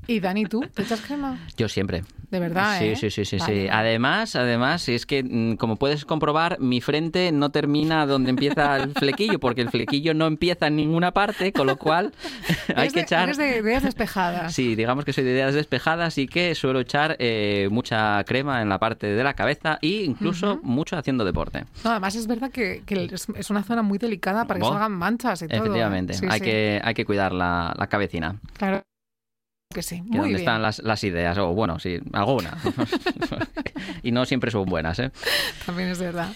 Y 0.06 0.20
Dani, 0.20 0.44
¿tú 0.44 0.60
te 0.72 0.82
echas 0.82 1.00
crema? 1.00 1.38
Yo 1.56 1.68
siempre. 1.68 2.04
De 2.30 2.40
verdad, 2.40 2.78
Sí, 2.80 2.84
¿eh? 2.86 2.96
sí, 2.96 3.10
sí, 3.10 3.24
sí, 3.24 3.36
Vale, 3.38 3.62
sí. 3.62 3.68
Además, 3.70 4.34
además, 4.34 4.88
es 4.88 5.06
que 5.06 5.22
mm, 5.22 5.56
como 5.56 5.76
puedes 5.76 6.04
comprobar, 6.04 6.58
mi 6.60 6.80
frente 6.80 7.30
no 7.30 7.50
termina 7.50 8.04
donde 8.04 8.30
empieza 8.30 8.76
el 8.76 8.92
flequillo, 8.98 9.38
porque 9.38 9.60
el 9.60 9.70
flequillo 9.70 10.12
no 10.12 10.26
empieza 10.26 10.66
en 10.66 10.76
ninguna 10.76 11.12
parte, 11.12 11.52
con 11.52 11.68
lo 11.68 11.76
cual 11.76 12.12
hay 12.76 12.90
que 12.90 13.00
echar. 13.00 13.24
Eres 13.24 13.36
de 13.36 13.58
ideas 13.58 13.84
despejadas. 13.84 14.52
Sí, 14.52 14.74
digamos 14.74 15.04
que 15.04 15.12
soy 15.12 15.22
de 15.24 15.32
ideas 15.32 15.54
despejadas 15.54 16.18
y 16.18 16.26
que 16.26 16.54
suelo 16.56 16.80
echar 16.80 17.16
eh, 17.20 17.68
mucha 17.70 18.22
crema 18.24 18.60
en 18.60 18.68
la 18.68 18.78
parte 18.78 19.06
de 19.06 19.22
la 19.24 19.34
cabeza 19.34 19.78
e 19.80 20.04
incluso 20.04 20.58
mucho 20.62 20.96
haciendo 20.96 21.24
deporte. 21.24 21.64
No, 21.84 21.90
además 21.90 22.16
es 22.16 22.26
verdad 22.26 22.50
que, 22.50 22.82
que 22.84 23.08
es, 23.12 23.50
una 23.50 23.62
zona 23.62 23.82
muy 23.82 23.98
delicada 23.98 24.46
para 24.46 24.58
que 24.58 24.64
Bo. 24.66 24.72
salgan 24.72 24.92
manchas 24.92 25.42
y 25.42 25.46
todo. 25.46 25.58
¿eh? 25.58 25.60
Efectivamente, 25.60 26.14
Sí, 26.14 26.26
hay, 26.28 26.40
sí. 26.40 26.44
Que, 26.44 26.80
hay 26.82 26.94
que 26.94 27.04
cuidar 27.04 27.32
la, 27.32 27.72
la 27.78 27.86
cabecina. 27.86 28.36
Claro 28.56 28.82
que 29.72 29.82
sí. 29.82 29.96
Que 29.96 30.02
Muy 30.02 30.16
donde 30.18 30.28
bien. 30.28 30.38
están 30.40 30.62
las, 30.62 30.78
las 30.80 31.02
ideas, 31.04 31.36
o 31.38 31.52
bueno, 31.52 31.78
sí, 31.78 31.98
algunas. 32.12 32.54
y 34.02 34.12
no 34.12 34.24
siempre 34.24 34.50
son 34.50 34.64
buenas, 34.66 34.98
¿eh? 34.98 35.10
También 35.64 35.88
es 35.90 35.98
verdad. 35.98 36.32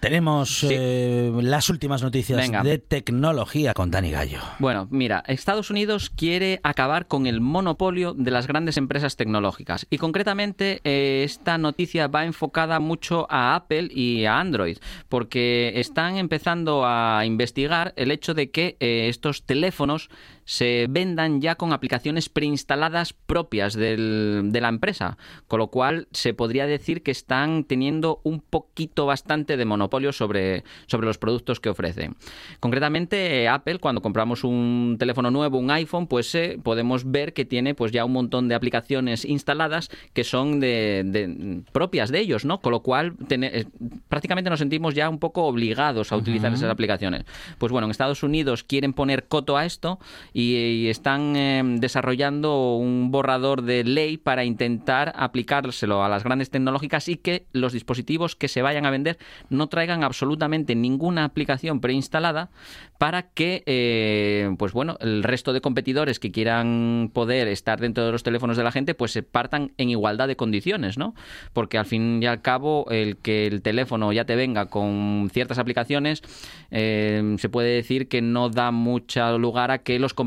Tenemos 0.00 0.58
Sí. 0.58 0.68
eh, 0.70 1.32
las 1.42 1.70
últimas 1.70 2.02
noticias 2.02 2.38
Venga. 2.38 2.62
de 2.62 2.78
tecnología 2.78 3.72
con 3.72 3.90
Dani 3.90 4.10
Gallo. 4.10 4.40
Bueno, 4.58 4.86
mira, 4.90 5.24
Estados 5.26 5.70
Unidos 5.70 6.10
quiere 6.10 6.60
acabar 6.62 7.06
con 7.06 7.26
el 7.26 7.40
monopolio 7.40 8.12
de 8.14 8.30
las 8.30 8.46
grandes 8.46 8.76
empresas 8.76 9.16
tecnológicas 9.16 9.86
y 9.88 9.96
concretamente 9.98 10.80
eh, 10.84 11.22
esta 11.24 11.56
noticia 11.58 12.08
va 12.08 12.24
enfocada 12.26 12.78
mucho 12.78 13.26
a 13.30 13.54
Apple 13.56 13.88
y 13.90 14.26
a 14.26 14.38
Android 14.38 14.76
porque 15.08 15.72
están 15.76 16.18
empezando 16.18 16.84
a 16.84 17.24
investigar 17.24 17.94
el 17.96 18.10
hecho 18.10 18.34
de 18.34 18.50
que 18.50 18.76
eh, 18.80 19.08
estos 19.08 19.44
teléfonos 19.44 20.10
se 20.46 20.86
vendan 20.88 21.42
ya 21.42 21.56
con 21.56 21.74
aplicaciones 21.74 22.30
preinstaladas 22.30 23.12
propias 23.12 23.74
del- 23.74 24.44
de 24.52 24.60
la 24.62 24.68
empresa, 24.70 25.18
con 25.48 25.58
lo 25.58 25.66
cual 25.66 26.08
se 26.12 26.32
podría 26.32 26.66
decir 26.66 27.02
que 27.02 27.10
están 27.10 27.64
teniendo 27.64 28.20
un 28.22 28.40
poquito 28.40 29.04
bastante 29.04 29.58
de 29.58 29.64
monopolio 29.66 30.12
sobre, 30.12 30.64
sobre 30.86 31.06
los 31.06 31.18
productos 31.18 31.60
que 31.60 31.68
ofrecen. 31.68 32.16
Concretamente, 32.60 33.48
Apple, 33.48 33.78
cuando 33.78 34.02
compramos 34.02 34.42
un 34.44 34.96
teléfono 34.98 35.30
nuevo, 35.30 35.58
un 35.58 35.70
iPhone, 35.70 36.06
pues 36.06 36.34
eh, 36.34 36.58
podemos 36.62 37.10
ver 37.10 37.32
que 37.32 37.44
tiene 37.44 37.74
pues 37.74 37.92
ya 37.92 38.04
un 38.04 38.12
montón 38.12 38.48
de 38.48 38.54
aplicaciones 38.54 39.24
instaladas 39.24 39.90
que 40.14 40.24
son 40.24 40.60
de, 40.60 41.02
de- 41.04 41.62
propias 41.72 42.10
de 42.10 42.20
ellos, 42.20 42.44
¿no? 42.44 42.60
Con 42.60 42.72
lo 42.72 42.80
cual 42.80 43.14
eh, 43.30 43.66
prácticamente 44.08 44.48
nos 44.50 44.58
sentimos 44.58 44.94
ya 44.94 45.08
un 45.08 45.18
poco 45.18 45.44
obligados 45.44 46.12
a 46.12 46.16
utilizar 46.16 46.52
esas 46.52 46.70
aplicaciones. 46.70 47.24
Pues 47.58 47.72
bueno, 47.72 47.86
en 47.86 47.90
Estados 47.90 48.22
Unidos 48.22 48.62
quieren 48.64 48.92
poner 48.92 49.26
coto 49.26 49.56
a 49.56 49.64
esto 49.64 49.98
y, 50.38 50.88
están 50.88 51.34
eh, 51.34 51.62
desarrollando 51.78 52.76
un 52.76 53.10
borrador 53.10 53.62
de 53.62 53.84
ley 53.84 54.18
para 54.18 54.44
intentar 54.44 55.14
aplicárselo 55.16 56.04
a 56.04 56.10
las 56.10 56.24
grandes 56.24 56.50
tecnológicas 56.50 57.08
y 57.08 57.16
que 57.16 57.46
los 57.52 57.72
dispositivos 57.72 58.36
que 58.36 58.48
se 58.48 58.60
vayan 58.60 58.84
a 58.84 58.90
vender 58.90 59.16
no 59.48 59.68
traigan 59.68 60.04
absolutamente 60.04 60.74
ninguna 60.74 61.24
aplicación 61.24 61.80
preinstalada 61.80 62.50
para 62.98 63.30
que 63.30 63.62
eh, 63.64 64.54
pues 64.58 64.74
bueno 64.74 64.98
el 65.00 65.22
resto 65.22 65.54
de 65.54 65.62
competidores 65.62 66.20
que 66.20 66.32
quieran 66.32 67.10
poder 67.14 67.48
estar 67.48 67.80
dentro 67.80 68.04
de 68.04 68.12
los 68.12 68.22
teléfonos 68.22 68.58
de 68.58 68.64
la 68.64 68.72
gente 68.72 68.94
pues 68.94 69.12
se 69.12 69.22
partan 69.22 69.72
en 69.78 69.88
igualdad 69.88 70.28
de 70.28 70.36
condiciones 70.36 70.98
no 70.98 71.14
porque 71.54 71.78
al 71.78 71.86
fin 71.86 72.22
y 72.22 72.26
al 72.26 72.42
cabo 72.42 72.86
el 72.90 73.16
que 73.16 73.46
el 73.46 73.62
teléfono 73.62 74.12
ya 74.12 74.26
te 74.26 74.36
venga 74.36 74.66
con 74.66 75.30
ciertas 75.32 75.58
aplicaciones 75.58 76.22
eh, 76.70 77.36
se 77.38 77.48
puede 77.48 77.70
decir 77.70 78.08
que 78.08 78.20
no 78.20 78.50
da 78.50 78.70
mucho 78.70 79.38
lugar 79.38 79.70
a 79.70 79.78
que 79.78 79.98
los 79.98 80.12
competidores 80.12 80.25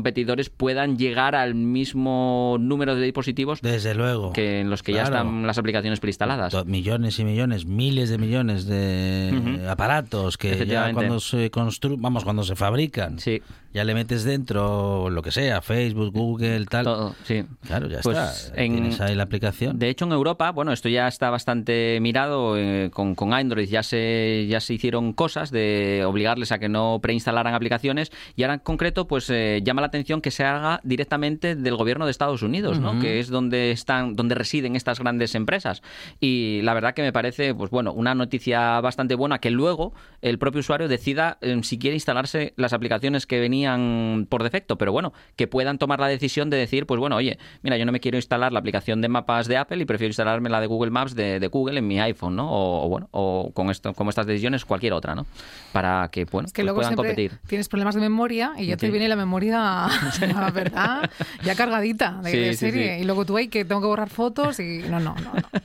puedan 0.56 0.96
llegar 0.98 1.34
al 1.34 1.54
mismo 1.54 2.56
número 2.60 2.94
de 2.94 3.02
dispositivos 3.02 3.60
Desde 3.62 3.94
luego. 3.94 4.32
que 4.32 4.60
en 4.60 4.70
los 4.70 4.82
que 4.82 4.92
ya 4.92 5.02
están 5.04 5.46
las 5.46 5.58
aplicaciones 5.58 6.00
preinstaladas 6.00 6.64
Millones 6.66 7.18
y 7.18 7.24
millones, 7.24 7.66
miles 7.66 8.10
de 8.10 8.18
millones 8.18 8.66
de 8.66 9.66
aparatos 9.68 10.36
que 10.36 10.66
ya 10.66 10.92
cuando 10.92 11.20
se 11.20 11.50
construyen, 11.50 12.00
vamos, 12.00 12.24
cuando 12.24 12.42
se 12.42 12.56
fabrican, 12.56 13.18
sí 13.18 13.42
ya 13.72 13.84
le 13.84 13.94
metes 13.94 14.24
dentro 14.24 15.10
lo 15.10 15.22
que 15.22 15.30
sea, 15.30 15.62
Facebook, 15.62 16.12
Google, 16.12 16.66
tal. 16.66 16.82
todo 16.84 17.14
sí 17.22 17.44
Claro, 17.68 17.86
ya 17.88 18.00
Pues 18.02 18.18
está. 18.18 18.60
en- 18.60 18.72
Tienes 18.72 19.00
ahí 19.00 19.14
la 19.14 19.22
aplicación. 19.22 19.78
De 19.78 19.88
hecho, 19.88 20.06
en 20.06 20.12
Europa, 20.12 20.50
bueno, 20.50 20.72
esto 20.72 20.88
ya 20.88 21.06
está 21.06 21.30
bastante 21.30 21.98
mirado 22.00 22.56
eh, 22.58 22.90
con, 22.92 23.14
con 23.14 23.32
Android, 23.32 23.68
ya 23.68 23.84
se, 23.84 24.46
ya 24.48 24.58
se 24.58 24.74
hicieron 24.74 25.12
cosas 25.12 25.52
de 25.52 26.02
obligarles 26.04 26.50
a 26.50 26.58
que 26.58 26.68
no 26.68 26.98
preinstalaran 27.00 27.54
aplicaciones 27.54 28.10
y 28.34 28.42
ahora 28.42 28.54
en 28.54 28.60
concreto, 28.60 29.06
pues 29.06 29.30
eh, 29.30 29.60
llama 29.62 29.82
la 29.82 29.89
atención 29.90 30.20
que 30.20 30.30
se 30.30 30.44
haga 30.44 30.80
directamente 30.82 31.54
del 31.54 31.76
gobierno 31.76 32.04
de 32.06 32.10
Estados 32.10 32.42
Unidos. 32.42 32.80
Que 33.00 33.20
es 33.20 33.28
donde 33.28 33.70
están, 33.70 34.16
donde 34.16 34.34
residen 34.34 34.74
estas 34.76 34.98
grandes 34.98 35.34
empresas. 35.34 35.82
Y 36.20 36.60
la 36.62 36.74
verdad 36.74 36.94
que 36.94 37.02
me 37.02 37.12
parece, 37.12 37.54
pues 37.54 37.70
bueno, 37.70 37.92
una 37.92 38.14
noticia 38.14 38.80
bastante 38.80 39.14
buena 39.14 39.38
que 39.38 39.50
luego 39.50 39.92
el 40.22 40.38
propio 40.38 40.60
usuario 40.60 40.88
decida 40.88 41.38
eh, 41.40 41.58
si 41.62 41.78
quiere 41.78 41.94
instalarse 41.96 42.52
las 42.56 42.72
aplicaciones 42.72 43.26
que 43.26 43.38
venían 43.40 44.26
por 44.28 44.42
defecto, 44.42 44.76
pero 44.78 44.92
bueno, 44.92 45.12
que 45.36 45.46
puedan 45.46 45.78
tomar 45.78 46.00
la 46.00 46.08
decisión 46.08 46.50
de 46.50 46.56
decir, 46.56 46.86
pues 46.86 46.98
bueno, 47.00 47.16
oye, 47.16 47.38
mira, 47.62 47.76
yo 47.76 47.84
no 47.86 47.92
me 47.92 48.00
quiero 48.00 48.16
instalar 48.18 48.52
la 48.52 48.58
aplicación 48.60 49.00
de 49.00 49.08
mapas 49.08 49.46
de 49.48 49.56
Apple 49.56 49.78
y 49.82 49.84
prefiero 49.84 50.10
instalarme 50.10 50.48
la 50.50 50.60
de 50.60 50.66
Google 50.66 50.90
Maps 50.90 51.14
de, 51.14 51.40
de 51.40 51.46
Google 51.48 51.78
en 51.78 51.86
mi 51.86 52.00
iPhone, 52.00 52.36
¿no? 52.36 52.50
O, 52.50 52.86
o 52.86 52.88
bueno, 52.88 53.08
o 53.12 53.50
con 53.54 53.70
esto, 53.70 53.92
como 53.94 54.10
estas 54.10 54.26
decisiones, 54.26 54.64
cualquier 54.64 54.92
otra, 54.92 55.14
¿no? 55.14 55.26
Para 55.72 56.08
que, 56.10 56.24
bueno, 56.24 56.46
Es 56.46 56.52
que 56.52 56.62
pues 56.62 56.66
luego 56.66 56.76
puedan 56.80 56.94
competir. 56.96 57.32
tienes 57.46 57.68
problemas 57.68 57.94
de 57.94 58.00
memoria 58.00 58.52
y 58.58 58.66
ya 58.66 58.76
te 58.76 58.86
Sí. 58.86 58.90
viene 58.92 59.08
la 59.08 59.16
memoria, 59.16 59.79
la 59.88 60.50
verdad, 60.54 61.10
ya 61.44 61.54
cargadita 61.54 62.20
de, 62.22 62.30
Sí, 62.30 62.36
de 62.38 62.50
sí, 62.52 62.56
serie. 62.58 62.96
sí. 62.96 63.02
Y 63.02 63.04
luego 63.04 63.24
tú, 63.24 63.36
hay 63.36 63.48
que 63.48 63.64
tengo 63.64 63.80
que 63.80 63.86
borrar 63.86 64.10
fotos 64.10 64.58
y 64.60 64.78
no, 64.88 65.00
no, 65.00 65.14
no. 65.14 65.32
no. 65.34 65.42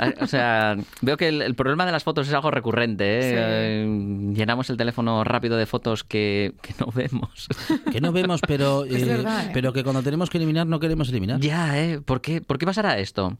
Ah, 0.00 0.12
O 0.20 0.26
sea, 0.26 0.76
veo 1.00 1.16
que 1.16 1.28
el, 1.28 1.40
el 1.42 1.54
problema 1.54 1.86
de 1.86 1.92
las 1.92 2.02
fotos 2.04 2.28
es 2.28 2.34
algo 2.34 2.50
recurrente. 2.50 3.18
¿eh? 3.18 3.22
Sí. 3.22 3.34
Eh, 3.38 4.32
Llenamos 4.34 4.68
el 4.70 4.76
teléfono 4.76 5.24
rápido 5.24 5.56
de 5.56 5.66
fotos 5.66 6.04
que, 6.04 6.52
que 6.62 6.74
no 6.78 6.90
vemos. 6.92 7.48
Que 7.90 8.00
no 8.00 8.12
vemos, 8.12 8.40
pero, 8.46 8.84
eh, 8.84 9.04
verdad, 9.04 9.46
¿eh? 9.46 9.50
pero 9.54 9.72
que 9.72 9.82
cuando 9.84 10.02
tenemos 10.02 10.28
que 10.28 10.38
eliminar 10.38 10.66
no 10.66 10.80
queremos 10.80 11.08
eliminar. 11.08 11.40
Ya, 11.40 11.78
¿eh? 11.78 12.00
¿Por 12.00 12.20
qué, 12.20 12.40
¿Por 12.40 12.58
qué 12.58 12.66
pasará 12.66 12.98
esto? 12.98 13.38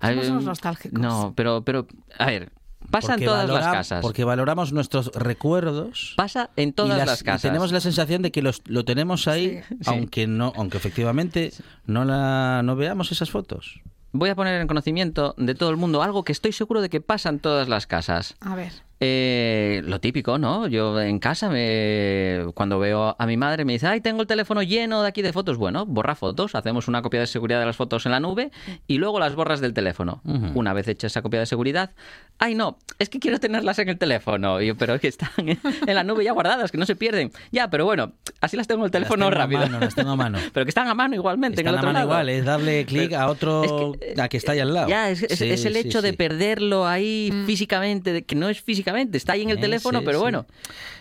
Somos 0.00 0.28
unos 0.28 0.44
nostálgicos. 0.44 0.98
No, 1.00 1.32
pero, 1.36 1.62
pero, 1.64 1.86
a 2.18 2.26
ver, 2.26 2.50
pasa 2.90 3.14
en 3.14 3.24
todas 3.24 3.48
las 3.48 3.66
casas. 3.66 4.00
Porque 4.02 4.24
valoramos 4.24 4.72
nuestros 4.72 5.10
recuerdos. 5.14 6.14
Pasa 6.16 6.50
en 6.56 6.70
y 6.70 6.72
todas 6.72 6.96
las- 6.98 7.06
las, 7.06 7.20
y 7.22 7.24
casas. 7.24 7.42
tenemos 7.42 7.72
la 7.72 7.80
sensación 7.80 8.22
de 8.22 8.30
que 8.32 8.42
los- 8.42 8.62
lo 8.66 8.84
tenemos 8.84 9.28
ahí, 9.28 9.60
Sí. 9.68 9.76
aunque 9.86 10.26
no, 10.26 10.52
aunque 10.56 10.76
efectivamente 10.76 11.52
no 11.86 12.04
la 12.04 12.62
no 12.64 12.76
veamos 12.76 13.12
esas 13.12 13.30
fotos. 13.30 13.80
Voy 14.12 14.30
a 14.30 14.36
poner 14.36 14.60
en 14.60 14.68
conocimiento 14.68 15.34
de 15.38 15.54
todo 15.56 15.70
el 15.70 15.76
mundo 15.76 16.02
algo 16.02 16.22
que 16.22 16.30
estoy 16.32 16.52
seguro 16.52 16.80
de 16.80 16.88
que 16.88 17.00
pasa 17.00 17.28
en 17.30 17.40
todas 17.40 17.68
las 17.68 17.86
casas. 17.88 18.36
A 18.40 18.54
ver. 18.54 18.72
Eh, 19.06 19.82
lo 19.84 20.00
típico, 20.00 20.38
¿no? 20.38 20.66
Yo 20.66 20.98
en 21.00 21.18
casa, 21.18 21.50
me, 21.50 22.46
cuando 22.54 22.78
veo 22.78 23.14
a 23.18 23.26
mi 23.26 23.36
madre, 23.36 23.64
me 23.66 23.74
dice, 23.74 23.86
ay, 23.86 24.00
tengo 24.00 24.22
el 24.22 24.26
teléfono 24.26 24.62
lleno 24.62 25.02
de 25.02 25.08
aquí 25.08 25.20
de 25.20 25.32
fotos. 25.32 25.58
Bueno, 25.58 25.84
borra 25.84 26.14
fotos, 26.14 26.54
hacemos 26.54 26.88
una 26.88 27.02
copia 27.02 27.20
de 27.20 27.26
seguridad 27.26 27.60
de 27.60 27.66
las 27.66 27.76
fotos 27.76 28.06
en 28.06 28.12
la 28.12 28.20
nube 28.20 28.50
y 28.86 28.96
luego 28.96 29.20
las 29.20 29.34
borras 29.34 29.60
del 29.60 29.74
teléfono. 29.74 30.22
Ujú. 30.24 30.58
Una 30.58 30.72
vez 30.72 30.88
hecha 30.88 31.06
esa 31.06 31.20
copia 31.20 31.40
de 31.40 31.46
seguridad, 31.46 31.90
ay, 32.38 32.54
no, 32.54 32.78
es 32.98 33.10
que 33.10 33.18
quiero 33.20 33.38
tenerlas 33.38 33.78
en 33.78 33.90
el 33.90 33.98
teléfono. 33.98 34.60
Y 34.62 34.68
yo, 34.68 34.76
pero 34.76 34.94
es 34.94 35.00
que 35.02 35.08
están 35.08 35.28
en 35.38 35.94
la 35.94 36.02
nube 36.02 36.24
ya 36.24 36.32
guardadas, 36.32 36.72
que 36.72 36.78
no 36.78 36.86
se 36.86 36.96
pierden. 36.96 37.30
Ya, 37.52 37.68
pero 37.68 37.84
bueno, 37.84 38.12
así 38.40 38.56
las 38.56 38.66
tengo 38.66 38.80
en 38.82 38.86
el 38.86 38.90
teléfono 38.90 39.30
Las 39.30 39.32
tengo 39.34 39.42
a 39.42 39.44
rápido. 39.44 39.60
mano, 39.60 39.80
las 39.84 39.94
tengo 39.94 40.10
a 40.12 40.16
mano. 40.16 40.38
pero 40.54 40.64
que 40.64 40.70
están 40.70 40.88
a 40.88 40.94
mano 40.94 41.14
igualmente, 41.14 41.60
en 41.60 41.66
Están 41.66 41.74
el 41.74 41.78
a 41.78 41.80
otro 41.80 41.88
mano 41.88 41.98
lado. 41.98 42.10
igual, 42.10 42.28
es 42.30 42.44
darle 42.46 42.86
clic 42.86 43.12
a 43.12 43.28
otro 43.28 43.92
Es 44.00 44.14
que, 44.14 44.20
a 44.22 44.28
que 44.28 44.36
está 44.38 44.52
ahí 44.52 44.60
al 44.60 44.72
lado. 44.72 44.88
Ya, 44.88 45.10
es, 45.10 45.22
es- 45.22 45.38
Sí, 45.38 45.50
es 45.50 45.64
el 45.66 45.74
sí, 45.74 45.80
hecho 45.80 46.00
de 46.00 46.10
sí. 46.12 46.16
perderlo 46.16 46.86
ahí 46.86 47.30
físicamente, 47.44 48.12
de 48.12 48.22
que 48.24 48.34
no 48.36 48.48
es 48.48 48.60
físicamente, 48.62 48.93
está 49.12 49.32
ahí 49.34 49.42
en 49.42 49.50
el 49.50 49.58
Eh, 49.58 49.60
teléfono, 49.60 50.00
sí, 50.00 50.04
pero 50.06 50.18
sí. 50.18 50.22
bueno, 50.22 50.46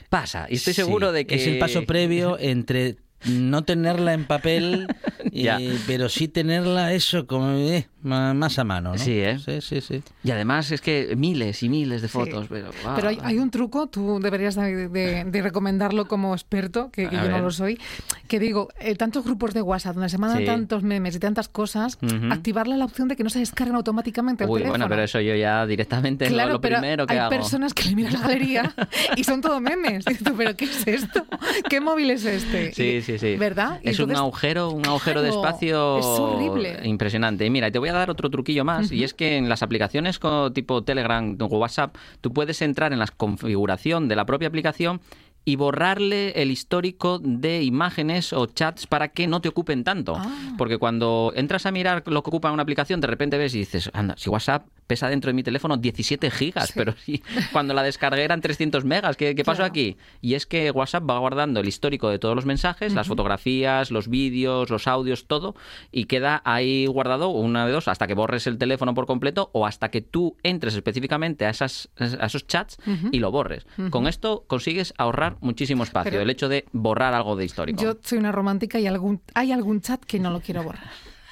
pasa. 0.10 0.48
Y 0.50 0.56
estoy 0.56 0.74
Sí, 0.74 0.82
seguro 0.82 1.12
de 1.12 1.26
que... 1.26 1.36
es 1.36 1.48
el 1.48 1.60
paso 1.60 1.86
previo 1.86 2.38
entre 2.39 2.98
no 3.26 3.64
tenerla 3.64 4.14
en 4.14 4.26
papel, 4.26 4.88
Ya. 5.32 5.58
eh, 5.60 5.78
pero 5.88 6.10
sí 6.10 6.28
tenerla 6.28 6.94
eso 6.94 7.26
como 7.26 7.52
eh, 7.58 7.88
más 8.04 8.60
a 8.60 8.64
mano, 8.64 8.91
¿no? 8.91 8.97
Sí, 8.97 9.20
¿eh? 9.20 9.39
Sí, 9.39 9.62
sí, 9.62 9.82
sí. 9.82 10.04
Y 10.24 10.32
además 10.32 10.72
es 10.72 10.82
que 10.82 11.16
miles 11.16 11.64
y 11.64 11.70
miles 11.70 12.01
de 12.01 12.08
Sí. 12.08 12.14
fotos, 12.14 12.47
pero... 12.49 12.70
ah. 12.86 12.93
Pero 12.95 13.10
hay, 13.10 13.20
hay 13.24 13.39
un 13.39 13.49
truco, 13.49 13.88
tú 13.88 14.20
deberías 14.22 14.56
de, 14.56 14.88
de- 14.89 15.24
de 15.24 15.41
recomendarlo 15.41 16.08
como 16.08 16.34
experto, 16.34 16.89
que, 16.91 17.08
que 17.10 17.16
yo 17.16 17.22
no 17.24 17.34
ver. 17.36 17.41
lo 17.43 17.51
soy, 17.51 17.80
que 18.28 18.39
digo, 18.39 18.70
eh, 18.80 18.95
tantos 18.95 19.24
grupos 19.24 19.54
de 19.54 19.62
WhatsApp 19.62 19.95
donde 19.95 20.10
se 20.10 20.18
mandan 20.18 20.39
Sí. 20.39 20.45
tantos 20.45 20.84
memes 20.84 21.16
y 21.16 21.20
tantas 21.20 21.47
cosas, 21.47 21.97
Ujú. 22.01 22.32
activarle 22.32 22.78
la 22.78 22.86
opción 22.86 23.08
de 23.08 23.16
que 23.16 23.24
no 23.24 23.30
se 23.30 23.39
descarguen 23.39 23.76
automáticamente 23.76 24.45
Uy, 24.45 24.60
teléfono. 24.60 24.72
bueno, 24.72 24.89
pero 24.89 25.04
eso 25.04 25.20
yo 25.22 25.36
ya 25.36 25.66
directamente 25.66 26.28
Claro, 26.28 26.47
lo, 26.49 26.54
lo 26.56 26.62
pero 26.62 26.78
primero 26.78 27.08
que 27.08 27.14
hay 27.14 27.20
hago. 27.20 27.30
personas 27.30 27.74
que 27.74 27.84
le 27.86 27.95
miran 27.95 28.14
la 28.14 28.20
galería 28.20 28.74
y 29.16 29.24
son 29.24 29.41
todo 29.41 29.60
memes. 29.60 30.06
Y 30.10 30.16
tú, 30.16 30.36
¿pero 30.36 30.56
qué 30.56 30.66
es 30.66 30.86
esto? 30.88 31.26
¿Qué 31.70 31.80
móvil 31.80 32.12
es 32.12 32.26
este? 32.26 32.74
Sí, 32.74 32.84
Y- 32.84 33.01
sí, 33.01 33.18
sí. 33.18 33.36
¿Verdad? 33.38 33.80
Es 33.84 33.97
un 33.99 34.04
entonces- 34.06 34.18
agujero, 34.20 34.70
un 34.72 34.86
agujero 34.86 35.22
de 35.22 35.30
Claro, 35.30 35.43
espacio 35.45 35.99
es 35.99 36.06
horrible. 36.06 36.80
impresionante. 36.84 37.45
Y 37.45 37.49
mira, 37.49 37.72
te 37.72 37.80
voy 37.80 37.89
a 37.89 37.93
dar 37.94 38.10
otro 38.10 38.30
truquillo 38.30 38.66
más, 38.66 38.91
y 38.91 39.04
es 39.04 39.14
que 39.14 39.38
en 39.38 39.50
las 39.50 39.64
aplicaciones 39.64 40.20
como 40.20 40.52
tipo 40.52 40.84
Telegram 40.84 41.38
o 41.39 41.46
WhatsApp, 41.46 41.96
tú 42.22 42.34
puedes 42.34 42.62
entrar 42.62 42.94
en 42.94 43.00
la 43.00 43.08
configuración 43.08 44.08
de 44.08 44.16
la 44.16 44.26
propia 44.26 44.48
aplicación 44.48 45.02
y 45.46 45.56
borrarle 45.58 46.32
el 46.41 46.52
histórico 46.52 47.20
de 47.20 47.64
imágenes 47.64 48.32
o 48.34 48.46
chats 48.46 48.88
para 48.88 49.10
que 49.10 49.28
no 49.28 49.41
te 49.41 49.50
ocupen 49.50 49.84
tanto. 49.84 50.16
Ah. 50.18 50.56
Porque 50.58 50.78
cuando 50.78 51.34
entras 51.36 51.66
a 51.66 51.72
mirar 51.72 52.04
lo 52.06 52.24
que 52.24 52.30
ocupa 52.30 52.52
una 52.52 52.64
aplicación, 52.64 53.02
de 53.02 53.08
repente 53.08 53.38
ves 53.38 53.54
y 53.56 53.60
dices, 53.60 53.89
anda, 53.94 54.16
si 54.18 54.30
WhatsApp 54.30 54.66
pesa 54.88 55.10
dentro 55.10 55.30
de 55.30 55.34
mi 55.34 55.44
teléfono 55.44 55.78
17 55.78 56.30
gigas, 56.32 56.68
Sí. 56.68 56.74
pero 56.76 56.94
si 56.94 57.24
cuando 57.52 57.74
la 57.74 57.84
descargué 57.84 58.24
eran 58.24 58.42
300 58.42 58.86
megas, 58.86 59.16
¿qué, 59.18 59.36
qué 59.36 59.44
pasó 59.44 59.58
Claro. 59.58 59.70
aquí? 59.72 59.98
Y 60.22 60.34
es 60.36 60.46
que 60.46 60.72
WhatsApp 60.72 61.10
va 61.10 61.20
guardando 61.20 61.60
el 61.60 61.68
histórico 61.68 62.10
de 62.10 62.20
todos 62.20 62.36
los 62.36 62.46
mensajes, 62.46 62.94
las 62.94 63.08
fotografías, 63.08 63.92
los 63.92 64.08
vídeos, 64.08 64.70
los 64.70 64.88
audios, 64.88 65.26
todo, 65.28 65.56
y 65.92 66.06
queda 66.06 66.42
ahí 66.46 66.86
guardado 66.86 67.30
una 67.30 67.66
de 67.66 67.72
dos, 67.72 67.88
hasta 67.88 68.08
que 68.08 68.14
borres 68.14 68.48
el 68.48 68.58
teléfono 68.58 68.94
por 68.94 69.06
completo 69.06 69.50
o 69.54 69.66
hasta 69.66 69.90
que 69.90 70.02
tú 70.02 70.38
entres 70.44 70.76
específicamente 70.76 71.46
a, 71.46 71.50
esas, 71.50 71.90
a 71.98 72.26
esos 72.26 72.48
chats 72.48 72.78
y 73.12 73.20
lo 73.20 73.32
borres. 73.32 73.66
Con 73.90 74.08
esto 74.08 74.44
consigues 74.48 74.94
ahorrar 74.98 75.38
muchísimo 75.42 75.84
espacio, 75.84 76.12
Pero- 76.12 76.24
el 76.24 76.30
hecho 76.30 76.50
de 76.50 76.66
borrar 76.72 77.14
algo 77.14 77.36
de 77.36 77.46
histórico. 77.46 77.82
Yo 77.82 77.98
soy 78.04 78.18
una 78.20 78.32
romántica 78.32 78.80
y 78.80 78.88
algún, 78.88 79.22
hay 79.34 79.52
algún 79.52 79.82
chat 79.82 80.04
que 80.04 80.20
no 80.20 80.30
lo 80.32 80.42
quiero 80.42 80.64
borrar. 80.64 80.84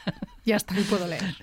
Ya 0.44 0.56
está, 0.56 0.80
y 0.80 0.84
puedo 0.84 1.06
leer. 1.08 1.36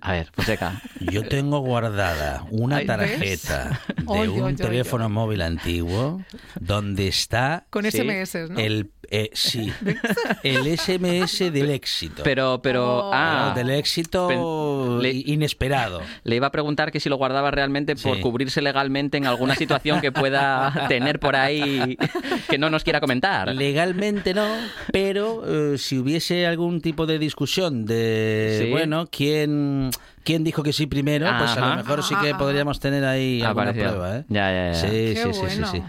A 0.00 0.12
ver, 0.12 0.30
Fonseca. 0.32 0.80
Yo 1.00 1.26
tengo 1.28 1.60
guardada 1.60 2.44
una 2.50 2.84
tarjeta 2.84 3.80
de 3.96 4.02
Oy, 4.06 4.28
un 4.28 4.42
oy, 4.42 4.54
teléfono 4.54 5.06
oy. 5.06 5.12
móvil 5.12 5.42
antiguo 5.42 6.22
donde 6.60 7.08
está 7.08 7.66
Con 7.70 7.84
Sí. 7.84 7.98
SMS, 7.98 8.48
¿no? 8.50 8.58
el 8.58 8.90
eh, 9.10 9.30
sí, 9.32 9.72
el 10.42 10.66
SMS 10.78 11.50
del 11.50 11.70
éxito. 11.70 12.22
Pero, 12.24 12.60
pero, 12.62 13.06
Oh. 13.08 13.10
ah, 13.14 13.52
del 13.56 13.70
éxito 13.70 14.98
le- 15.00 15.12
inesperado. 15.12 16.02
Le 16.24 16.36
iba 16.36 16.48
a 16.48 16.50
preguntar 16.50 16.92
que 16.92 17.00
si 17.00 17.08
lo 17.08 17.16
guardaba 17.16 17.50
realmente 17.50 17.96
por 17.96 18.16
Sí. 18.16 18.20
cubrirse 18.22 18.60
legalmente 18.60 19.16
en 19.16 19.24
alguna 19.26 19.54
situación 19.54 20.02
que 20.02 20.12
pueda 20.12 20.86
tener 20.88 21.20
por 21.20 21.36
ahí 21.36 21.96
que 22.50 22.58
no 22.58 22.68
nos 22.68 22.84
quiera 22.84 23.00
comentar. 23.00 23.54
Legalmente 23.54 24.34
no, 24.34 24.46
pero 24.92 25.72
eh, 25.74 25.78
si 25.78 25.96
hubiese 25.98 26.46
algún 26.46 26.82
tipo 26.82 27.06
de 27.06 27.18
discusión 27.18 27.86
de, 27.86 28.60
Sí. 28.64 28.70
bueno, 28.70 29.06
quién, 29.10 29.27
bien 29.28 29.90
quién 30.24 30.44
dijo 30.44 30.62
que 30.62 30.72
sí 30.72 30.86
primero, 30.86 31.26
pues 31.38 31.50
a 31.56 31.70
lo 31.70 31.76
mejor 31.76 32.02
sí 32.02 32.14
que 32.22 32.34
podríamos 32.34 32.80
tener 32.80 33.04
ahí 33.04 33.42
alguna 33.42 33.70
aparecido. 33.70 33.90
prueba, 33.92 34.16
¿eh? 34.18 34.24
Ya, 34.28 34.50
ya, 34.52 34.72
ya. 34.72 34.74
Sí, 34.74 34.88
sí, 34.88 35.16
sí, 35.16 35.32
sí, 35.32 35.40
bueno. 35.40 35.66
sí. 35.70 35.82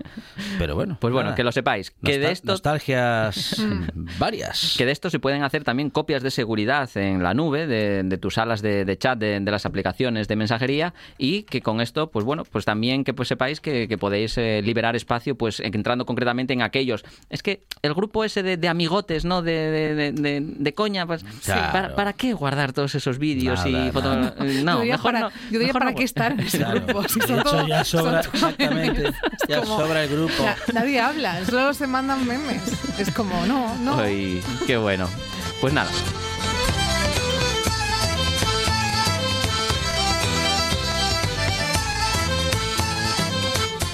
Pero 0.57 0.75
bueno. 0.75 0.97
Pues 0.99 1.13
bueno, 1.13 1.25
nada. 1.29 1.35
que 1.35 1.43
lo 1.43 1.51
sepáis. 1.51 1.91
Que 2.03 2.19
de 2.19 2.31
esto 2.31 2.51
Nostalgias 2.51 3.61
varias. 4.19 4.75
Que 4.77 4.85
de 4.85 4.91
esto 4.91 5.09
se 5.09 5.19
pueden 5.19 5.43
hacer 5.43 5.63
también 5.63 5.89
copias 5.89 6.23
de 6.23 6.31
seguridad 6.31 6.89
en 6.95 7.23
la 7.23 7.33
nube 7.33 7.67
de, 7.67 8.03
de 8.03 8.17
tus 8.17 8.35
salas 8.35 8.61
de, 8.61 8.85
de 8.85 8.97
chat 8.97 9.17
de, 9.19 9.39
de 9.39 9.51
las 9.51 9.65
aplicaciones 9.65 10.27
de 10.27 10.35
mensajería 10.35 10.93
y 11.17 11.43
que 11.43 11.61
con 11.61 11.81
esto, 11.81 12.09
pues 12.11 12.25
bueno, 12.25 12.43
pues 12.45 12.65
también 12.65 13.03
que 13.03 13.13
pues 13.13 13.27
sepáis 13.27 13.59
que, 13.61 13.87
que 13.87 13.97
podéis 13.97 14.37
eh, 14.37 14.61
liberar 14.63 14.95
espacio, 14.95 15.35
pues 15.35 15.59
entrando 15.59 16.05
concretamente 16.05 16.53
en 16.53 16.61
aquellos. 16.61 17.03
Es 17.29 17.43
que 17.43 17.63
el 17.81 17.93
grupo 17.93 18.23
ese 18.23 18.43
de, 18.43 18.57
de 18.57 18.67
amigotes, 18.67 19.25
¿no? 19.25 19.41
De, 19.41 19.51
de, 19.53 19.95
de- 19.95 20.11
de- 20.11 20.41
de 20.41 20.73
coña, 20.73 21.05
pues 21.05 21.23
Claro. 21.43 21.71
¿para, 21.71 21.95
para 21.95 22.13
qué 22.13 22.33
guardar 22.33 22.73
todos 22.73 22.95
esos 22.95 23.17
vídeos 23.19 23.65
Nada, 23.65 23.87
y 23.87 23.91
fotos? 23.91 24.18
Nada. 24.19 24.35
No, 24.39 24.73
yo 24.73 24.79
diría 24.81 24.93
mejor 24.97 25.11
para, 25.13 25.19
no. 25.21 25.29
yo 25.29 25.35
diría 25.59 25.67
mejor 25.67 25.79
para 25.81 25.91
no. 25.91 25.97
qué 25.97 26.03
estar 26.03 26.31
en 26.33 26.39
ese 26.41 26.57
Claro. 26.57 26.81
grupo. 26.81 27.07
Si 27.09 27.19
De 27.19 27.25
hecho, 27.25 27.43
todo- 27.43 27.67
ya 27.67 27.83
sobra, 27.83 28.19
exactamente, 28.21 29.11
ya 29.47 29.59
como- 29.61 29.77
sobra 29.79 30.03
el 30.03 30.09
grupo. 30.09 30.43
Na- 30.43 30.55
nadie 30.73 30.99
habla, 30.99 31.45
solo 31.45 31.73
se 31.73 31.87
mandan 31.87 32.25
memes. 32.27 32.61
Es 32.97 33.11
como, 33.11 33.45
no, 33.45 33.75
no. 33.79 33.99
Ay, 33.99 34.41
qué 34.67 34.77
bueno. 34.77 35.07
Pues 35.61 35.73
nada. 35.73 35.89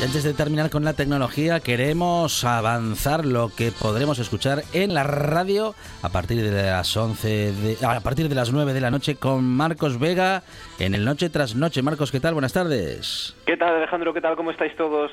Antes 0.05 0.23
de 0.23 0.33
terminar 0.33 0.69
con 0.69 0.83
la 0.85 0.93
tecnología, 0.93 1.59
queremos 1.59 2.43
avanzar 2.43 3.25
lo 3.25 3.49
que 3.49 3.71
podremos 3.71 4.19
escuchar 4.19 4.61
en 4.71 4.93
la 4.93 5.03
radio 5.03 5.73
a 6.03 6.09
partir 6.09 6.41
de 6.43 6.63
las 6.63 6.95
11 6.95 7.51
de- 7.51 7.77
a 7.85 7.99
partir 8.01 8.29
de 8.29 8.35
las 8.35 8.51
9 8.51 8.73
de 8.73 8.81
la 8.81 8.91
noche 8.91 9.15
con 9.15 9.43
Marcos 9.43 9.97
Vega 9.99 10.43
en 10.79 10.93
el 10.93 11.05
Noche 11.05 11.29
tras 11.29 11.55
Noche. 11.55 11.81
Marcos, 11.81 12.11
¿qué 12.11 12.19
tal? 12.19 12.33
Buenas 12.33 12.53
tardes. 12.53 13.35
¿Qué 13.45 13.57
tal, 13.57 13.75
Alejandro? 13.75 14.13
¿Qué 14.13 14.21
tal? 14.21 14.35
¿Cómo 14.35 14.51
estáis 14.51 14.75
todos? 14.75 15.11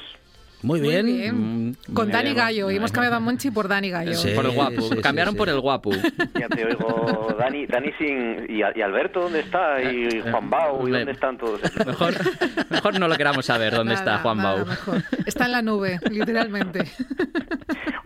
Muy 0.62 0.80
Muy 0.80 0.88
bien. 0.88 1.68
Mm, 1.70 1.74
Con 1.94 2.10
Dani 2.10 2.30
alegro. 2.30 2.42
Gallo. 2.44 2.70
Y 2.70 2.76
hemos 2.76 2.92
cambiado 2.92 3.16
a 3.16 3.20
Monchi 3.20 3.50
por 3.50 3.68
Dani 3.68 3.90
Gallo. 3.90 4.14
Sí. 4.14 4.30
por 4.34 4.44
el 4.46 4.52
guapo. 4.52 4.80
sí, 4.82 4.88
sí, 4.96 5.02
Cambiaron 5.02 5.34
sí. 5.34 5.38
por 5.38 5.48
el 5.48 5.60
guapo. 5.60 5.90
Ya 6.38 6.48
te 6.48 6.64
oigo, 6.64 7.34
Dani, 7.38 7.66
Dani 7.66 7.92
sin... 7.98 8.46
¿Y, 8.48 8.58
y 8.58 8.82
Alberto 8.82 9.20
dónde 9.20 9.40
está? 9.40 9.82
¿Y 9.82 10.20
Juan 10.30 10.50
Bau? 10.50 10.86
¿Y 10.86 10.90
dónde 10.92 11.12
están 11.12 11.36
todos? 11.38 11.60
Mejor, 11.86 12.14
mejor 12.70 13.00
no 13.00 13.08
lo 13.08 13.16
queramos 13.16 13.44
saber 13.46 13.72
dónde 13.74 13.94
Nada, 13.94 14.04
está 14.14 14.22
Juan 14.22 14.36
nada 14.38 14.54
Bau. 14.56 14.66
mejor. 14.66 15.02
Está 15.26 15.46
en 15.46 15.52
la 15.52 15.62
nube, 15.62 15.98
literalmente. 16.10 16.84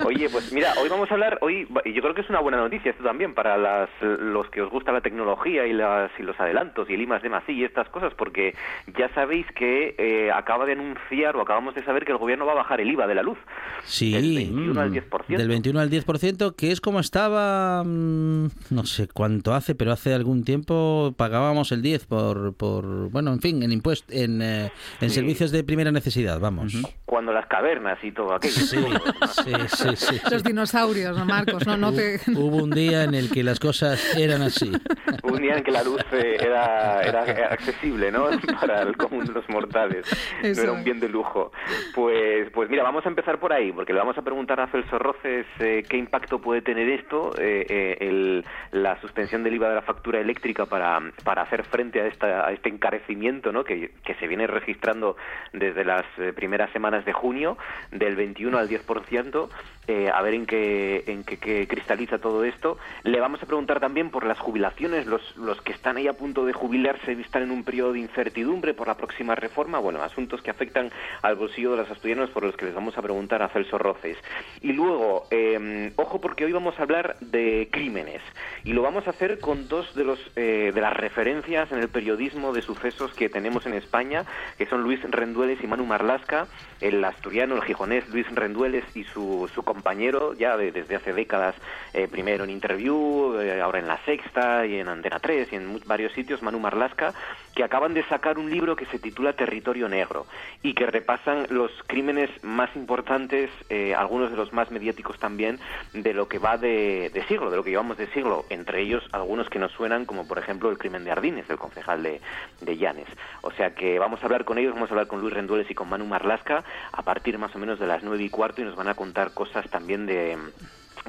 Oye, 0.04 0.28
pues 0.30 0.52
mira, 0.52 0.72
hoy 0.80 0.88
vamos 0.88 1.10
a 1.10 1.14
hablar, 1.14 1.38
hoy 1.40 1.66
y 1.84 1.92
yo 1.92 2.00
creo 2.00 2.14
que 2.14 2.20
es 2.20 2.30
una 2.30 2.38
buena 2.40 2.58
noticia 2.58 2.92
esto 2.92 3.02
también 3.02 3.34
para 3.34 3.56
las, 3.58 3.88
los 4.00 4.48
que 4.50 4.62
os 4.62 4.70
gusta 4.70 4.92
la 4.92 5.00
tecnología 5.00 5.66
y, 5.66 5.72
las, 5.72 6.10
y 6.18 6.22
los 6.22 6.38
adelantos 6.38 6.88
y 6.88 6.94
el 6.94 7.02
I 7.02 7.06
más 7.08 7.22
D 7.22 7.28
más 7.28 7.42
I 7.48 7.52
y 7.54 7.64
estas 7.64 7.88
cosas, 7.88 8.12
porque 8.14 8.54
ya 8.96 9.08
sabéis 9.14 9.46
que 9.56 9.94
eh, 9.98 10.30
acaba 10.32 10.64
de 10.64 10.72
anunciar 10.72 11.34
o 11.36 11.40
acabamos 11.42 11.74
de 11.74 11.82
saber 11.84 12.04
que 12.04 12.12
el 12.12 12.18
gobierno 12.18 12.45
va 12.46 12.52
a 12.52 12.56
bajar 12.56 12.80
el 12.80 12.90
IVA 12.90 13.06
de 13.06 13.14
la 13.14 13.22
luz. 13.22 13.38
Sí, 13.84 14.12
Del 14.12 14.34
21 14.34 14.80
al 14.80 14.90
mm, 14.90 14.94
10%. 14.94 15.36
Del 15.36 15.48
21 15.48 15.80
al 15.80 15.90
10%, 15.90 16.54
que 16.56 16.72
es 16.72 16.80
como 16.80 17.00
estaba, 17.00 17.82
mm, 17.84 18.46
no 18.70 18.84
sé 18.86 19.08
cuánto 19.08 19.54
hace, 19.54 19.74
pero 19.74 19.92
hace 19.92 20.14
algún 20.14 20.44
tiempo 20.44 21.14
pagábamos 21.16 21.70
el 21.72 21.82
10 21.82 22.06
por, 22.06 22.54
por 22.54 23.10
bueno, 23.10 23.32
en 23.32 23.40
fin, 23.40 23.62
en 23.62 23.72
impuestos, 23.72 24.14
en, 24.14 24.42
eh, 24.42 24.72
en 25.00 25.10
Sí. 25.10 25.16
servicios 25.16 25.50
de 25.52 25.62
primera 25.64 25.92
necesidad, 25.92 26.40
vamos. 26.40 26.74
Cuando 27.04 27.32
las 27.32 27.46
cavernas 27.46 27.98
y 28.02 28.10
todo 28.12 28.34
aquello. 28.34 28.54
Sí, 28.54 28.84
sí, 29.28 29.52
sí, 29.68 29.96
sí. 29.96 30.20
Los 30.30 30.42
dinosaurios, 30.42 31.16
¿no, 31.16 31.24
Marcos? 31.24 31.66
No, 31.66 31.76
no 31.76 31.92
te... 31.92 32.20
Hubo 32.34 32.56
un 32.62 32.70
día 32.70 33.04
en 33.04 33.14
el 33.14 33.30
que 33.30 33.42
las 33.42 33.60
cosas 33.60 34.16
eran 34.16 34.42
así. 34.42 34.70
un 35.22 35.40
día 35.40 35.56
en 35.56 35.64
que 35.64 35.70
la 35.70 35.82
luz 35.84 36.00
eh, 36.12 36.36
era, 36.40 37.02
era 37.02 37.22
accesible, 37.52 38.10
¿no? 38.10 38.26
Para 38.60 38.82
el 38.82 38.96
común 38.96 39.24
de 39.24 39.32
los 39.32 39.48
mortales. 39.48 40.06
Eso 40.42 40.60
No 40.60 40.62
era 40.64 40.72
un 40.72 40.84
bien 40.84 41.00
de 41.00 41.08
lujo. 41.08 41.52
Pues, 41.94 42.35
pues 42.52 42.70
mira, 42.70 42.82
vamos 42.82 43.04
a 43.06 43.08
empezar 43.08 43.38
por 43.38 43.52
ahí, 43.52 43.72
porque 43.72 43.92
le 43.92 43.98
vamos 43.98 44.16
a 44.18 44.22
preguntar 44.22 44.60
a 44.60 44.68
Celso 44.68 44.98
Roces 44.98 45.46
eh, 45.60 45.84
qué 45.88 45.96
impacto 45.96 46.40
puede 46.40 46.62
tener 46.62 46.88
esto, 46.88 47.32
eh, 47.38 47.66
eh, 47.68 48.42
la 48.72 49.00
suspensión 49.00 49.42
del 49.42 49.54
IVA 49.54 49.68
de 49.68 49.74
la 49.76 49.82
factura 49.82 50.20
eléctrica 50.20 50.66
para, 50.66 51.00
para 51.24 51.42
hacer 51.42 51.64
frente 51.64 52.00
a, 52.00 52.06
esta, 52.06 52.50
este 52.52 52.68
encarecimiento, 52.68 53.52
¿no? 53.52 53.64
Que, 53.64 53.90
que 54.04 54.14
se 54.14 54.26
viene 54.26 54.46
registrando 54.46 55.16
desde 55.52 55.84
las 55.84 56.04
primeras 56.34 56.70
semanas 56.72 57.04
de 57.04 57.12
junio, 57.12 57.56
del 57.90 58.16
21 58.16 58.58
al 58.58 58.68
10%. 58.68 59.48
eh, 59.88 60.10
a 60.12 60.20
ver 60.22 60.34
en 60.34 60.46
qué, 60.46 61.04
en 61.06 61.24
qué, 61.24 61.66
cristaliza 61.68 62.18
todo 62.18 62.44
esto. 62.44 62.78
Le 63.04 63.20
vamos 63.20 63.42
a 63.42 63.46
preguntar 63.46 63.80
también 63.80 64.10
por 64.10 64.24
las 64.24 64.38
jubilaciones, 64.38 65.06
los, 65.06 65.36
los 65.36 65.60
que 65.62 65.72
están 65.72 65.96
ahí 65.96 66.08
a 66.08 66.12
punto 66.14 66.44
de 66.44 66.52
jubilarse 66.52 67.12
están 67.12 67.44
en 67.44 67.50
un 67.50 67.64
periodo 67.64 67.92
de 67.92 68.00
incertidumbre 68.00 68.74
por 68.74 68.88
la 68.88 68.96
próxima 68.96 69.34
reforma, 69.34 69.78
bueno, 69.78 70.02
asuntos 70.02 70.42
que 70.42 70.50
afectan 70.50 70.90
al 71.22 71.36
bolsillo 71.36 71.72
de 71.72 71.76
los 71.78 71.90
asturianos 71.90 72.25
por 72.30 72.44
los 72.44 72.56
que 72.56 72.66
les 72.66 72.74
vamos 72.74 72.96
a 72.98 73.02
preguntar 73.02 73.42
a 73.42 73.48
Celso 73.48 73.78
Roces. 73.78 74.16
Y 74.60 74.72
luego, 74.72 75.26
eh, 75.30 75.92
ojo 75.96 76.20
porque 76.20 76.44
hoy 76.44 76.52
vamos 76.52 76.78
a 76.78 76.82
hablar 76.82 77.16
de 77.20 77.68
crímenes 77.70 78.22
y 78.64 78.72
lo 78.72 78.82
vamos 78.82 79.06
a 79.06 79.10
hacer 79.10 79.38
con 79.40 79.68
dos 79.68 79.94
de 79.94 80.04
los 80.04 80.18
eh, 80.36 80.72
de 80.74 80.80
las 80.80 80.94
referencias 80.96 81.70
en 81.72 81.78
el 81.78 81.88
periodismo 81.88 82.52
de 82.52 82.62
sucesos 82.62 83.12
que 83.14 83.28
tenemos 83.28 83.66
en 83.66 83.74
España, 83.74 84.24
que 84.58 84.66
son 84.66 84.82
Luis 84.82 85.00
Rendueles 85.10 85.62
y 85.62 85.66
Manu 85.66 85.84
Marlasca, 85.86 86.46
el 86.80 87.02
asturiano, 87.04 87.54
el 87.56 87.62
gijonés 87.62 88.08
Luis 88.10 88.26
Rendueles 88.34 88.84
y 88.94 89.04
su, 89.04 89.48
su 89.54 89.62
compañero 89.62 90.34
ya 90.34 90.56
de- 90.56 90.72
desde 90.72 90.96
hace 90.96 91.12
décadas, 91.12 91.54
eh, 91.94 92.08
primero 92.10 92.44
en 92.44 92.50
Interview, 92.50 93.38
eh, 93.40 93.60
ahora 93.60 93.78
en 93.78 93.86
La 93.86 93.98
Sexta 94.04 94.66
y 94.66 94.78
en 94.78 94.88
Antena 94.88 95.18
3 95.20 95.52
y 95.52 95.56
en 95.56 95.80
varios 95.86 96.12
sitios, 96.12 96.42
Manu 96.42 96.58
Marlasca, 96.58 97.14
que 97.54 97.64
acaban 97.64 97.94
de 97.94 98.02
sacar 98.04 98.38
un 98.38 98.50
libro 98.50 98.76
que 98.76 98.84
se 98.86 98.98
titula 98.98 99.32
Territorio 99.32 99.88
Negro 99.88 100.26
y 100.62 100.74
que 100.74 100.86
repasan 100.86 101.46
los 101.50 101.70
crímenes 101.86 102.15
más 102.42 102.74
importantes, 102.76 103.50
eh, 103.68 103.94
algunos 103.94 104.30
de 104.30 104.36
los 104.36 104.52
más 104.52 104.70
mediáticos 104.70 105.18
también, 105.18 105.58
de 105.92 106.14
lo 106.14 106.28
que 106.28 106.38
va 106.38 106.56
de, 106.56 107.10
de 107.12 107.24
siglo, 107.26 107.50
de 107.50 107.56
lo 107.56 107.64
que 107.64 107.70
llevamos 107.70 107.96
de 107.96 108.06
siglo, 108.12 108.44
entre 108.50 108.82
ellos 108.82 109.02
algunos 109.12 109.48
que 109.48 109.58
nos 109.58 109.72
suenan, 109.72 110.04
como 110.06 110.26
por 110.26 110.38
ejemplo 110.38 110.70
el 110.70 110.78
crimen 110.78 111.04
de 111.04 111.10
Ardines, 111.10 111.48
del 111.48 111.58
concejal 111.58 112.02
de, 112.02 112.20
de 112.60 112.76
Llanes. 112.76 113.08
O 113.42 113.50
sea 113.52 113.74
que 113.74 113.98
vamos 113.98 114.20
a 114.22 114.26
hablar 114.26 114.44
con 114.44 114.58
ellos, 114.58 114.74
vamos 114.74 114.90
a 114.90 114.94
hablar 114.94 115.06
con 115.06 115.20
Luis 115.20 115.34
Rendueles 115.34 115.70
y 115.70 115.74
con 115.74 115.88
Manu 115.88 116.06
Marlasca 116.06 116.64
a 116.92 117.02
partir 117.02 117.38
más 117.38 117.54
o 117.54 117.58
menos 117.58 117.78
de 117.78 117.86
las 117.86 118.02
nueve 118.02 118.22
y 118.22 118.30
cuarto 118.30 118.60
y 118.60 118.64
nos 118.64 118.76
van 118.76 118.88
a 118.88 118.94
contar 118.94 119.34
cosas 119.34 119.68
también 119.70 120.06
de 120.06 120.36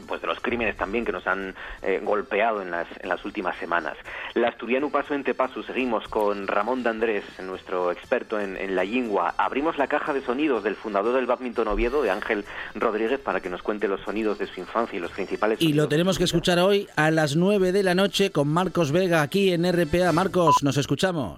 pues 0.07 0.21
de 0.21 0.27
los 0.27 0.39
crímenes 0.39 0.77
también 0.77 1.05
que 1.05 1.11
nos 1.11 1.25
han 1.27 1.55
eh, 1.81 2.01
golpeado 2.03 2.61
en 2.61 2.71
las, 2.71 2.87
en 2.99 3.09
las 3.09 3.23
últimas 3.25 3.57
semanas. 3.57 3.97
La 4.33 4.49
Asturiano 4.49 4.89
Paso 4.89 5.13
en 5.13 5.23
Tepasu, 5.23 5.63
seguimos 5.63 6.07
con 6.07 6.47
Ramón 6.47 6.83
de 6.83 6.89
Andrés, 6.89 7.23
nuestro 7.43 7.91
experto 7.91 8.39
en, 8.39 8.57
en 8.57 8.75
la 8.75 8.83
lingua. 8.83 9.33
Abrimos 9.37 9.77
la 9.77 9.87
caja 9.87 10.13
de 10.13 10.21
sonidos 10.21 10.63
del 10.63 10.75
fundador 10.75 11.15
del 11.15 11.25
badminton 11.25 11.67
Oviedo, 11.67 12.01
de 12.01 12.11
Ángel 12.11 12.45
Rodríguez, 12.75 13.19
para 13.19 13.39
que 13.39 13.49
nos 13.49 13.61
cuente 13.61 13.87
los 13.87 14.01
sonidos 14.01 14.37
de 14.39 14.47
su 14.47 14.59
infancia 14.59 14.97
y 14.97 14.99
los 14.99 15.11
principales 15.11 15.61
Y 15.61 15.73
lo 15.73 15.87
tenemos 15.87 16.17
que 16.17 16.23
escuchar 16.23 16.59
hoy 16.59 16.87
a 16.95 17.11
las 17.11 17.35
9 17.35 17.71
de 17.71 17.83
la 17.83 17.95
noche 17.95 18.31
con 18.31 18.47
Marcos 18.47 18.91
Vega 18.91 19.21
aquí 19.21 19.51
en 19.51 19.71
RPA. 19.71 20.11
Marcos, 20.11 20.63
nos 20.63 20.77
escuchamos. 20.77 21.35